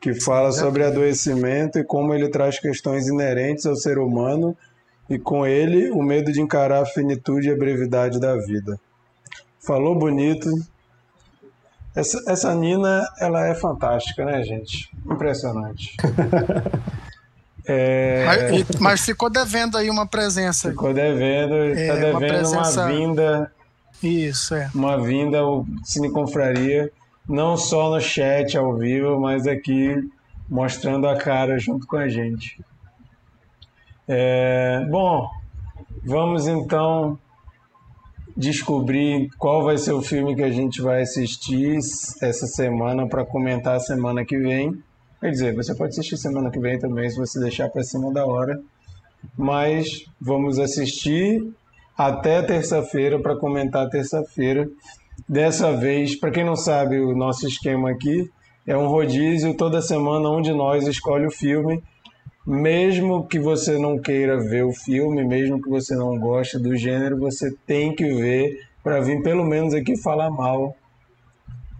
[0.00, 4.56] que fala sobre adoecimento e como ele traz questões inerentes ao ser humano
[5.10, 8.78] e com ele o medo de encarar a finitude e a brevidade da vida.
[9.58, 10.48] Falou bonito.
[11.92, 14.88] Essa, essa Nina, ela é fantástica, né, gente?
[15.04, 15.96] Impressionante.
[17.68, 20.70] É, Mas, mas ficou devendo aí uma presença.
[20.70, 23.52] ficou devendo, está É, uma devendo uma presença- vinda
[24.02, 24.70] Isso, é.
[24.74, 26.92] uma vinda ao Cine Confraria,
[27.28, 29.96] não só no chat ao vivo, mas aqui
[30.48, 32.60] mostrando a cara junto com a gente.
[34.06, 35.28] É, bom,
[36.04, 37.18] vamos então
[38.36, 41.78] descobrir qual vai ser o filme que a gente vai assistir
[42.22, 44.80] essa semana para comentar a semana que vem.
[45.26, 48.24] Quer dizer, você pode assistir semana que vem também se você deixar para cima da
[48.24, 48.60] hora.
[49.36, 51.52] Mas vamos assistir
[51.98, 54.70] até terça-feira para comentar terça-feira.
[55.28, 58.30] Dessa vez, para quem não sabe, o nosso esquema aqui
[58.64, 61.82] é um rodízio toda semana um de nós escolhe o filme,
[62.46, 67.18] mesmo que você não queira ver o filme, mesmo que você não goste do gênero,
[67.18, 70.76] você tem que ver para vir pelo menos aqui falar mal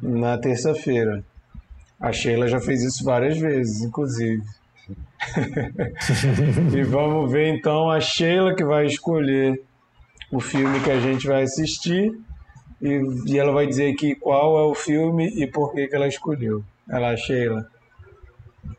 [0.02, 1.23] na terça-feira.
[2.01, 4.43] A Sheila já fez isso várias vezes, inclusive.
[6.77, 9.60] e vamos ver então a Sheila que vai escolher
[10.31, 12.12] o filme que a gente vai assistir
[12.81, 16.06] e, e ela vai dizer aqui qual é o filme e por que, que ela
[16.06, 16.62] escolheu.
[16.89, 17.66] Ela, Sheila.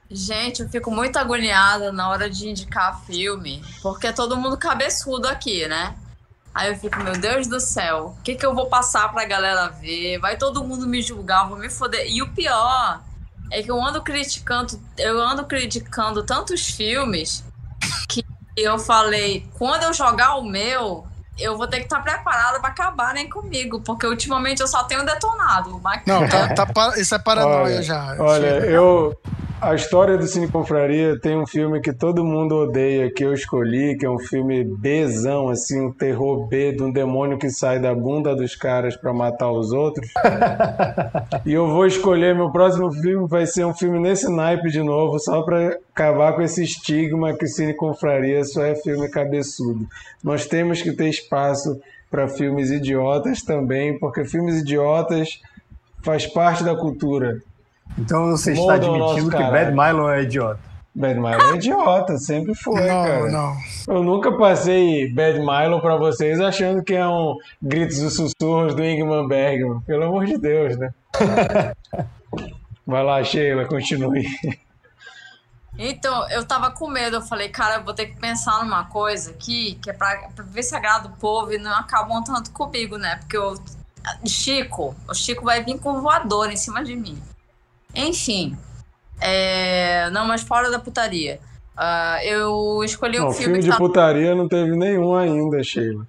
[0.10, 5.28] Gente, eu fico muito agoniada na hora de indicar filme, porque é todo mundo cabeçudo
[5.28, 5.96] aqui, né?
[6.54, 9.68] Aí eu fico, meu Deus do céu, o que, que eu vou passar pra galera
[9.68, 10.18] ver?
[10.20, 12.10] Vai todo mundo me julgar, vou me foder.
[12.10, 13.04] E o pior
[13.52, 17.44] é que eu ando criticando, eu ando criticando tantos filmes
[18.08, 18.24] que
[18.56, 21.06] eu falei, quando eu jogar o meu,
[21.38, 25.80] eu vou ter que estar preparada pra acabarem comigo, porque ultimamente eu só tenho detonado.
[25.84, 28.16] Mas Não, tá, tá pa- isso é paranoia Olha, já.
[28.20, 28.66] Olha, Chega.
[28.66, 29.18] eu.
[29.60, 33.98] A história do Cine Confraria tem um filme que todo mundo odeia, que eu escolhi,
[33.98, 37.94] que é um filme Bzão, assim, um terror B de um demônio que sai da
[37.96, 40.08] bunda dos caras pra matar os outros.
[41.44, 45.18] e eu vou escolher, meu próximo filme vai ser um filme nesse naipe de novo,
[45.18, 49.88] só pra acabar com esse estigma que o Cine Confraria só é filme cabeçudo.
[50.24, 51.82] Nós temos que ter espaço
[52.12, 55.42] para filmes idiotas também, porque filmes idiotas
[56.04, 57.42] faz parte da cultura.
[57.98, 59.38] Então você está admitindo que.
[59.38, 60.60] Bad Milo é idiota.
[60.94, 63.32] Bad Milo é idiota, sempre foi, não, cara.
[63.32, 63.56] não.
[63.88, 68.84] Eu nunca passei Bad Milo pra vocês achando que é um gritos e sussurros do
[68.84, 69.82] Ingman Bergman.
[69.82, 70.92] Pelo amor de Deus, né?
[72.86, 74.26] Vai lá, Sheila, continue.
[75.78, 79.30] Então, eu tava com medo, eu falei, cara, eu vou ter que pensar numa coisa
[79.30, 82.98] aqui, que é pra, pra ver se agrada o povo e não acabam tanto comigo,
[82.98, 83.18] né?
[83.18, 83.56] Porque o
[84.26, 87.22] Chico, o Chico vai vir com voador em cima de mim.
[87.98, 88.56] Enfim,
[89.20, 91.40] é, não, mas fora da putaria.
[91.76, 93.78] Ah, eu escolhi um Não, filme, filme que de tá...
[93.78, 96.08] putaria não teve nenhum ainda, Sheila.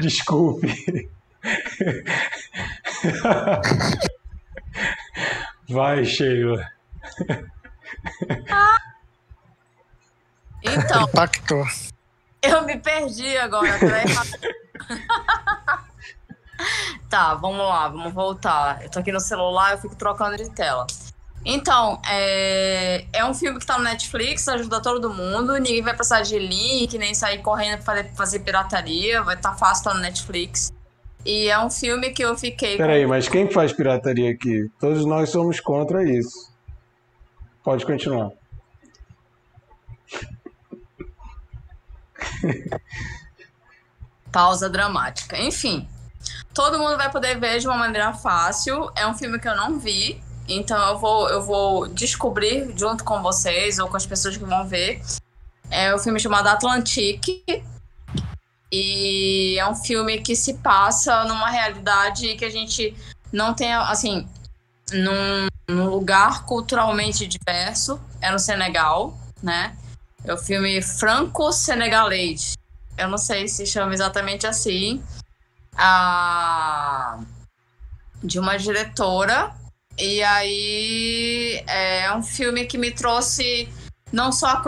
[0.00, 1.10] Desculpe.
[5.68, 6.62] Vai, Sheila.
[10.62, 11.64] Então, Impactou.
[12.42, 13.78] Eu me perdi agora.
[17.08, 18.82] Tá, vamos lá, vamos voltar.
[18.82, 20.86] Eu tô aqui no celular, eu fico trocando de tela.
[21.44, 26.22] Então, é, é um filme que tá no Netflix, ajuda todo mundo, ninguém vai precisar
[26.22, 30.72] de link, nem sair correndo pra fazer, pirataria, vai estar tá fácil, tá no Netflix.
[31.24, 32.72] E é um filme que eu fiquei.
[32.72, 34.68] com- Peraí, mas quem faz pirataria aqui?
[34.80, 36.52] Todos nós somos contra isso.
[37.62, 38.30] Pode continuar.
[44.32, 45.38] Pausa dramática.
[45.38, 45.88] Enfim,
[46.52, 48.90] todo mundo vai poder ver de uma maneira fácil.
[48.94, 53.22] É um filme que eu não vi, então eu vou, eu vou descobrir junto com
[53.22, 55.00] vocês ou com as pessoas que vão ver.
[55.70, 57.44] É o filme chamado Atlantique.
[58.70, 62.94] E é um filme que se passa numa realidade que a gente
[63.32, 64.28] não tem, assim,
[64.92, 68.00] num, num lugar culturalmente diverso.
[68.20, 69.76] É no Senegal, né?
[70.28, 72.52] É o filme franco-senegalês.
[72.98, 75.02] Eu não sei se chama exatamente assim.
[75.74, 77.18] A...
[78.22, 79.54] De uma diretora.
[79.96, 83.72] E aí é um filme que me trouxe
[84.12, 84.60] não só a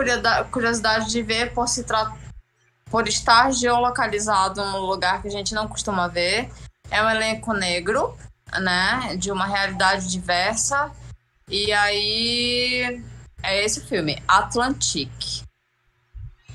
[0.51, 2.17] curiosidade- de ver por se tratar
[2.87, 6.51] por estar geolocalizado num lugar que a gente não costuma ver.
[6.91, 8.17] É um elenco negro,
[8.61, 9.15] né?
[9.17, 10.91] De uma realidade diversa.
[11.49, 13.05] E aí
[13.43, 15.40] é esse filme, Atlantique.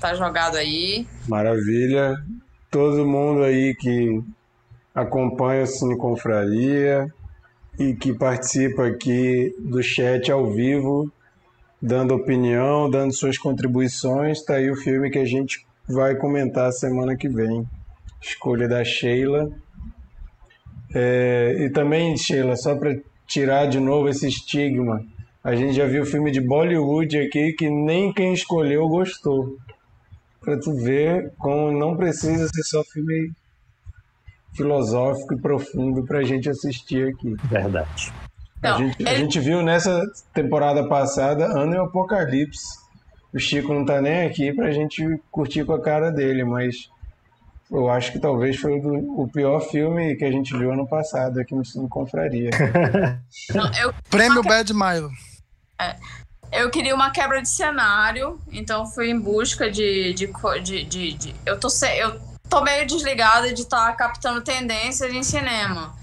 [0.00, 1.06] Tá jogado aí.
[1.26, 2.16] Maravilha.
[2.70, 4.22] Todo mundo aí que
[4.94, 7.12] acompanha o Cine Confraria
[7.78, 11.10] e que participa aqui do chat ao vivo,
[11.80, 17.16] dando opinião, dando suas contribuições, tá aí o filme que a gente vai comentar semana
[17.16, 17.66] que vem.
[18.20, 19.50] Escolha da Sheila.
[20.94, 22.96] É, e também, Sheila, só para
[23.26, 25.04] tirar de novo esse estigma,
[25.44, 29.56] a gente já viu filme de Bollywood aqui que nem quem escolheu gostou
[30.46, 33.32] para tu ver como não precisa ser só filme
[34.54, 37.34] filosófico e profundo para a gente assistir aqui.
[37.44, 38.12] Verdade.
[38.62, 40.02] A, Não, gente, a gente viu nessa
[40.32, 42.64] temporada passada Ano e Apocalipse.
[43.34, 46.88] O Chico não tá nem aqui pra gente curtir com a cara dele, mas
[47.70, 50.86] eu acho que talvez foi o, do- o pior filme que a gente viu ano
[50.88, 52.50] passado aqui no Cine Confraria.
[53.54, 55.10] Não, eu, Prêmio Bad Milo.
[56.56, 60.12] Eu queria uma quebra de cenário, então fui em busca de.
[60.14, 60.26] de,
[60.62, 65.22] de, de- de- eu, tô se, eu tô meio desligada de estar captando tendências em
[65.22, 65.94] cinema.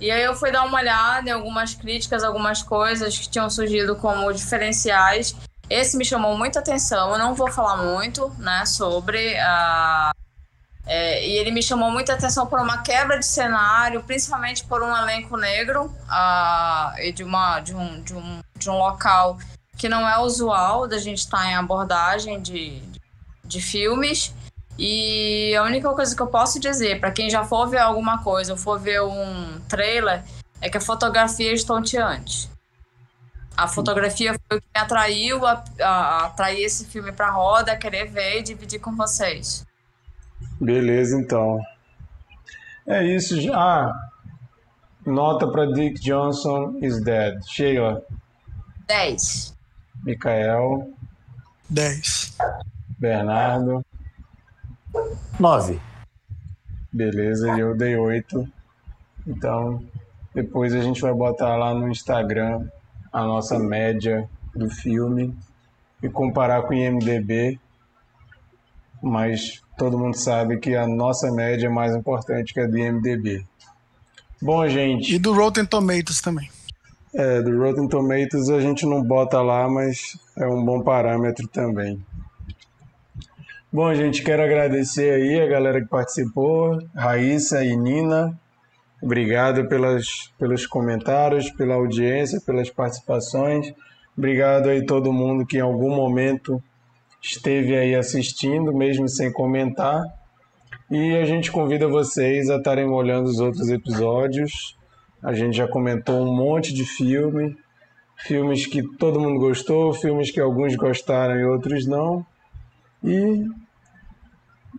[0.00, 3.94] E aí eu fui dar uma olhada em algumas críticas, algumas coisas que tinham surgido
[3.96, 5.34] como diferenciais.
[5.70, 7.12] Esse me chamou muita atenção.
[7.12, 10.12] Eu não vou falar muito, né, sobre a
[10.84, 14.96] é, e ele me chamou muita atenção por uma quebra de cenário, principalmente por um
[14.96, 19.38] elenco negro ah, e de, uma, de, um, de, um, de um local
[19.82, 22.80] que não é usual da gente estar em abordagem de,
[23.44, 24.32] de filmes.
[24.78, 28.52] E a única coisa que eu posso dizer, para quem já for ver alguma coisa
[28.52, 30.22] ou for ver um trailer,
[30.60, 32.48] é que a fotografia é estonteante.
[33.56, 38.04] A fotografia foi o que me atraiu a, a, atrair esse filme para roda, querer
[38.04, 39.66] ver e dividir com vocês.
[40.60, 41.60] Beleza, então.
[42.86, 43.34] É isso.
[43.52, 43.92] Ah,
[45.04, 47.34] nota para Dick Johnson is dead.
[47.48, 48.00] Sheila,
[48.86, 49.51] 10.
[50.02, 50.90] Mikael,
[51.70, 52.36] 10.
[52.98, 53.84] Bernardo.
[55.38, 55.80] Nove.
[56.92, 58.46] Beleza, eu dei 8.
[59.26, 59.82] Então,
[60.34, 62.66] depois a gente vai botar lá no Instagram
[63.12, 65.34] a nossa média do filme
[66.02, 67.58] e comparar com o IMDB.
[69.02, 73.46] Mas todo mundo sabe que a nossa média é mais importante que a do IMDB.
[74.40, 76.50] Bom, gente, E do Rotten Tomatoes também.
[77.14, 82.02] É, do Rotten Tomatoes a gente não bota lá, mas é um bom parâmetro também.
[83.72, 88.38] Bom, gente, quero agradecer aí a galera que participou, Raíssa e Nina.
[89.02, 93.72] Obrigado pelas, pelos comentários, pela audiência, pelas participações.
[94.16, 96.62] Obrigado aí todo mundo que em algum momento
[97.20, 100.02] esteve aí assistindo, mesmo sem comentar.
[100.90, 104.76] E a gente convida vocês a estarem olhando os outros episódios.
[105.22, 107.56] A gente já comentou um monte de filme,
[108.16, 112.26] filmes que todo mundo gostou, filmes que alguns gostaram e outros não.
[113.04, 113.46] E,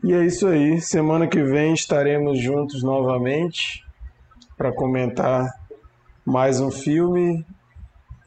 [0.03, 0.81] e é isso aí.
[0.81, 3.85] Semana que vem estaremos juntos novamente
[4.57, 5.47] para comentar
[6.25, 7.45] mais um filme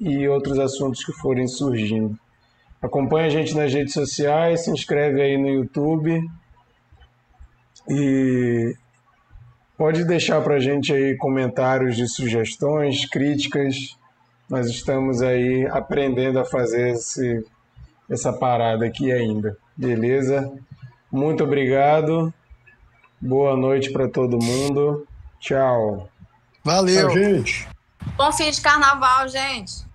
[0.01, 2.19] e outros assuntos que forem surgindo.
[2.81, 6.23] Acompanhe a gente nas redes sociais, se inscreve aí no YouTube
[7.89, 8.75] e
[9.77, 13.97] pode deixar para a gente aí comentários de sugestões, críticas.
[14.49, 17.45] Nós estamos aí aprendendo a fazer esse,
[18.11, 20.53] essa parada aqui ainda, beleza?
[21.11, 22.33] Muito obrigado.
[23.21, 25.07] Boa noite para todo mundo.
[25.41, 26.09] Tchau.
[26.63, 27.09] Valeu.
[27.09, 27.69] Tchau, gente.
[28.17, 29.87] Bom fim de carnaval, gente.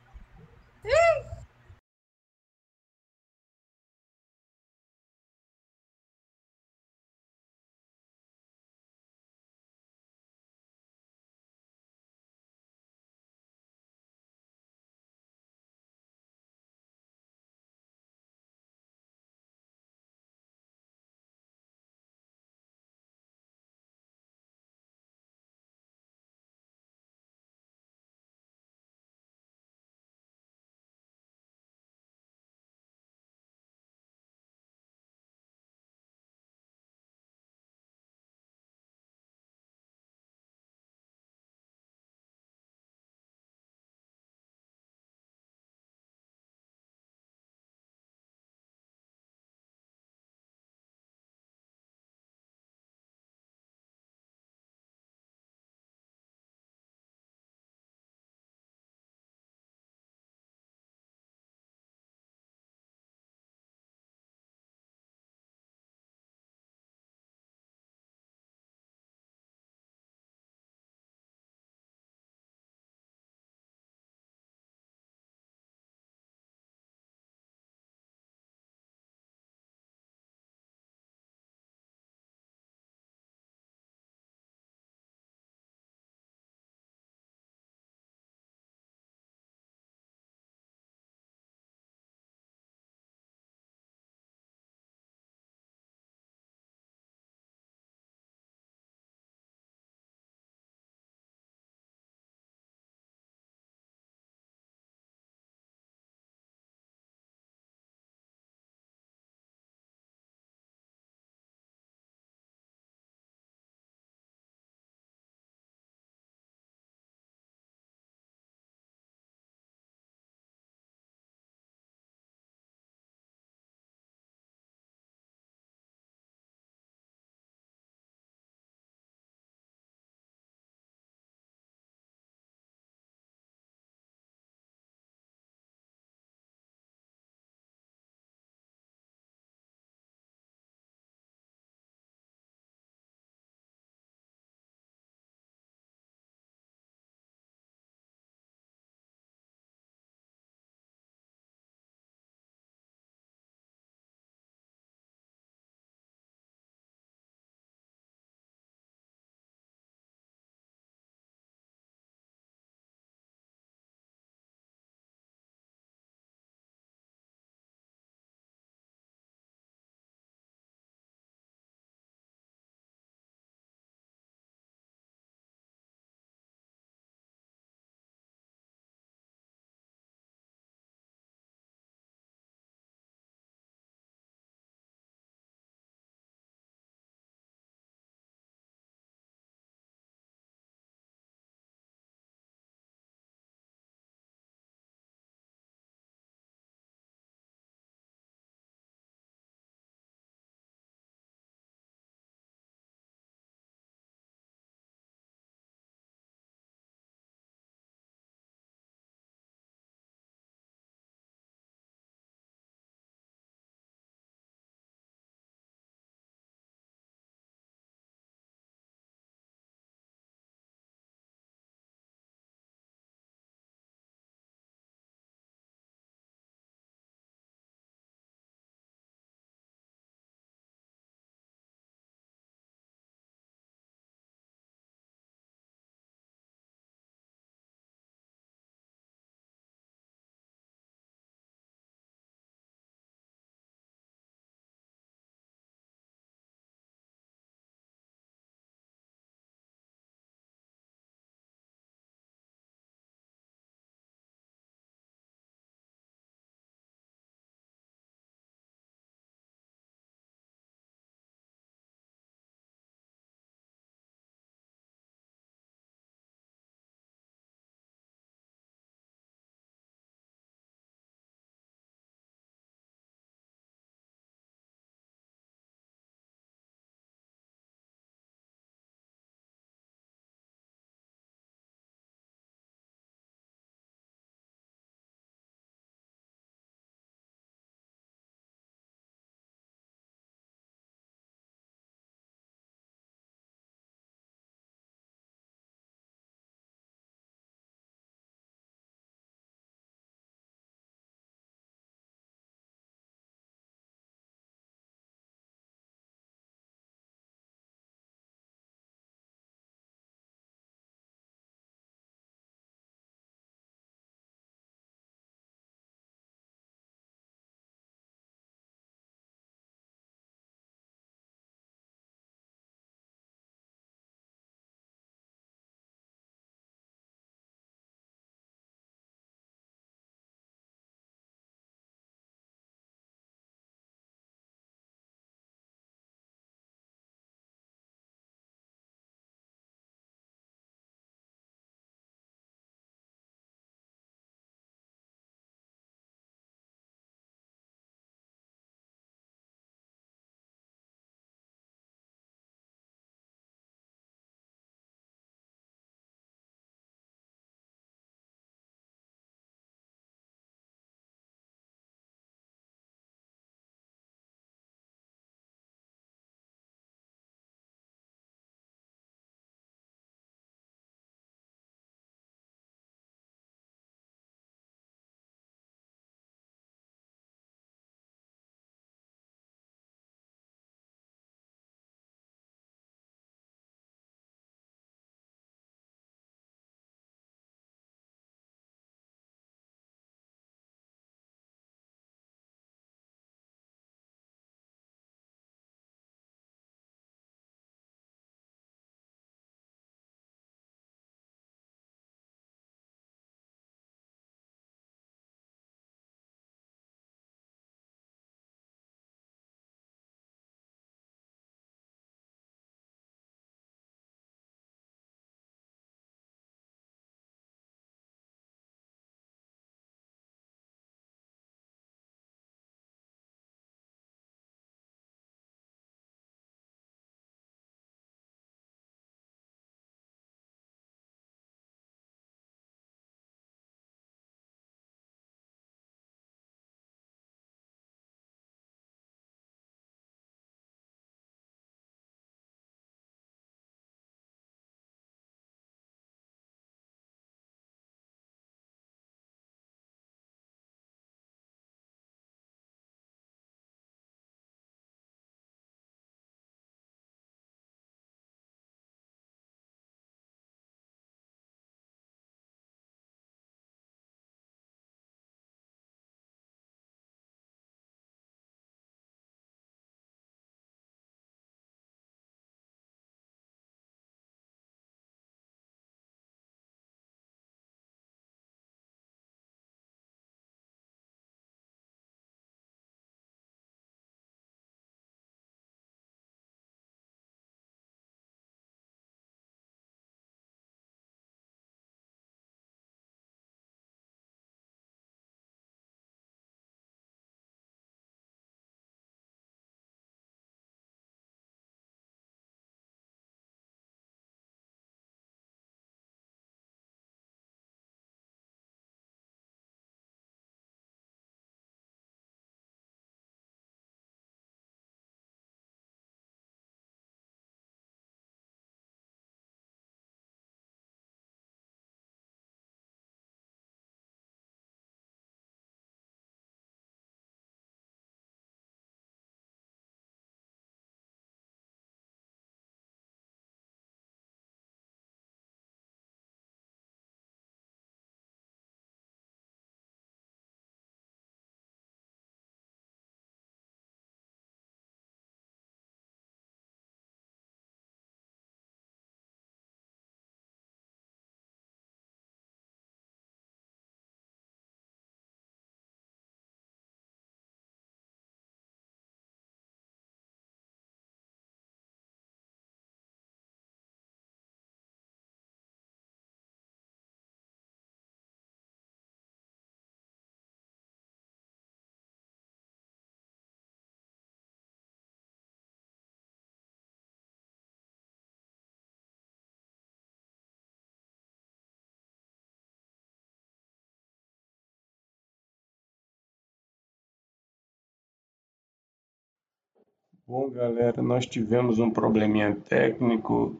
[590.31, 593.59] Bom, galera, nós tivemos um probleminha técnico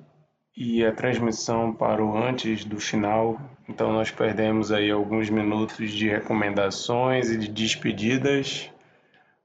[0.55, 3.37] e a transmissão parou antes do final,
[3.67, 8.71] então nós perdemos aí alguns minutos de recomendações e de despedidas,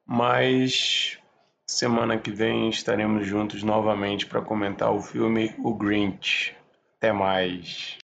[0.07, 1.19] mas
[1.67, 6.55] semana que vem estaremos juntos novamente para comentar o filme O Grinch.
[6.97, 7.99] Até mais.